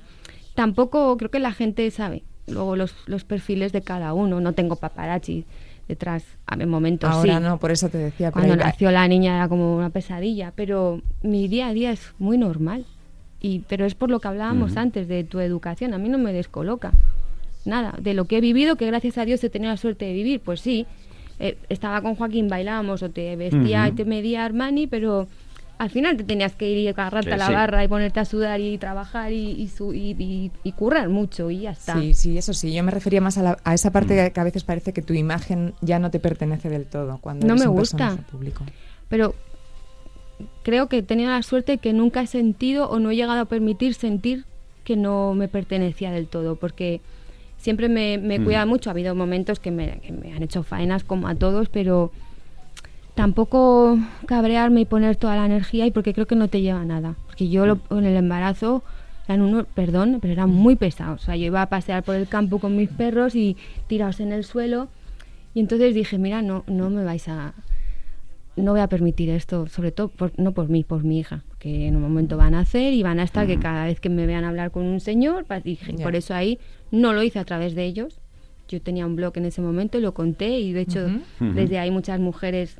Tampoco 0.54 1.16
creo 1.16 1.30
que 1.30 1.40
la 1.40 1.52
gente 1.52 1.90
sabe 1.90 2.22
luego 2.46 2.76
los, 2.76 2.94
los 3.06 3.24
perfiles 3.24 3.72
de 3.72 3.82
cada 3.82 4.12
uno. 4.12 4.40
No 4.40 4.52
tengo 4.52 4.76
paparazzi 4.76 5.44
detrás. 5.88 6.24
A 6.46 6.56
mi 6.56 6.66
momento 6.66 7.06
Ahora 7.06 7.38
sí. 7.38 7.42
no, 7.42 7.58
por 7.58 7.70
eso 7.70 7.88
te 7.88 7.98
decía. 7.98 8.30
Cuando 8.30 8.54
nació 8.54 8.90
la 8.90 9.08
niña 9.08 9.36
era 9.36 9.48
como 9.48 9.76
una 9.76 9.90
pesadilla, 9.90 10.52
pero 10.54 11.00
mi 11.22 11.48
día 11.48 11.68
a 11.68 11.72
día 11.72 11.90
es 11.92 12.12
muy 12.18 12.38
normal. 12.38 12.84
Y, 13.40 13.60
pero 13.68 13.84
es 13.84 13.94
por 13.94 14.10
lo 14.10 14.20
que 14.20 14.28
hablábamos 14.28 14.76
antes 14.76 15.06
de 15.06 15.22
tu 15.22 15.38
educación, 15.40 15.92
a 15.92 15.98
mí 15.98 16.08
no 16.08 16.16
me 16.16 16.32
descoloca. 16.32 16.92
Nada, 17.64 17.94
de 18.00 18.14
lo 18.14 18.26
que 18.26 18.38
he 18.38 18.40
vivido, 18.40 18.76
que 18.76 18.86
gracias 18.86 19.16
a 19.18 19.24
Dios 19.24 19.42
he 19.44 19.50
tenido 19.50 19.70
la 19.70 19.76
suerte 19.76 20.04
de 20.04 20.12
vivir, 20.12 20.40
pues 20.40 20.60
sí, 20.60 20.86
eh, 21.40 21.56
estaba 21.68 22.00
con 22.02 22.14
Joaquín, 22.14 22.48
bailábamos 22.48 23.02
o 23.02 23.10
te 23.10 23.34
vestía 23.36 23.88
y 23.88 23.92
te 23.92 24.04
medía 24.04 24.44
Armani, 24.44 24.86
pero 24.86 25.26
al 25.78 25.90
final 25.90 26.16
te 26.16 26.22
tenías 26.24 26.54
que 26.54 26.70
ir 26.70 26.78
y 26.78 26.88
agarrarte 26.88 27.32
a 27.32 27.36
la 27.36 27.46
sí. 27.48 27.52
barra 27.52 27.82
y 27.82 27.88
ponerte 27.88 28.20
a 28.20 28.24
sudar 28.24 28.60
y 28.60 28.78
trabajar 28.78 29.32
y, 29.32 29.50
y, 29.52 29.66
su- 29.68 29.92
y- 29.92 30.14
y- 30.18 30.50
y 30.62 30.72
currar 30.72 31.08
mucho 31.08 31.50
y 31.50 31.60
ya 31.62 31.72
está. 31.72 31.98
Sí, 31.98 32.14
sí, 32.14 32.38
eso 32.38 32.52
sí. 32.54 32.72
Yo 32.72 32.84
me 32.84 32.92
refería 32.92 33.20
más 33.20 33.38
a, 33.38 33.42
la- 33.42 33.58
a 33.64 33.74
esa 33.74 33.90
parte 33.90 34.14
Mm. 34.14 34.26
que, 34.26 34.32
que 34.32 34.40
a 34.40 34.44
veces 34.44 34.62
parece 34.62 34.92
que 34.92 35.02
tu 35.02 35.14
imagen 35.14 35.74
ya 35.80 35.98
no 35.98 36.10
te 36.12 36.20
pertenece 36.20 36.68
del 36.68 36.86
todo 36.86 37.18
cuando 37.20 37.46
No 37.46 37.54
eres 37.54 37.64
me 37.64 37.68
un 37.70 37.76
gusta. 37.78 38.16
público. 38.30 38.64
pero 39.08 39.34
creo 40.62 40.88
que 40.88 40.98
he 40.98 41.02
tenido 41.02 41.30
la 41.30 41.42
suerte 41.42 41.78
que 41.78 41.92
nunca 41.92 42.20
he 42.22 42.26
sentido 42.26 42.88
o 42.88 42.98
no 42.98 43.10
he 43.10 43.16
llegado 43.16 43.40
a 43.40 43.44
permitir 43.46 43.94
sentir 43.94 44.44
que 44.84 44.96
no 44.96 45.34
me 45.34 45.48
pertenecía 45.48 46.10
del 46.12 46.26
todo, 46.28 46.56
porque 46.56 47.00
siempre 47.64 47.88
me, 47.88 48.18
me 48.18 48.38
Mm. 48.38 48.44
cuida 48.44 48.66
mucho. 48.66 48.90
Ha 48.90 48.92
habido 48.92 49.14
momentos 49.14 49.58
que 49.58 49.70
me, 49.70 49.98
que 50.00 50.12
me 50.12 50.34
han 50.34 50.42
hecho 50.42 50.62
faenas 50.62 51.02
como 51.02 51.28
a 51.28 51.34
todos, 51.34 51.70
pero 51.70 52.12
tampoco 53.14 53.98
cabrearme 54.26 54.82
y 54.82 54.84
poner 54.84 55.16
toda 55.16 55.36
la 55.36 55.46
energía 55.46 55.86
y 55.86 55.90
porque 55.90 56.12
creo 56.12 56.26
que 56.26 56.36
no 56.36 56.48
te 56.48 56.60
lleva 56.60 56.80
a 56.80 56.84
nada. 56.84 57.14
Porque 57.26 57.48
yo 57.48 57.64
lo- 57.66 57.78
en 57.90 58.04
el 58.04 58.16
embarazo 58.16 58.82
eran 59.26 59.40
unos, 59.42 59.66
perdón, 59.74 60.18
pero 60.20 60.32
eran 60.34 60.50
muy 60.50 60.76
pesados. 60.76 61.22
O 61.22 61.24
sea, 61.24 61.36
yo 61.36 61.46
iba 61.46 61.62
a 61.62 61.66
pasear 61.70 62.02
por 62.02 62.16
el 62.16 62.28
campo 62.28 62.58
con 62.58 62.76
mis 62.76 62.90
perros 62.90 63.34
y 63.34 63.56
tirados 63.86 64.20
en 64.20 64.32
el 64.32 64.44
suelo. 64.44 64.88
Y 65.54 65.60
entonces 65.60 65.94
dije, 65.94 66.18
mira, 66.18 66.42
no, 66.42 66.64
no 66.66 66.90
me 66.90 67.02
vais 67.04 67.26
a, 67.28 67.54
no 68.56 68.72
voy 68.72 68.80
a 68.80 68.88
permitir 68.88 69.30
esto, 69.30 69.66
sobre 69.66 69.90
todo 69.92 70.08
por- 70.08 70.32
no 70.38 70.52
por 70.52 70.68
mí, 70.68 70.84
por 70.84 71.02
mi 71.04 71.18
hija, 71.18 71.42
que 71.58 71.86
en 71.86 71.96
un 71.96 72.02
momento 72.02 72.36
van 72.36 72.54
a 72.54 72.60
hacer 72.60 72.92
y 72.92 73.02
van 73.02 73.18
a 73.20 73.24
estar 73.24 73.46
que 73.46 73.58
cada 73.58 73.86
vez 73.86 74.00
que 74.00 74.08
me 74.08 74.26
vean 74.26 74.44
hablar 74.44 74.70
con 74.70 74.84
un 74.86 75.00
señor, 75.00 75.44
dije, 75.64 75.94
por 76.02 76.14
eso 76.16 76.34
ahí 76.34 76.58
no 76.90 77.12
lo 77.12 77.22
hice 77.22 77.38
a 77.38 77.44
través 77.44 77.74
de 77.74 77.84
ellos. 77.84 78.20
Yo 78.68 78.80
tenía 78.80 79.06
un 79.06 79.16
blog 79.16 79.36
en 79.36 79.44
ese 79.44 79.60
momento 79.60 79.98
y 79.98 80.00
lo 80.00 80.14
conté 80.14 80.58
y 80.60 80.72
de 80.72 80.80
hecho 80.82 81.06
desde 81.40 81.78
ahí 81.78 81.90
muchas 81.90 82.18
mujeres 82.20 82.76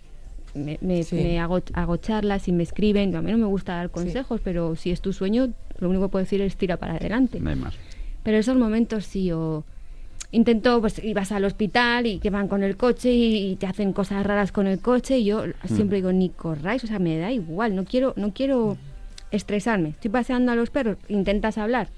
me, 0.54 0.78
me- 0.80 1.02
Sí. 1.02 1.16
me 1.16 1.40
hago, 1.40 1.60
hago 1.72 1.96
charlas 1.96 2.46
y 2.48 2.52
me 2.52 2.62
escriben. 2.62 3.14
A 3.16 3.22
mí 3.22 3.32
no 3.32 3.38
me 3.38 3.44
gusta 3.46 3.74
dar 3.74 3.90
consejos, 3.90 4.40
pero 4.42 4.76
si 4.76 4.92
es 4.92 5.00
tu 5.00 5.12
sueño, 5.12 5.52
lo 5.80 5.88
único 5.90 6.04
que 6.06 6.12
puedo 6.12 6.24
decir 6.24 6.40
es 6.40 6.56
tira 6.56 6.76
para 6.76 6.94
adelante. 6.94 7.40
No 7.40 7.50
hay 7.50 7.56
más. 7.56 7.74
Pero 8.22 8.38
esos 8.38 8.56
momentos 8.56 9.04
sí, 9.04 9.32
o 9.32 9.64
intento, 10.34 10.80
pues 10.80 11.02
ibas 11.02 11.32
al 11.32 11.44
hospital 11.44 12.06
y 12.06 12.18
que 12.18 12.30
van 12.30 12.48
con 12.48 12.62
el 12.62 12.76
coche 12.76 13.12
y, 13.12 13.52
y 13.52 13.56
te 13.56 13.66
hacen 13.66 13.92
cosas 13.92 14.24
raras 14.26 14.52
con 14.52 14.66
el 14.66 14.80
coche 14.80 15.18
y 15.18 15.24
yo 15.24 15.44
siempre 15.66 15.96
digo, 15.98 16.12
ni 16.12 16.28
corráis, 16.30 16.82
o 16.84 16.86
sea, 16.86 16.98
me 16.98 17.16
da 17.18 17.30
igual, 17.32 17.74
no 17.76 17.84
quiero, 17.84 18.12
no 18.16 18.32
quiero 18.32 18.76
estresarme. 19.30 19.90
Estoy 19.90 20.10
paseando 20.10 20.52
a 20.52 20.54
los 20.56 20.70
perros, 20.70 20.96
intentas 21.08 21.56
hablar, 21.58 21.88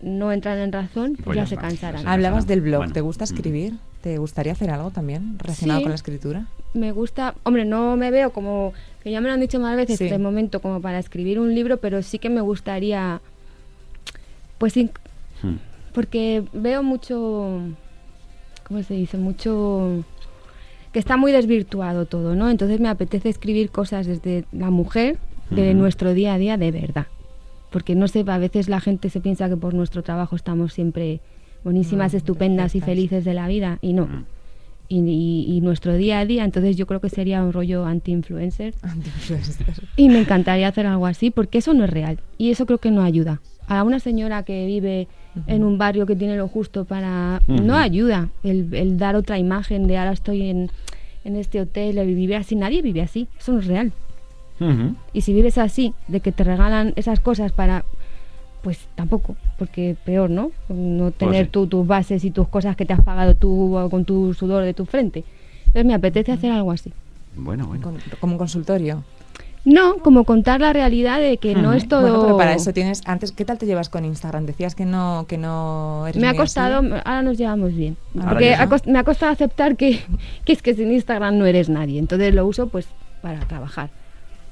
no 0.00 0.32
entran 0.32 0.58
en 0.58 0.72
razón, 0.72 1.16
pues, 1.22 1.36
ya 1.36 1.42
ya 1.44 1.46
se 1.48 1.56
cansarán. 1.56 2.04
ya 2.04 2.12
Hablabas 2.12 2.46
del 2.46 2.60
blog. 2.60 2.78
Bueno. 2.78 2.92
¿Te 2.92 3.00
gusta 3.00 3.24
escribir? 3.24 3.74
¿Te 4.02 4.16
gustaría 4.18 4.52
hacer 4.52 4.70
algo 4.70 4.90
también 4.90 5.38
relacionado 5.38 5.80
Sí. 5.80 5.84
con 5.84 5.90
la 5.90 5.96
escritura? 5.96 6.46
Me 6.74 6.92
gusta, 6.92 7.34
hombre, 7.42 7.64
no 7.64 7.96
me 7.96 8.10
veo 8.10 8.30
como, 8.30 8.72
que 9.02 9.10
ya 9.10 9.20
me 9.20 9.26
lo 9.28 9.34
han 9.34 9.40
dicho 9.40 9.58
más 9.58 9.76
veces 9.76 9.98
Sí. 9.98 10.08
de 10.08 10.18
momento 10.18 10.60
como 10.60 10.80
para 10.80 10.98
escribir 10.98 11.40
un 11.40 11.54
libro, 11.54 11.78
pero 11.78 12.02
sí 12.02 12.18
que 12.18 12.30
me 12.30 12.40
gustaría, 12.40 13.20
pues 14.58 14.74
Hmm. 14.76 15.56
Porque 15.92 16.42
veo 16.52 16.82
mucho, 16.82 17.60
¿cómo 18.66 18.82
se 18.82 18.94
dice? 18.94 19.16
Mucho 19.18 20.04
que 20.92 20.98
está 20.98 21.16
muy 21.16 21.32
desvirtuado 21.32 22.06
todo, 22.06 22.34
¿no? 22.34 22.48
Entonces 22.50 22.80
me 22.80 22.88
apetece 22.88 23.28
escribir 23.28 23.70
cosas 23.70 24.06
desde 24.06 24.44
la 24.52 24.70
mujer, 24.70 25.18
de 25.50 25.72
nuestro 25.72 26.12
día 26.12 26.34
a 26.34 26.38
día, 26.38 26.56
de 26.58 26.70
verdad. 26.70 27.06
Porque 27.70 27.94
no 27.94 28.06
sé, 28.08 28.24
a 28.26 28.38
veces 28.38 28.68
la 28.68 28.80
gente 28.80 29.08
se 29.10 29.20
piensa 29.20 29.48
que 29.48 29.56
por 29.56 29.72
nuestro 29.74 30.02
trabajo 30.02 30.36
estamos 30.36 30.72
siempre 30.74 31.20
buenísimas, 31.64 32.12
No, 32.12 32.18
estupendas 32.18 32.74
y 32.74 32.80
felices 32.80 33.24
de 33.24 33.34
la 33.34 33.48
vida, 33.48 33.78
y 33.82 33.92
no. 33.94 34.06
Mm. 34.06 34.24
Y, 34.90 34.98
y- 35.00 35.56
y 35.56 35.60
nuestro 35.60 35.94
día 35.96 36.18
a 36.20 36.24
día, 36.26 36.44
entonces 36.44 36.76
yo 36.76 36.86
creo 36.86 37.00
que 37.00 37.10
sería 37.10 37.42
un 37.42 37.52
rollo 37.52 37.84
anti-influencer. 37.84 38.74
Anti-influencer. 38.82 39.66
Y 39.96 40.08
me 40.08 40.18
encantaría 40.20 40.68
hacer 40.68 40.86
algo 40.86 41.06
así 41.06 41.30
porque 41.30 41.58
eso 41.58 41.74
no 41.74 41.84
es 41.84 41.90
real 41.90 42.20
y 42.38 42.50
eso 42.50 42.64
creo 42.64 42.78
que 42.78 42.90
no 42.90 43.02
ayuda. 43.02 43.40
A 43.68 43.82
una 43.84 44.00
señora 44.00 44.42
que 44.42 44.66
vive 44.66 45.08
en 45.46 45.62
un 45.62 45.78
barrio 45.78 46.06
que 46.06 46.16
tiene 46.16 46.36
lo 46.36 46.48
justo 46.48 46.84
para... 46.84 47.42
No 47.46 47.76
ayuda 47.76 48.28
el, 48.42 48.72
el 48.74 48.98
dar 48.98 49.14
otra 49.14 49.38
imagen 49.38 49.86
de 49.86 49.98
ahora 49.98 50.12
estoy 50.12 50.48
en, 50.48 50.70
en 51.24 51.36
este 51.36 51.60
hotel, 51.60 51.98
el 51.98 52.06
vivir 52.06 52.34
así. 52.34 52.56
Nadie 52.56 52.82
vive 52.82 53.02
así, 53.02 53.28
eso 53.38 53.52
no 53.52 53.58
es 53.60 53.66
real. 53.66 53.92
Y 55.12 55.20
si 55.20 55.32
vives 55.32 55.56
así, 55.58 55.94
de 56.08 56.20
que 56.20 56.32
te 56.32 56.44
regalan 56.44 56.92
esas 56.96 57.20
cosas 57.20 57.52
para... 57.52 57.84
Pues 58.62 58.88
tampoco, 58.96 59.36
porque 59.56 59.96
peor, 60.04 60.30
¿no? 60.30 60.50
No 60.68 61.12
tener 61.12 61.44
sí. 61.46 61.50
tú 61.52 61.68
tus 61.68 61.86
bases 61.86 62.24
y 62.24 62.32
tus 62.32 62.48
cosas 62.48 62.74
que 62.74 62.84
te 62.84 62.92
has 62.92 63.00
pagado 63.02 63.36
tú 63.36 63.76
o 63.78 63.88
con 63.88 64.04
tu 64.04 64.34
sudor 64.34 64.64
de 64.64 64.74
tu 64.74 64.84
frente. 64.84 65.22
Entonces 65.60 65.84
me 65.84 65.94
apetece 65.94 66.32
hacer 66.32 66.50
algo 66.50 66.72
así. 66.72 66.92
Bueno, 67.36 67.68
bueno. 67.68 67.84
Con- 67.84 67.98
como 68.18 68.32
un 68.32 68.38
consultorio. 68.38 69.04
No, 69.64 69.96
como 69.98 70.24
contar 70.24 70.60
la 70.60 70.72
realidad 70.72 71.20
de 71.20 71.36
que 71.36 71.54
no 71.54 71.72
es 71.72 71.88
todo... 71.88 72.00
Bueno, 72.02 72.22
pero 72.22 72.36
para 72.38 72.54
eso 72.54 72.72
tienes 72.74 73.02
antes 73.06 73.32
¿qué 73.32 73.44
tal 73.44 73.58
te 73.58 73.66
llevas 73.66 73.88
con 73.88 74.04
Instagram? 74.04 74.46
Decías 74.46 74.74
que 74.74 74.84
no 74.86 75.26
que 75.28 75.36
no 75.36 76.06
eres 76.06 76.20
Me 76.20 76.26
ha 76.26 76.30
así. 76.30 76.38
costado, 76.38 76.76
ahora 77.04 77.22
nos 77.22 77.36
llevamos 77.36 77.74
bien. 77.74 77.96
Ahora 78.16 78.28
Porque 78.30 78.54
ha 78.54 78.68
cost- 78.68 78.86
me 78.86 78.98
ha 78.98 79.04
costado 79.04 79.32
aceptar 79.32 79.76
que, 79.76 80.00
que 80.44 80.52
es 80.52 80.62
que 80.62 80.74
sin 80.74 80.90
Instagram 80.92 81.36
no 81.38 81.44
eres 81.46 81.68
nadie. 81.68 81.98
Entonces 81.98 82.34
lo 82.34 82.46
uso 82.46 82.68
pues 82.68 82.86
para 83.20 83.40
trabajar. 83.40 83.90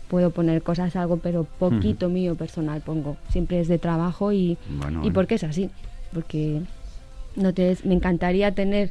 Puedo 0.08 0.30
poner 0.30 0.62
cosas, 0.62 0.94
algo, 0.96 1.16
pero 1.16 1.44
poquito 1.58 2.08
mío 2.08 2.34
personal 2.36 2.80
pongo. 2.80 3.16
Siempre 3.30 3.60
es 3.60 3.68
de 3.68 3.78
trabajo 3.78 4.32
y, 4.32 4.56
Bueno, 4.68 4.98
y 4.98 5.00
bueno. 5.00 5.14
porque 5.14 5.34
es 5.36 5.44
así. 5.44 5.70
Porque 6.12 6.60
no 7.34 7.52
te, 7.54 7.76
me 7.84 7.94
encantaría 7.94 8.52
tener 8.54 8.90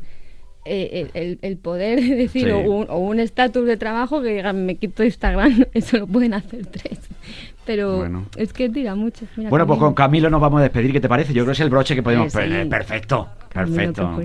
eh, 0.65 1.37
el, 1.41 1.57
poder 1.57 2.01
de 2.01 2.15
decir 2.15 2.45
Sí. 2.45 2.51
o 2.51 2.97
un- 2.97 3.19
estatus 3.19 3.65
de 3.65 3.77
trabajo 3.77 4.21
que 4.21 4.29
digan 4.29 4.65
me 4.65 4.75
quito 4.75 5.03
Instagram. 5.03 5.65
Eso 5.73 5.97
lo 5.97 6.07
pueden 6.07 6.33
hacer 6.33 6.65
tres. 6.65 6.99
Pero 7.65 7.97
Bueno. 7.97 8.25
es 8.37 8.53
que 8.53 8.69
tira 8.69 8.93
mucho. 8.95 9.25
Mira, 9.37 9.49
Bueno, 9.49 9.65
pues 9.65 9.79
con 9.79 9.93
Camilo 9.93 10.29
nos 10.29 10.41
vamos 10.41 10.59
a 10.59 10.63
despedir. 10.63 10.91
¿Qué 10.91 10.99
te 11.01 11.09
parece? 11.09 11.33
Yo 11.33 11.43
creo 11.43 11.47
que 11.47 11.51
es 11.53 11.59
el 11.61 11.69
broche 11.69 11.95
que 11.95 12.03
podemos. 12.03 12.31
Sí. 12.31 12.39
Eh, 12.41 12.65
Perfecto, 12.69 13.27
perfecto. 13.55 14.21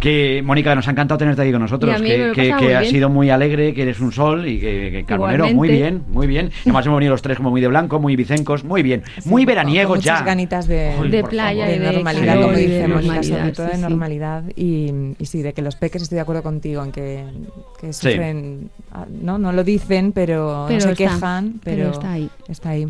Que 0.00 0.42
Mónica, 0.44 0.74
nos 0.74 0.88
ha 0.88 0.90
encantado 0.90 1.18
tenerte 1.18 1.42
aquí 1.42 1.52
con 1.52 1.60
nosotros. 1.62 2.00
Que 2.02 2.32
que, 2.34 2.54
que 2.58 2.74
has 2.74 2.88
sido 2.88 3.08
muy 3.08 3.30
alegre, 3.30 3.72
que 3.74 3.82
eres 3.82 4.00
un 4.00 4.10
sol 4.12 4.48
y 4.48 4.58
que, 4.58 4.90
que 4.90 5.04
Carbonero, 5.04 5.48
muy 5.52 5.68
bien, 5.68 6.02
muy 6.08 6.26
bien. 6.26 6.50
Además 6.62 6.86
hemos 6.86 6.98
venido 6.98 7.12
los 7.12 7.22
tres 7.22 7.36
como 7.36 7.50
muy 7.50 7.60
de 7.60 7.68
blanco, 7.68 8.00
muy 8.00 8.16
vicencos, 8.16 8.64
muy 8.64 8.82
bien, 8.82 9.02
muy 9.26 9.44
veraniegos 9.44 9.96
con 9.98 10.00
ya. 10.00 10.12
muchas 10.14 10.26
ganitas 10.26 10.66
de, 10.66 10.96
Uy, 11.00 11.08
De 11.10 11.20
por 11.20 11.30
playa 11.30 11.64
favor. 11.66 11.76
y 11.76 11.78
de 11.78 11.86
de 11.86 11.92
normalidad, 11.92 12.34
como 12.40 12.52
dice 12.56 12.88
Mónica, 12.88 13.22
sobre 13.22 13.52
todo 13.52 13.66
sí, 13.66 13.70
de 13.72 13.76
sí. 13.76 13.82
normalidad 13.82 14.44
y, 14.56 14.92
y 15.18 15.26
sí, 15.26 15.42
de 15.42 15.52
que 15.52 15.62
los 15.62 15.76
peques 15.76 16.02
estoy 16.02 16.16
de 16.16 16.22
acuerdo 16.22 16.42
contigo 16.42 16.82
en 16.82 16.90
que, 16.92 17.24
que 17.80 17.92
Sí. 17.92 18.10
sufren, 18.10 18.70
ah, 18.92 19.06
no, 19.08 19.38
no 19.38 19.52
lo 19.52 19.62
dicen, 19.64 20.12
pero, 20.12 20.64
Pero 20.66 20.74
no 20.78 20.80
se 20.80 20.92
está, 20.92 20.94
quejan, 21.14 21.60
pero, 21.62 21.76
pero 21.76 21.90
está 21.92 22.12
ahí. 22.12 22.30
está 22.48 22.70
ahí. 22.70 22.88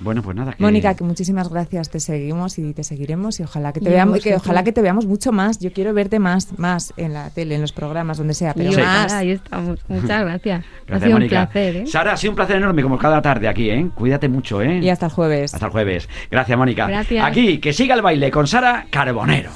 Bueno, 0.00 0.22
pues 0.22 0.36
nada. 0.36 0.52
que- 0.52 0.62
Mónica, 0.62 0.94
que 0.94 1.04
muchísimas 1.04 1.48
gracias, 1.48 1.88
te 1.90 2.00
seguimos 2.00 2.58
y 2.58 2.74
te 2.74 2.82
seguiremos 2.84 3.38
y 3.40 3.44
ojalá 3.44 3.72
que 3.72 3.80
te 3.80 3.88
Y 3.88 3.92
veamos, 3.92 4.20
que 4.20 4.34
ojalá 4.34 4.64
que 4.64 4.72
te 4.72 4.82
veamos 4.82 5.06
mucho 5.06 5.32
más. 5.32 5.58
Yo 5.60 5.72
quiero 5.72 5.94
verte 5.94 6.18
más, 6.18 6.58
más 6.58 6.92
en 6.96 7.12
la 7.12 7.30
tele, 7.30 7.54
en 7.54 7.60
los 7.60 7.72
programas, 7.72 8.18
donde 8.18 8.34
sea, 8.34 8.54
pero 8.54 8.72
Y 8.72 8.76
más. 8.76 9.06
ojalá, 9.06 9.18
ahí 9.18 9.30
estamos. 9.30 9.78
Muchas 9.88 10.24
gracias. 10.24 10.64
Gracias, 10.86 11.02
ha 11.02 11.04
sido 11.06 11.12
Mónica. 11.18 11.40
un 11.40 11.46
placer, 11.46 11.76
¿eh? 11.76 11.86
Sara, 11.86 12.12
ha 12.12 12.16
sido 12.16 12.32
un 12.32 12.36
placer 12.36 12.56
enorme, 12.56 12.82
como 12.82 12.98
cada 12.98 13.22
tarde 13.22 13.48
aquí, 13.48 13.70
¿eh? 13.70 13.88
Cuídate 13.94 14.28
mucho, 14.28 14.60
¿eh? 14.62 14.78
Y 14.82 14.88
hasta 14.88 15.06
el 15.06 15.12
jueves. 15.12 15.54
Hasta 15.54 15.66
el 15.66 15.72
jueves. 15.72 16.08
Gracias, 16.30 16.58
Mónica. 16.58 16.86
Gracias. 16.86 17.24
Aquí, 17.24 17.58
que 17.58 17.72
siga 17.72 17.94
el 17.94 18.02
baile 18.02 18.30
con 18.30 18.46
Sara 18.46 18.86
Carbonero. 18.90 19.50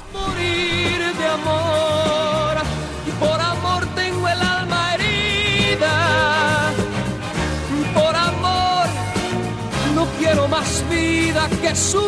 Vida 11.29 11.47
que 11.61 11.75
su 11.75 12.01